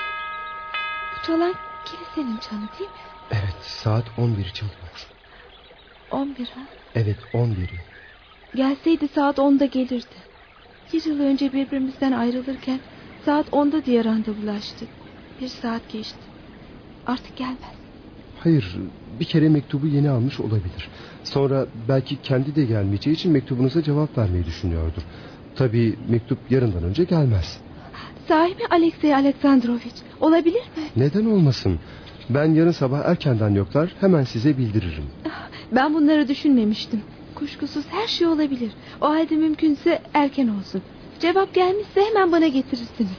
Bu 1.16 1.26
çalan 1.26 1.54
kilisenin 1.84 2.36
çanı 2.36 2.68
değil 2.78 2.90
mi? 2.90 2.96
Evet 3.30 3.62
saat 3.62 4.04
11 4.18 4.44
çalıyor. 4.44 5.08
11 6.10 6.46
ha? 6.46 6.60
Evet 6.94 7.18
11'i. 7.34 7.78
Gelseydi 8.54 9.08
saat 9.08 9.38
10'da 9.38 9.64
gelirdi. 9.64 10.14
Bir 10.92 11.04
yıl 11.04 11.20
önce 11.20 11.52
birbirimizden 11.52 12.12
ayrılırken 12.12 12.80
saat 13.24 13.48
10'da 13.48 13.84
diye 13.84 14.04
randevulaştık. 14.04 14.88
Bir 15.40 15.48
saat 15.48 15.88
geçti. 15.88 16.33
Artık 17.06 17.36
gelmez. 17.36 17.58
Hayır 18.34 18.76
bir 19.20 19.24
kere 19.24 19.48
mektubu 19.48 19.86
yeni 19.86 20.10
almış 20.10 20.40
olabilir. 20.40 20.88
Sonra 21.24 21.66
belki 21.88 22.16
kendi 22.22 22.56
de 22.56 22.64
gelmeyeceği 22.64 23.16
için 23.16 23.32
mektubunuza 23.32 23.82
cevap 23.82 24.18
vermeyi 24.18 24.44
düşünüyordur. 24.46 25.02
Tabii 25.54 25.96
mektup 26.08 26.50
yarından 26.50 26.82
önce 26.84 27.04
gelmez. 27.04 27.60
Sahi 28.28 28.48
mi 28.50 28.66
Alexey 28.70 29.14
Aleksandrovich? 29.14 29.94
Olabilir 30.20 30.62
mi? 30.76 30.82
Neden 30.96 31.24
olmasın? 31.24 31.78
Ben 32.30 32.54
yarın 32.54 32.70
sabah 32.70 33.04
erkenden 33.04 33.50
yoklar 33.54 33.94
hemen 34.00 34.24
size 34.24 34.58
bildiririm. 34.58 35.04
Ben 35.72 35.94
bunları 35.94 36.28
düşünmemiştim. 36.28 37.02
Kuşkusuz 37.34 37.84
her 37.88 38.06
şey 38.06 38.26
olabilir. 38.26 38.72
O 39.00 39.08
halde 39.08 39.36
mümkünse 39.36 40.02
erken 40.14 40.48
olsun. 40.48 40.82
Cevap 41.20 41.54
gelmişse 41.54 42.00
hemen 42.00 42.32
bana 42.32 42.46
getirirsiniz. 42.48 43.10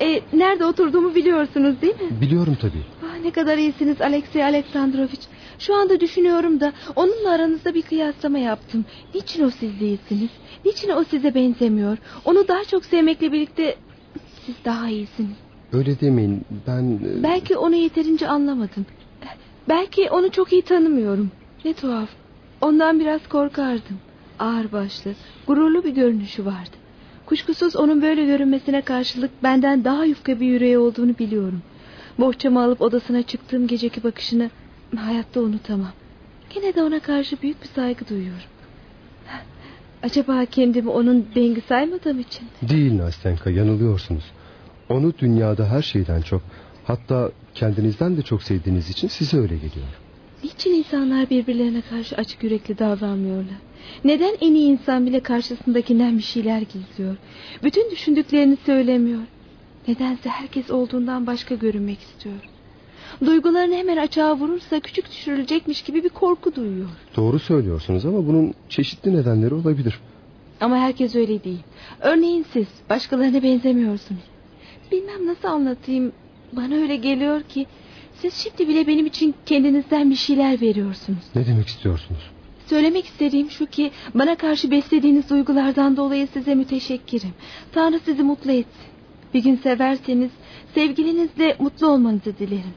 E, 0.00 0.20
nerede 0.32 0.64
oturduğumu 0.64 1.14
biliyorsunuz 1.14 1.80
değil 1.82 1.94
mi? 1.94 2.20
Biliyorum 2.20 2.56
tabii. 2.60 2.82
Ah, 3.04 3.18
ne 3.24 3.30
kadar 3.30 3.58
iyisiniz 3.58 4.00
Alexey 4.00 4.44
Aleksandrovich. 4.44 5.20
Şu 5.58 5.74
anda 5.74 6.00
düşünüyorum 6.00 6.60
da 6.60 6.72
onunla 6.96 7.30
aranızda 7.30 7.74
bir 7.74 7.82
kıyaslama 7.82 8.38
yaptım. 8.38 8.84
Niçin 9.14 9.44
o 9.44 9.50
siz 9.50 9.80
değilsiniz? 9.80 10.30
Niçin 10.64 10.90
o 10.90 11.04
size 11.04 11.34
benzemiyor? 11.34 11.98
Onu 12.24 12.48
daha 12.48 12.64
çok 12.64 12.84
sevmekle 12.84 13.32
birlikte 13.32 13.76
siz 14.46 14.54
daha 14.64 14.88
iyisiniz. 14.88 15.36
Öyle 15.72 16.00
demeyin 16.00 16.44
ben... 16.66 16.82
e, 17.18 17.22
Belki 17.22 17.56
onu 17.56 17.74
yeterince 17.74 18.28
anlamadım. 18.28 18.86
Belki 19.68 20.10
onu 20.10 20.30
çok 20.30 20.52
iyi 20.52 20.62
tanımıyorum. 20.62 21.30
Ne 21.64 21.72
tuhaf. 21.74 22.08
Ondan 22.60 23.00
biraz 23.00 23.28
korkardım. 23.28 23.98
Ağır 24.38 24.72
başlı, 24.72 25.10
gururlu 25.46 25.84
bir 25.84 25.90
görünüşü 25.90 26.44
vardı. 26.46 26.76
Kuşkusuz 27.28 27.76
onun 27.76 28.02
böyle 28.02 28.24
görünmesine 28.24 28.82
karşılık 28.82 29.42
benden 29.42 29.84
daha 29.84 30.04
yufka 30.04 30.40
bir 30.40 30.46
yüreği 30.46 30.78
olduğunu 30.78 31.18
biliyorum. 31.18 31.62
Bohçamı 32.18 32.62
alıp 32.62 32.80
odasına 32.80 33.22
çıktığım 33.22 33.66
geceki 33.66 34.04
bakışını 34.04 34.50
hayatta 34.96 35.40
unutamam. 35.40 35.92
Gene 36.50 36.74
de 36.74 36.82
ona 36.82 37.00
karşı 37.00 37.42
büyük 37.42 37.62
bir 37.62 37.68
saygı 37.68 38.08
duyuyorum. 38.08 38.42
Acaba 40.02 40.44
kendimi 40.44 40.90
onun 40.90 41.26
dengi 41.34 41.60
saymadığım 41.60 42.20
için? 42.20 42.48
Değil 42.62 42.96
Nastenka 42.96 43.50
yanılıyorsunuz. 43.50 44.24
Onu 44.88 45.12
dünyada 45.18 45.66
her 45.66 45.82
şeyden 45.82 46.20
çok 46.20 46.42
hatta 46.84 47.30
kendinizden 47.54 48.16
de 48.16 48.22
çok 48.22 48.42
sevdiğiniz 48.42 48.90
için 48.90 49.08
size 49.08 49.36
öyle 49.36 49.54
geliyor. 49.54 50.07
Niçin 50.44 50.72
insanlar 50.72 51.30
birbirlerine 51.30 51.80
karşı 51.80 52.16
açık 52.16 52.42
yürekli 52.42 52.78
davranmıyorlar? 52.78 53.56
Neden 54.04 54.36
en 54.40 54.54
iyi 54.54 54.68
insan 54.70 55.06
bile 55.06 55.20
karşısındakinden 55.20 56.18
bir 56.18 56.22
şeyler 56.22 56.60
gizliyor? 56.60 57.16
Bütün 57.64 57.90
düşündüklerini 57.90 58.56
söylemiyor. 58.66 59.20
Nedense 59.88 60.28
herkes 60.28 60.70
olduğundan 60.70 61.26
başka 61.26 61.54
görünmek 61.54 61.98
istiyor. 62.00 62.34
Duygularını 63.26 63.74
hemen 63.74 63.96
açığa 63.96 64.36
vurursa 64.36 64.80
küçük 64.80 65.10
düşürülecekmiş 65.10 65.82
gibi 65.82 66.04
bir 66.04 66.08
korku 66.08 66.54
duyuyor. 66.54 66.88
Doğru 67.16 67.38
söylüyorsunuz 67.38 68.06
ama 68.06 68.26
bunun 68.26 68.54
çeşitli 68.68 69.14
nedenleri 69.16 69.54
olabilir. 69.54 70.00
Ama 70.60 70.76
herkes 70.76 71.14
öyle 71.14 71.44
değil. 71.44 71.62
Örneğin 72.00 72.46
siz 72.52 72.66
başkalarına 72.90 73.42
benzemiyorsunuz. 73.42 74.22
Bilmem 74.92 75.26
nasıl 75.26 75.48
anlatayım. 75.48 76.12
Bana 76.52 76.74
öyle 76.74 76.96
geliyor 76.96 77.42
ki 77.42 77.66
siz 78.20 78.34
şimdi 78.34 78.68
bile 78.68 78.86
benim 78.86 79.06
için 79.06 79.34
kendinizden 79.46 80.10
bir 80.10 80.16
şeyler 80.16 80.60
veriyorsunuz. 80.60 81.24
Ne 81.34 81.46
demek 81.46 81.66
istiyorsunuz? 81.68 82.20
Söylemek 82.66 83.04
istediğim 83.06 83.50
şu 83.50 83.66
ki 83.66 83.90
bana 84.14 84.36
karşı 84.36 84.70
beslediğiniz 84.70 85.30
duygulardan 85.30 85.96
dolayı 85.96 86.26
size 86.26 86.54
müteşekkirim. 86.54 87.32
Tanrı 87.72 88.00
sizi 88.04 88.22
mutlu 88.22 88.52
etsin. 88.52 88.88
Bir 89.34 89.42
gün 89.42 89.56
severseniz 89.56 90.30
sevgilinizle 90.74 91.56
mutlu 91.58 91.86
olmanızı 91.86 92.38
dilerim. 92.38 92.74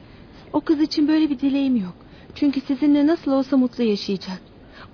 O 0.53 0.61
kız 0.61 0.81
için 0.81 1.07
böyle 1.07 1.29
bir 1.29 1.39
dileğim 1.39 1.75
yok. 1.75 1.95
Çünkü 2.35 2.61
sizinle 2.61 3.07
nasıl 3.07 3.31
olsa 3.31 3.57
mutlu 3.57 3.83
yaşayacak. 3.83 4.41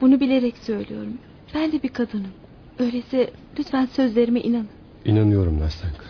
Bunu 0.01 0.19
bilerek 0.19 0.57
söylüyorum. 0.57 1.17
Ben 1.55 1.71
de 1.71 1.83
bir 1.83 1.89
kadınım. 1.89 2.31
Öyleyse 2.79 3.31
lütfen 3.59 3.85
sözlerime 3.85 4.41
inanın. 4.41 4.69
İnanıyorum 5.05 5.59
Nastenka. 5.59 6.03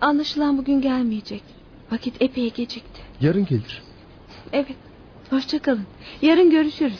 Anlaşılan 0.00 0.58
bugün 0.58 0.80
gelmeyecek. 0.80 1.42
Vakit 1.92 2.22
epey 2.22 2.52
gecikti. 2.52 3.00
Yarın 3.20 3.46
gelir. 3.46 3.82
Evet. 4.52 4.76
Hoşçakalın. 5.30 5.86
Yarın 6.22 6.50
görüşürüz. 6.50 6.98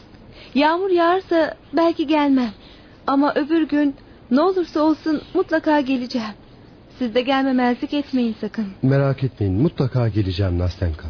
Yağmur 0.54 0.90
yağarsa 0.90 1.54
belki 1.72 2.06
gelmem. 2.06 2.50
Ama 3.06 3.34
öbür 3.34 3.68
gün 3.68 3.94
ne 4.30 4.40
olursa 4.40 4.80
olsun 4.80 5.22
mutlaka 5.34 5.80
geleceğim. 5.80 6.34
Siz 6.98 7.14
de 7.14 7.20
gelmemezlik 7.22 7.94
etmeyin 7.94 8.36
sakın. 8.40 8.66
Merak 8.82 9.24
etmeyin 9.24 9.54
mutlaka 9.62 10.08
geleceğim 10.08 10.58
Nastenka. 10.58 11.08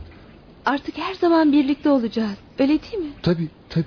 Artık 0.67 0.99
her 0.99 1.15
zaman 1.15 1.53
birlikte 1.53 1.91
olacağız. 1.91 2.37
Öyle 2.59 2.83
değil 2.83 3.05
mi? 3.05 3.11
Tabii 3.23 3.49
tabii. 3.69 3.85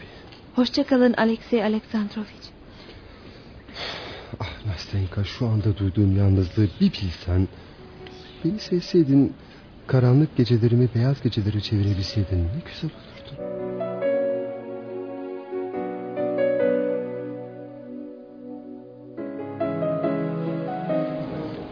Hoşçakalın 0.56 1.14
Alexey 1.14 1.64
Aleksandrovich. 1.64 2.50
Ah 4.40 4.66
Nastenka 4.66 5.24
şu 5.24 5.48
anda 5.48 5.78
duyduğum 5.78 6.18
yalnızlığı 6.18 6.68
bir 6.82 6.92
bilsen. 6.92 7.48
Beni 8.46 8.60
sevseydin 8.60 9.34
karanlık 9.90 10.38
gecelerimi 10.38 10.90
beyaz 10.96 11.22
gecelere 11.24 11.62
çevirebilseydin 11.62 12.38
ne 12.38 12.62
güzel 12.66 12.90
olurdu. 12.92 13.60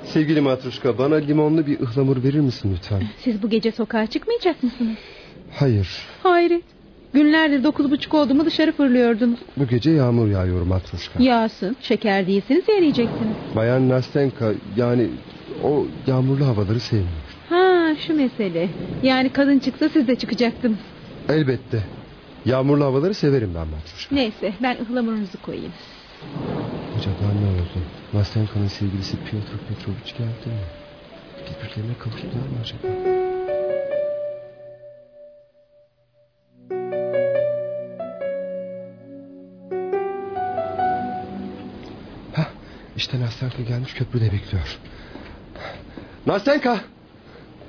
Sevgili 0.04 0.42
Matruşka 0.42 0.98
bana 0.98 1.16
limonlu 1.16 1.68
bir 1.68 1.80
ıhlamur 1.80 2.24
verir 2.24 2.40
misin 2.40 2.74
lütfen? 2.76 3.04
Siz 3.24 3.44
bu 3.44 3.50
gece 3.50 3.72
sokağa 3.72 4.08
çıkmayacak 4.08 4.64
mısınız? 4.64 4.98
Hayır 5.60 5.90
Hayret. 6.24 6.64
Günlerdir 7.14 7.64
dokuz 7.64 7.92
buçuk 7.92 8.14
oldu 8.14 8.36
mu 8.36 8.46
dışarı 8.46 8.72
fırlıyordunuz. 8.72 9.40
bu 9.58 9.68
gece 9.68 9.92
yağmur 9.92 10.28
yağıyor 10.28 10.62
Matruşka. 10.62 11.24
Yağsın, 11.24 11.76
şeker 11.82 12.28
değilsiniz 12.28 12.64
yiyeceksiniz. 12.80 13.36
Bayan 13.56 13.90
Nastenka 13.90 14.52
yani 14.78 15.08
o 15.64 15.86
yağmurlu 16.08 16.46
havaları 16.46 16.80
sevmiyor. 16.80 17.27
Şu 18.08 18.14
mesele. 18.14 18.70
Yani 19.04 19.34
kadın 19.34 19.60
çıksa 19.60 19.90
siz 19.90 20.08
de 20.08 20.16
çıkacaktınız. 20.16 20.78
Elbette. 21.30 21.84
Yağmurlu 22.46 22.84
havaları 22.84 23.14
severim 23.14 23.52
ben 23.56 23.68
Matruşka. 23.68 24.16
Neyse 24.16 24.54
ben 24.62 24.78
ıhlamurunuzu 24.82 25.42
koyayım. 25.42 25.74
Acaba 27.00 27.34
ne 27.42 27.48
oldu? 27.48 27.86
Nastenka'nın 28.14 28.68
sevgilisi 28.68 29.18
Piotr 29.18 29.58
Petrovich 29.70 30.18
geldi 30.18 30.48
mi? 30.48 30.64
Birbirlerine 31.42 31.94
kavuştular 32.00 32.34
mı 32.34 32.58
acaba? 32.62 32.88
Hah, 42.34 42.46
işte 42.98 43.20
Nastenka 43.20 43.62
gelmiş 43.64 43.94
köprüde 43.94 44.32
bekliyor. 44.32 44.78
Nastenka! 46.26 46.80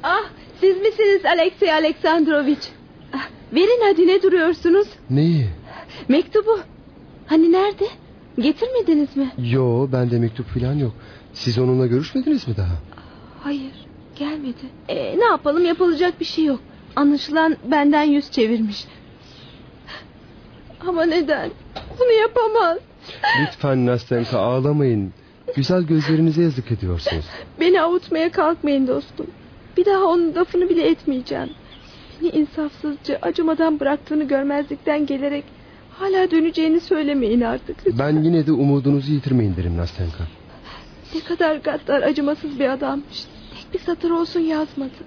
Ah 0.03 0.25
siz 0.61 0.77
misiniz 0.81 1.25
Alexey 1.25 1.73
Aleksandrovich? 1.73 2.67
Ah, 3.15 3.29
verin 3.55 3.81
hadi 3.85 4.07
ne 4.07 4.23
duruyorsunuz? 4.23 4.89
Neyi? 5.11 5.49
Mektubu. 6.09 6.61
Hani 7.27 7.53
nerede? 7.53 7.85
Getirmediniz 8.39 9.17
mi? 9.17 9.31
Yo 9.51 9.89
bende 9.93 10.19
mektup 10.19 10.47
falan 10.47 10.75
yok. 10.75 10.93
Siz 11.33 11.59
onunla 11.59 11.87
görüşmediniz 11.87 12.49
mi 12.49 12.57
daha? 12.57 12.73
Hayır 13.43 13.73
gelmedi. 14.19 14.67
Ee, 14.89 15.19
ne 15.19 15.25
yapalım 15.25 15.65
yapılacak 15.65 16.21
bir 16.21 16.25
şey 16.25 16.45
yok. 16.45 16.61
Anlaşılan 16.97 17.57
benden 17.71 18.03
yüz 18.03 18.31
çevirmiş. 18.31 18.85
Ama 20.89 21.05
neden? 21.05 21.51
Bunu 21.99 22.13
yapamaz. 22.13 22.79
Lütfen 23.43 23.87
Nastenka 23.87 24.39
ağlamayın. 24.39 25.13
Güzel 25.57 25.83
gözlerinize 25.83 26.43
yazık 26.43 26.73
ediyorsunuz. 26.73 27.25
Beni 27.61 27.83
avutmaya 27.83 28.33
kalkmayın 28.33 28.87
dostum. 28.87 29.27
Bir 29.79 29.85
daha 29.85 30.05
onun 30.05 30.35
lafını 30.35 30.69
bile 30.69 30.89
etmeyeceğim. 30.89 31.51
Beni 32.21 32.31
insafsızca 32.31 33.19
acımadan 33.23 33.81
bıraktığını 33.81 34.25
görmezlikten 34.25 35.07
gelerek 35.07 35.45
hala 35.91 36.31
döneceğini 36.31 36.81
söylemeyin 36.81 37.41
artık. 37.41 37.87
lütfen. 37.87 37.99
Ben 37.99 38.23
yine 38.23 38.47
de 38.47 38.53
umudunuzu 38.53 39.13
yitirmeyin 39.13 39.57
derim 39.57 39.77
Nastenka. 39.77 40.25
Ne 41.15 41.21
kadar 41.21 41.57
gaddar 41.57 42.03
acımasız 42.03 42.59
bir 42.59 42.69
adammış. 42.69 43.25
Tek 43.55 43.75
bir 43.75 43.79
satır 43.79 44.11
olsun 44.11 44.41
yazmadı. 44.41 45.05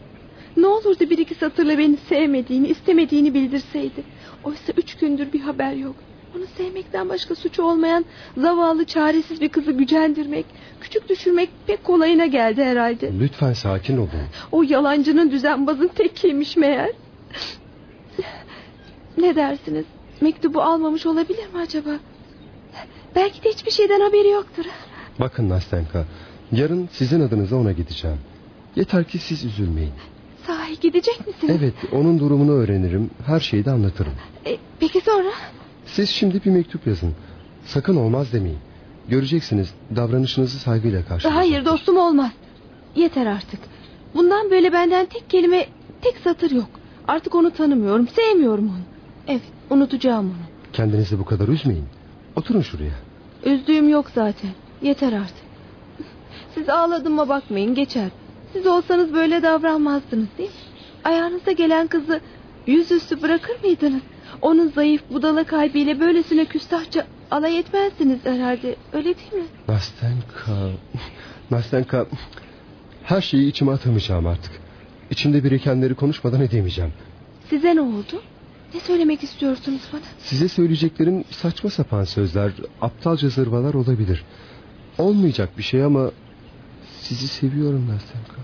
Ne 0.57 0.67
olurdu 0.67 1.09
bir 1.09 1.17
iki 1.17 1.35
satırla 1.35 1.77
beni 1.77 1.97
sevmediğini, 1.97 2.67
istemediğini 2.67 3.33
bildirseydi. 3.33 4.03
Oysa 4.43 4.73
üç 4.77 4.95
gündür 4.95 5.33
bir 5.33 5.39
haber 5.39 5.73
yok. 5.73 5.95
Onu 6.37 6.43
sevmekten 6.57 7.09
başka 7.09 7.35
suçu 7.35 7.63
olmayan 7.63 8.05
zavallı 8.37 8.85
çaresiz 8.85 9.41
bir 9.41 9.49
kızı 9.49 9.71
gücendirmek, 9.71 10.45
küçük 10.81 11.09
düşürmek 11.09 11.49
pek 11.67 11.83
kolayına 11.83 12.25
geldi 12.25 12.63
herhalde. 12.63 13.11
Lütfen 13.19 13.53
sakin 13.53 13.97
olun. 13.97 14.09
O 14.51 14.63
yalancının 14.63 15.31
düzenbazın 15.31 15.87
tekiymiş 15.87 16.57
meğer. 16.57 16.91
Ne 19.17 19.35
dersiniz? 19.35 19.85
Mektubu 20.21 20.61
almamış 20.61 21.05
olabilir 21.05 21.45
mi 21.53 21.59
acaba? 21.61 21.89
Belki 23.15 23.43
de 23.43 23.49
hiçbir 23.49 23.71
şeyden 23.71 23.99
haberi 23.99 24.29
yoktur. 24.29 24.65
Bakın 25.19 25.49
Nastenka. 25.49 26.05
Yarın 26.51 26.89
sizin 26.91 27.21
adınıza 27.21 27.55
ona 27.55 27.71
gideceğim. 27.71 28.17
Yeter 28.75 29.03
ki 29.03 29.17
siz 29.19 29.45
üzülmeyin. 29.45 29.91
Sahi 30.47 30.79
gidecek 30.79 31.27
misiniz? 31.27 31.55
Evet 31.59 31.73
onun 31.91 32.19
durumunu 32.19 32.51
öğrenirim. 32.51 33.09
Her 33.25 33.39
şeyi 33.39 33.65
de 33.65 33.71
anlatırım. 33.71 34.13
E, 34.45 34.57
peki 34.79 35.01
sonra? 35.01 35.29
Siz 35.91 36.09
şimdi 36.09 36.41
bir 36.45 36.51
mektup 36.51 36.87
yazın. 36.87 37.13
Sakın 37.65 37.95
olmaz 37.95 38.33
demeyin. 38.33 38.57
Göreceksiniz 39.09 39.73
davranışınızı 39.95 40.59
saygıyla 40.59 40.99
karşılayacaktır. 41.05 41.35
Hayır 41.35 41.65
dostum 41.65 41.97
olmaz. 41.97 42.31
Yeter 42.95 43.25
artık. 43.25 43.59
Bundan 44.15 44.51
böyle 44.51 44.73
benden 44.73 45.05
tek 45.05 45.29
kelime, 45.29 45.65
tek 46.01 46.17
satır 46.17 46.51
yok. 46.51 46.69
Artık 47.07 47.35
onu 47.35 47.51
tanımıyorum, 47.51 48.07
sevmiyorum 48.07 48.65
onu. 48.67 48.79
Evet, 49.27 49.41
unutacağım 49.69 50.25
onu. 50.25 50.71
Kendinizi 50.73 51.19
bu 51.19 51.25
kadar 51.25 51.47
üzmeyin. 51.47 51.85
Oturun 52.35 52.61
şuraya. 52.61 52.93
Üzdüğüm 53.45 53.89
yok 53.89 54.05
zaten. 54.15 54.49
Yeter 54.81 55.13
artık. 55.13 55.45
Siz 56.55 56.69
ağladığıma 56.69 57.29
bakmayın, 57.29 57.75
geçer. 57.75 58.09
Siz 58.53 58.67
olsanız 58.67 59.13
böyle 59.13 59.43
davranmazdınız 59.43 60.27
değil 60.37 60.49
mi? 60.49 60.55
Ayağınıza 61.03 61.51
gelen 61.51 61.87
kızı 61.87 62.21
yüzüstü 62.67 63.21
bırakır 63.21 63.63
mıydınız? 63.63 64.01
Onun 64.41 64.69
zayıf 64.69 65.01
budala 65.11 65.43
kalbiyle 65.43 65.99
böylesine 65.99 66.45
küstahça 66.45 67.07
alay 67.31 67.59
etmezdiniz 67.59 68.19
herhalde. 68.23 68.75
Öyle 68.93 69.05
değil 69.05 69.33
mi? 69.33 69.43
Nastenka. 69.67 70.69
Nastenka. 71.51 72.05
Her 73.03 73.21
şeyi 73.21 73.49
içime 73.49 73.71
atamayacağım 73.71 74.27
artık. 74.27 74.51
İçimde 75.11 75.43
birikenleri 75.43 75.95
konuşmadan 75.95 76.41
edemeyeceğim. 76.41 76.93
Size 77.49 77.75
ne 77.75 77.81
oldu? 77.81 78.21
Ne 78.73 78.79
söylemek 78.79 79.23
istiyorsunuz 79.23 79.81
bana? 79.93 80.01
Size 80.19 80.47
söyleyeceklerim 80.47 81.23
saçma 81.29 81.69
sapan 81.69 82.03
sözler, 82.03 82.51
aptalca 82.81 83.29
zırvalar 83.29 83.73
olabilir. 83.73 84.23
Olmayacak 84.97 85.57
bir 85.57 85.63
şey 85.63 85.83
ama 85.83 86.11
sizi 87.01 87.27
seviyorum 87.27 87.87
Nastenka. 87.89 88.41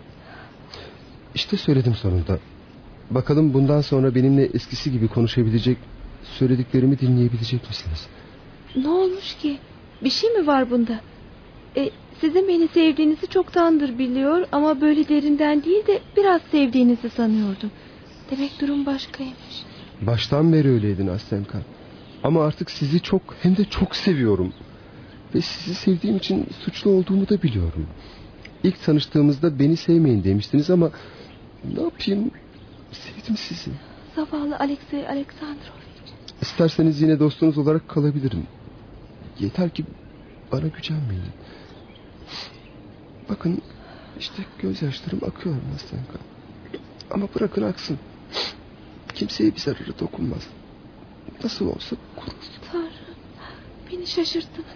İşte 1.35 1.57
söyledim 1.57 1.95
sonunda. 1.95 2.39
Bakalım 3.09 3.53
bundan 3.53 3.81
sonra 3.81 4.15
benimle 4.15 4.45
eskisi 4.45 4.91
gibi 4.91 5.07
konuşabilecek, 5.07 5.77
söylediklerimi 6.23 6.99
dinleyebilecek 6.99 7.67
misiniz? 7.69 8.07
Ne 8.75 8.89
olmuş 8.89 9.35
ki? 9.35 9.57
Bir 10.03 10.09
şey 10.09 10.29
mi 10.29 10.47
var 10.47 10.69
bunda? 10.69 10.99
E, 11.77 11.89
sizin 12.21 12.47
beni 12.47 12.67
sevdiğinizi 12.67 13.27
çoktandır 13.27 13.99
biliyor 13.99 14.47
ama 14.51 14.81
böyle 14.81 15.07
derinden 15.07 15.63
değil 15.63 15.87
de 15.87 15.99
biraz 16.17 16.41
sevdiğinizi 16.51 17.09
sanıyordum. 17.09 17.71
Demek 18.31 18.61
durum 18.61 18.85
başkaymış. 18.85 19.63
Baştan 20.01 20.53
beri 20.53 20.69
öyleydin 20.69 21.07
Nastenka. 21.07 21.57
Ama 22.23 22.45
artık 22.45 22.71
sizi 22.71 22.99
çok 23.01 23.21
hem 23.41 23.57
de 23.57 23.65
çok 23.65 23.95
seviyorum. 23.95 24.53
Ve 25.35 25.41
sizi 25.41 25.75
sevdiğim 25.75 26.17
için 26.17 26.47
suçlu 26.59 26.91
olduğumu 26.91 27.29
da 27.29 27.41
biliyorum. 27.41 27.87
İlk 28.63 28.83
tanıştığımızda 28.83 29.59
beni 29.59 29.77
sevmeyin 29.77 30.23
demiştiniz 30.23 30.69
ama 30.69 30.91
ne 31.75 31.81
yapayım? 31.81 32.31
Sevdim 32.91 33.37
sizi. 33.37 33.71
Zavallı 34.15 34.57
Alexey 34.59 35.07
Aleksandrovich. 35.07 36.13
İsterseniz 36.41 37.01
yine 37.01 37.19
dostunuz 37.19 37.57
olarak 37.57 37.89
kalabilirim. 37.89 38.47
Yeter 39.39 39.69
ki 39.69 39.85
bana 40.51 40.67
gücenmeyin. 40.67 41.23
Bakın 43.29 43.61
işte 44.19 44.43
gözyaşlarım 44.59 45.19
akıyor 45.23 45.55
Nastenka. 45.73 46.19
Ama 47.11 47.27
bırakın 47.35 47.63
aksın. 47.63 47.99
Kimseye 49.15 49.55
bir 49.55 49.59
zararı 49.59 49.99
dokunmaz. 49.99 50.47
Nasıl 51.43 51.67
olsa 51.67 51.95
kurur. 52.15 52.35
Tanrım 52.71 52.89
beni 53.91 54.07
şaşırttınız. 54.07 54.67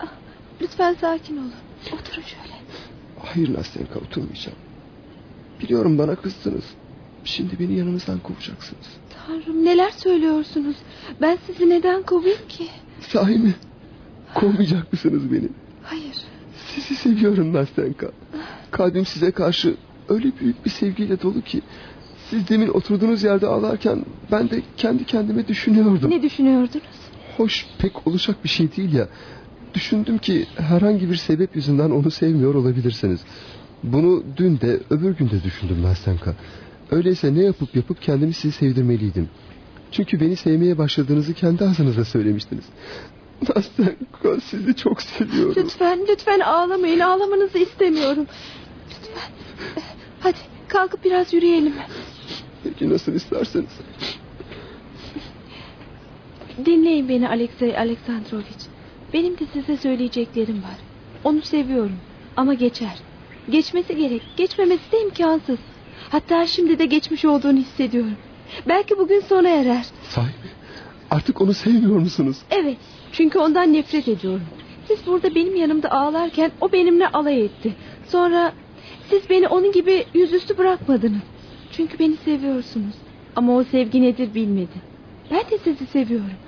Ah, 0.00 0.12
lütfen 0.60 0.94
sakin 1.00 1.36
olun. 1.36 1.52
Oturun 1.86 2.22
şöyle. 2.22 2.54
Hayır 3.18 3.54
Nastenka 3.54 3.98
oturmayacağım. 3.98 4.58
Biliyorum 5.60 5.98
bana 5.98 6.14
kızdınız. 6.16 6.64
Şimdi 7.26 7.58
beni 7.58 7.78
yanınızdan 7.78 8.18
kovacaksınız. 8.18 8.86
Tanrım 9.26 9.64
neler 9.64 9.90
söylüyorsunuz? 9.90 10.76
Ben 11.20 11.38
sizi 11.46 11.70
neden 11.70 12.02
kovayım 12.02 12.48
ki? 12.48 12.66
Sahi 13.00 13.38
mi? 13.38 13.54
Kovmayacak 14.34 14.92
mısınız 14.92 15.32
beni? 15.32 15.48
Hayır. 15.82 16.16
Sizi 16.66 16.94
seviyorum 16.94 17.52
Nastenka. 17.52 18.10
Kalbim 18.70 19.06
size 19.06 19.30
karşı 19.30 19.76
öyle 20.08 20.32
büyük 20.40 20.64
bir 20.64 20.70
sevgiyle 20.70 21.22
dolu 21.22 21.42
ki... 21.42 21.62
...siz 22.30 22.48
demin 22.48 22.68
oturduğunuz 22.68 23.22
yerde 23.22 23.46
ağlarken... 23.46 24.04
...ben 24.32 24.50
de 24.50 24.62
kendi 24.76 25.04
kendime 25.04 25.48
düşünüyordum. 25.48 26.10
Ne 26.10 26.22
düşünüyordunuz? 26.22 26.96
Hoş 27.36 27.66
pek 27.78 28.06
olacak 28.06 28.36
bir 28.44 28.48
şey 28.48 28.76
değil 28.76 28.92
ya. 28.92 29.08
Düşündüm 29.74 30.18
ki 30.18 30.46
herhangi 30.56 31.10
bir 31.10 31.16
sebep 31.16 31.56
yüzünden 31.56 31.90
onu 31.90 32.10
sevmiyor 32.10 32.54
olabilirsiniz. 32.54 33.20
Bunu 33.82 34.22
dün 34.36 34.60
de 34.60 34.80
öbür 34.90 35.16
gün 35.16 35.30
de 35.30 35.42
düşündüm 35.42 35.82
Nastenka. 35.82 36.34
Öyleyse 36.90 37.34
ne 37.34 37.42
yapıp 37.42 37.76
yapıp 37.76 38.02
kendimi 38.02 38.32
sizi 38.32 38.52
sevdirmeliydim. 38.56 39.28
Çünkü 39.92 40.20
beni 40.20 40.36
sevmeye 40.36 40.78
başladığınızı 40.78 41.34
kendi 41.34 41.64
ağzınızla 41.64 42.04
söylemiştiniz. 42.04 42.64
Nastenka 43.56 44.40
sizi 44.40 44.76
çok 44.76 45.02
seviyorum. 45.02 45.54
Lütfen 45.56 46.06
lütfen 46.08 46.40
ağlamayın 46.40 47.00
ağlamanızı 47.00 47.58
istemiyorum. 47.58 48.26
Lütfen. 48.90 49.30
Hadi 50.20 50.38
kalkıp 50.68 51.04
biraz 51.04 51.32
yürüyelim. 51.32 51.74
Peki 52.64 52.90
nasıl 52.90 53.12
isterseniz. 53.14 53.70
Dinleyin 56.64 57.08
beni 57.08 57.28
Alexey 57.28 57.78
Aleksandrovich. 57.78 58.66
Benim 59.12 59.38
de 59.38 59.46
size 59.52 59.76
söyleyeceklerim 59.76 60.62
var. 60.62 60.76
Onu 61.24 61.42
seviyorum 61.42 61.96
ama 62.36 62.54
geçer. 62.54 62.98
Geçmesi 63.50 63.96
gerek. 63.96 64.22
Geçmemesi 64.36 64.92
de 64.92 65.00
imkansız. 65.02 65.58
Hatta 66.16 66.46
şimdi 66.46 66.78
de 66.78 66.86
geçmiş 66.86 67.24
olduğunu 67.24 67.58
hissediyorum. 67.58 68.16
Belki 68.68 68.98
bugün 68.98 69.20
sona 69.20 69.48
erer. 69.48 69.86
Sahi 70.08 70.26
mi? 70.26 70.50
Artık 71.10 71.40
onu 71.40 71.54
sevmiyor 71.54 71.98
musunuz? 71.98 72.36
Evet. 72.50 72.76
Çünkü 73.12 73.38
ondan 73.38 73.72
nefret 73.72 74.08
ediyorum. 74.08 74.46
Siz 74.88 75.06
burada 75.06 75.34
benim 75.34 75.56
yanımda 75.56 75.90
ağlarken 75.90 76.50
o 76.60 76.72
benimle 76.72 77.08
alay 77.08 77.44
etti. 77.44 77.74
Sonra 78.08 78.52
siz 79.10 79.30
beni 79.30 79.48
onun 79.48 79.72
gibi 79.72 80.04
yüzüstü 80.14 80.58
bırakmadınız. 80.58 81.22
Çünkü 81.72 81.98
beni 81.98 82.16
seviyorsunuz. 82.16 82.94
Ama 83.36 83.56
o 83.56 83.64
sevgi 83.64 84.02
nedir 84.02 84.34
bilmedi. 84.34 84.82
Ben 85.30 85.40
de 85.40 85.58
sizi 85.64 85.86
seviyorum. 85.86 86.38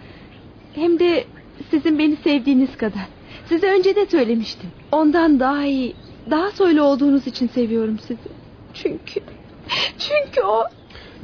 Hem 0.74 0.98
de 0.98 1.24
sizin 1.70 1.98
beni 1.98 2.16
sevdiğiniz 2.16 2.76
kadar. 2.76 3.08
Size 3.48 3.66
önce 3.66 3.96
de 3.96 4.06
söylemiştim. 4.06 4.70
Ondan 4.92 5.40
daha 5.40 5.64
iyi, 5.64 5.94
daha 6.30 6.50
soylu 6.50 6.82
olduğunuz 6.82 7.26
için 7.26 7.48
seviyorum 7.48 7.98
sizi. 7.98 8.28
Çünkü, 8.74 9.20
çünkü 9.98 10.40
o 10.40 10.64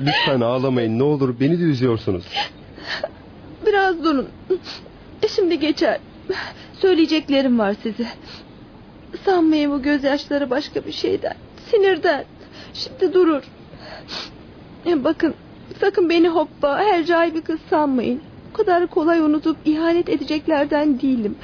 Lütfen 0.00 0.40
ağlamayın 0.40 0.98
ne 0.98 1.02
olur 1.02 1.40
beni 1.40 1.58
de 1.60 1.62
üzüyorsunuz. 1.62 2.24
Biraz 3.66 4.04
durun. 4.04 4.28
Şimdi 5.28 5.58
geçer. 5.58 5.98
Söyleyeceklerim 6.72 7.58
var 7.58 7.74
size. 7.82 8.06
Sanmayın 9.24 9.72
bu 9.72 9.82
gözyaşları 9.82 10.50
başka 10.50 10.86
bir 10.86 10.92
şeyden. 10.92 11.34
Sinirden. 11.70 12.24
Şimdi 12.74 13.14
durur. 13.14 13.42
E, 14.86 15.04
Bakın 15.04 15.34
sakın 15.80 16.10
beni 16.10 16.28
hoppa 16.28 16.78
hercai 16.78 17.34
bir 17.34 17.42
kız 17.42 17.60
sanmayın. 17.70 18.20
O 18.52 18.56
kadar 18.56 18.86
kolay 18.86 19.20
unutup 19.20 19.56
ihanet 19.64 20.08
edeceklerden 20.08 21.00
değilim. 21.00 21.36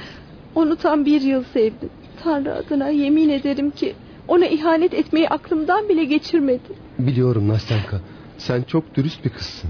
Onu 0.55 0.75
tam 0.75 1.05
bir 1.05 1.21
yıl 1.21 1.43
sevdim. 1.53 1.89
Tanrı 2.23 2.55
adına 2.55 2.89
yemin 2.89 3.29
ederim 3.29 3.71
ki 3.71 3.95
ona 4.31 4.45
ihanet 4.45 4.93
etmeyi 4.93 5.29
aklımdan 5.29 5.89
bile 5.89 6.03
geçirmedim. 6.05 6.75
Biliyorum 6.99 7.47
Nastenka. 7.47 8.01
Sen 8.37 8.63
çok 8.63 8.95
dürüst 8.95 9.25
bir 9.25 9.29
kızsın. 9.29 9.69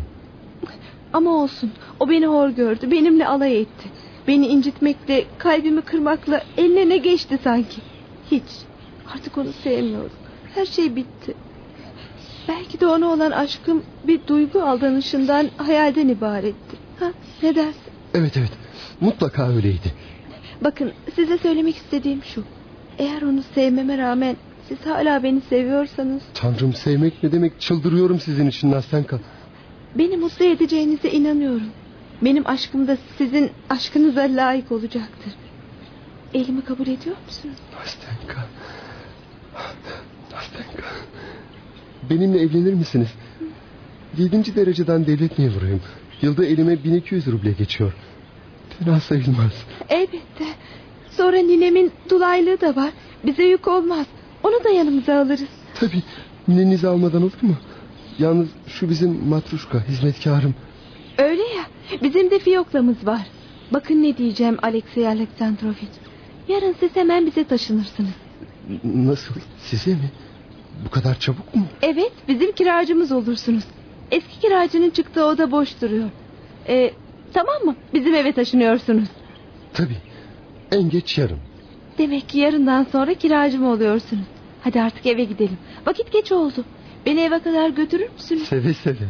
Ama 1.13 1.29
olsun. 1.29 1.71
O 1.99 2.09
beni 2.09 2.25
hor 2.27 2.49
gördü. 2.49 2.91
Benimle 2.91 3.27
alay 3.27 3.61
etti. 3.61 3.89
Beni 4.27 4.47
incitmekle, 4.47 5.25
kalbimi 5.37 5.81
kırmakla 5.81 6.43
eline 6.57 6.89
ne 6.89 6.97
geçti 6.97 7.39
sanki. 7.43 7.81
Hiç. 8.31 8.43
Artık 9.15 9.37
onu 9.37 9.53
sevmiyorum. 9.63 10.11
Her 10.55 10.65
şey 10.65 10.95
bitti. 10.95 11.33
Belki 12.47 12.79
de 12.79 12.87
ona 12.87 13.07
olan 13.07 13.31
aşkım 13.31 13.83
bir 14.07 14.19
duygu 14.27 14.61
aldanışından, 14.61 15.49
hayalden 15.57 16.07
ibaretti. 16.07 16.77
Ha, 16.99 17.11
ne 17.43 17.55
dersin? 17.55 17.91
Evet 18.13 18.37
evet 18.37 18.51
mutlaka 19.01 19.49
öyleydi. 19.49 19.93
Bakın 20.63 20.91
size 21.15 21.37
söylemek 21.37 21.75
istediğim 21.75 22.23
şu. 22.23 22.43
Eğer 22.99 23.21
onu 23.21 23.43
sevmeme 23.55 23.97
rağmen 23.97 24.35
siz 24.71 24.85
hala 24.85 25.23
beni 25.23 25.41
seviyorsanız 25.41 26.21
Tanrım 26.33 26.73
sevmek 26.73 27.23
ne 27.23 27.31
demek 27.31 27.61
çıldırıyorum 27.61 28.19
sizin 28.19 28.47
için 28.49 28.71
Nastenka. 28.71 29.19
beni 29.97 30.17
mutlu 30.17 30.45
edeceğinize 30.45 31.09
inanıyorum. 31.11 31.69
Benim 32.21 32.47
aşkım 32.47 32.87
da 32.87 32.97
sizin 33.17 33.51
aşkınıza 33.69 34.21
layık 34.21 34.71
olacaktır. 34.71 35.33
Elimi 36.33 36.61
kabul 36.61 36.87
ediyor 36.87 37.15
musunuz? 37.25 37.55
Nastenka. 37.79 38.45
Nastenka. 40.33 40.83
Benimle 42.09 42.39
evlenir 42.41 42.73
misiniz? 42.73 43.07
Yedinci 44.17 44.55
dereceden 44.55 45.07
devlet 45.07 45.39
memuruyum. 45.39 45.81
Yılda 46.21 46.45
elime 46.45 46.83
1200 46.83 47.27
ruble 47.27 47.51
geçiyor. 47.51 47.93
Fena 48.79 48.99
sayılmaz. 48.99 49.51
Elbette. 49.89 50.45
Sonra 51.11 51.37
ninemin 51.37 51.91
dulaylığı 52.09 52.61
da 52.61 52.75
var. 52.75 52.91
Bize 53.25 53.43
yük 53.43 53.67
olmaz. 53.67 54.05
Onu 54.43 54.63
da 54.63 54.69
yanımıza 54.69 55.21
alırız. 55.21 55.49
Tabii 55.75 56.03
ninenizi 56.47 56.87
almadan 56.87 57.21
olur 57.21 57.41
mu? 57.41 57.55
Yalnız 58.19 58.47
şu 58.67 58.89
bizim 58.89 59.25
matruşka 59.27 59.87
hizmetkarım. 59.87 60.55
Öyle 61.17 61.41
ya. 61.41 61.63
Bizim 62.03 62.31
de 62.31 62.39
fiyoklamız 62.39 63.05
var. 63.07 63.21
Bakın 63.73 64.03
ne 64.03 64.17
diyeceğim 64.17 64.57
Alexey 64.61 65.07
Aleksandrovich. 65.07 65.91
Yarın 66.47 66.75
siz 66.79 66.95
hemen 66.95 67.25
bize 67.25 67.43
taşınırsınız. 67.43 68.11
Nasıl 68.83 69.33
size 69.57 69.91
mi? 69.91 70.11
Bu 70.85 70.89
kadar 70.89 71.19
çabuk 71.19 71.55
mu? 71.55 71.65
Evet 71.81 72.11
bizim 72.27 72.51
kiracımız 72.51 73.11
olursunuz. 73.11 73.63
Eski 74.11 74.39
kiracının 74.39 74.89
çıktığı 74.89 75.25
oda 75.25 75.51
boş 75.51 75.81
duruyor. 75.81 76.09
Ee, 76.67 76.91
tamam 77.33 77.55
mı? 77.65 77.75
Bizim 77.93 78.15
eve 78.15 78.31
taşınıyorsunuz. 78.33 79.07
Tabii 79.73 79.97
en 80.71 80.89
geç 80.89 81.17
yarın. 81.17 81.37
Demek 82.01 82.29
ki 82.29 82.39
yarından 82.39 82.83
sonra 82.83 83.13
kiracım 83.13 83.65
oluyorsunuz. 83.65 84.25
Hadi 84.61 84.81
artık 84.81 85.05
eve 85.05 85.23
gidelim. 85.23 85.57
Vakit 85.85 86.11
geç 86.11 86.31
oldu. 86.31 86.65
Beni 87.05 87.19
eve 87.19 87.39
kadar 87.39 87.69
götürür 87.69 88.07
müsünüz? 88.13 88.43
Seve 88.43 88.73
seve. 88.73 89.07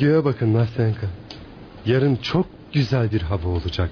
Göğe 0.00 0.24
bakın 0.24 0.54
Nastenka. 0.54 1.06
Yarın 1.86 2.16
çok 2.16 2.46
güzel 2.72 3.12
bir 3.12 3.22
hava 3.22 3.48
olacak. 3.48 3.90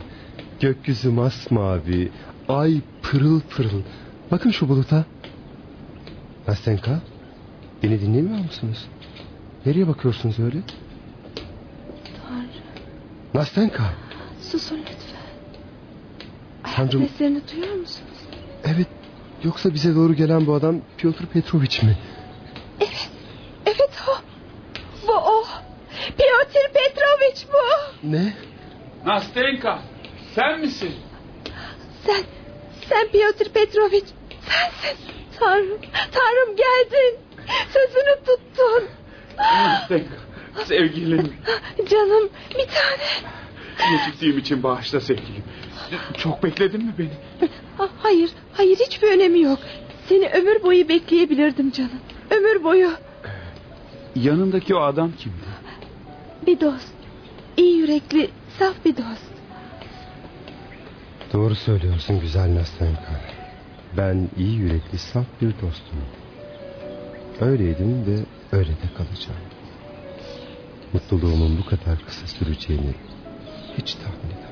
Gökyüzü 0.61 1.11
masmavi, 1.11 2.13
ay 2.49 2.81
pırıl 3.03 3.41
pırıl. 3.41 3.83
Bakın 4.31 4.51
şu 4.51 4.69
buluta. 4.69 5.05
Nastenka, 6.49 7.01
beni 7.83 8.01
dinlemiyor 8.01 8.39
musunuz? 8.45 8.87
Nereye 9.67 9.89
bakıyorsunuz 9.89 10.39
öyle? 10.39 10.59
Tanrım 12.29 12.49
Nastenka, 13.35 13.85
susun 14.51 14.79
lütfen. 14.79 15.04
Tanrım- 16.77 17.09
seslerini 17.09 17.41
duyuyor 17.53 17.75
musunuz? 17.75 18.19
evet 18.65 18.87
yoksa 19.45 19.75
bize 19.75 19.95
doğru 19.95 20.15
gelen 20.15 20.47
bu 20.47 20.55
adam 20.55 20.81
Piotr 20.99 21.27
Petrovich 21.27 21.83
mi? 21.83 21.97
Evet. 22.81 23.11
Evet 23.67 23.91
o. 24.09 24.13
Bu 25.09 25.13
o. 25.13 25.45
Piotr 26.19 26.73
Petrovich 26.75 27.45
bu. 27.53 27.59
Ne? 28.11 28.33
Nastenka 29.07 29.83
sen 30.35 30.61
misin? 30.61 30.95
Sen, 32.07 32.23
sen 32.89 33.09
Piotr 33.09 33.53
Petrovich. 33.53 34.07
Sensin. 34.41 34.99
Tanrım, 35.41 35.79
Tanrım 36.13 36.57
geldin. 36.57 37.19
Sözünü 37.73 38.17
tuttun. 38.27 38.89
Nastenka 39.39 40.15
sevgilim. 40.65 41.33
Canım 41.91 42.29
bir 42.51 42.67
tane. 42.67 43.33
Geciktiğim 43.97 44.39
için 44.39 44.63
bağışla 44.63 45.01
sevgilim. 45.01 45.45
Çok 46.19 46.43
bekledin 46.43 46.85
mi 46.85 46.95
beni? 46.99 47.49
Ha, 47.79 47.89
Hayır, 47.99 48.31
hayır 48.53 48.79
hiçbir 48.87 49.09
önemi 49.17 49.41
yok. 49.41 49.59
Seni 50.09 50.29
ömür 50.29 50.63
boyu 50.63 50.89
bekleyebilirdim 50.89 51.71
canım. 51.71 52.01
Ömür 52.31 52.65
boyu. 52.65 52.91
Yanındaki 54.17 54.75
o 54.75 54.81
adam 54.81 55.13
kimdi? 55.19 55.37
Bir 56.47 56.61
dost. 56.61 56.93
İyi 57.57 57.77
yürekli, 57.77 58.31
saf 58.59 58.85
bir 58.85 58.97
dost. 58.97 59.35
Doğru 61.33 61.55
söylüyorsun 61.55 62.21
güzel 62.21 62.55
Nastenka. 62.55 63.21
Ben 63.97 64.29
iyi 64.39 64.57
yürekli 64.57 64.99
saf 64.99 65.27
bir 65.41 65.51
dostum. 65.53 65.99
Öyleydim 67.41 68.07
ve 68.07 68.17
öyle 68.57 68.69
de 68.71 68.87
kalacağım. 68.97 69.41
Mutluluğumun 70.93 71.59
bu 71.59 71.65
kadar 71.71 71.99
kısa 72.07 72.27
süreceğini 72.27 72.95
hiç 73.79 73.95
tahmin 73.95 74.19
edemezdim. 74.31 74.44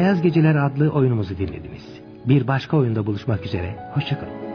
Beyaz 0.00 0.22
Geceler 0.22 0.54
adlı 0.54 0.90
oyunumuzu 0.90 1.38
dinlediniz. 1.38 1.82
Bir 2.24 2.46
başka 2.46 2.76
oyunda 2.76 3.06
buluşmak 3.06 3.46
üzere. 3.46 3.76
Hoşçakalın. 3.94 4.49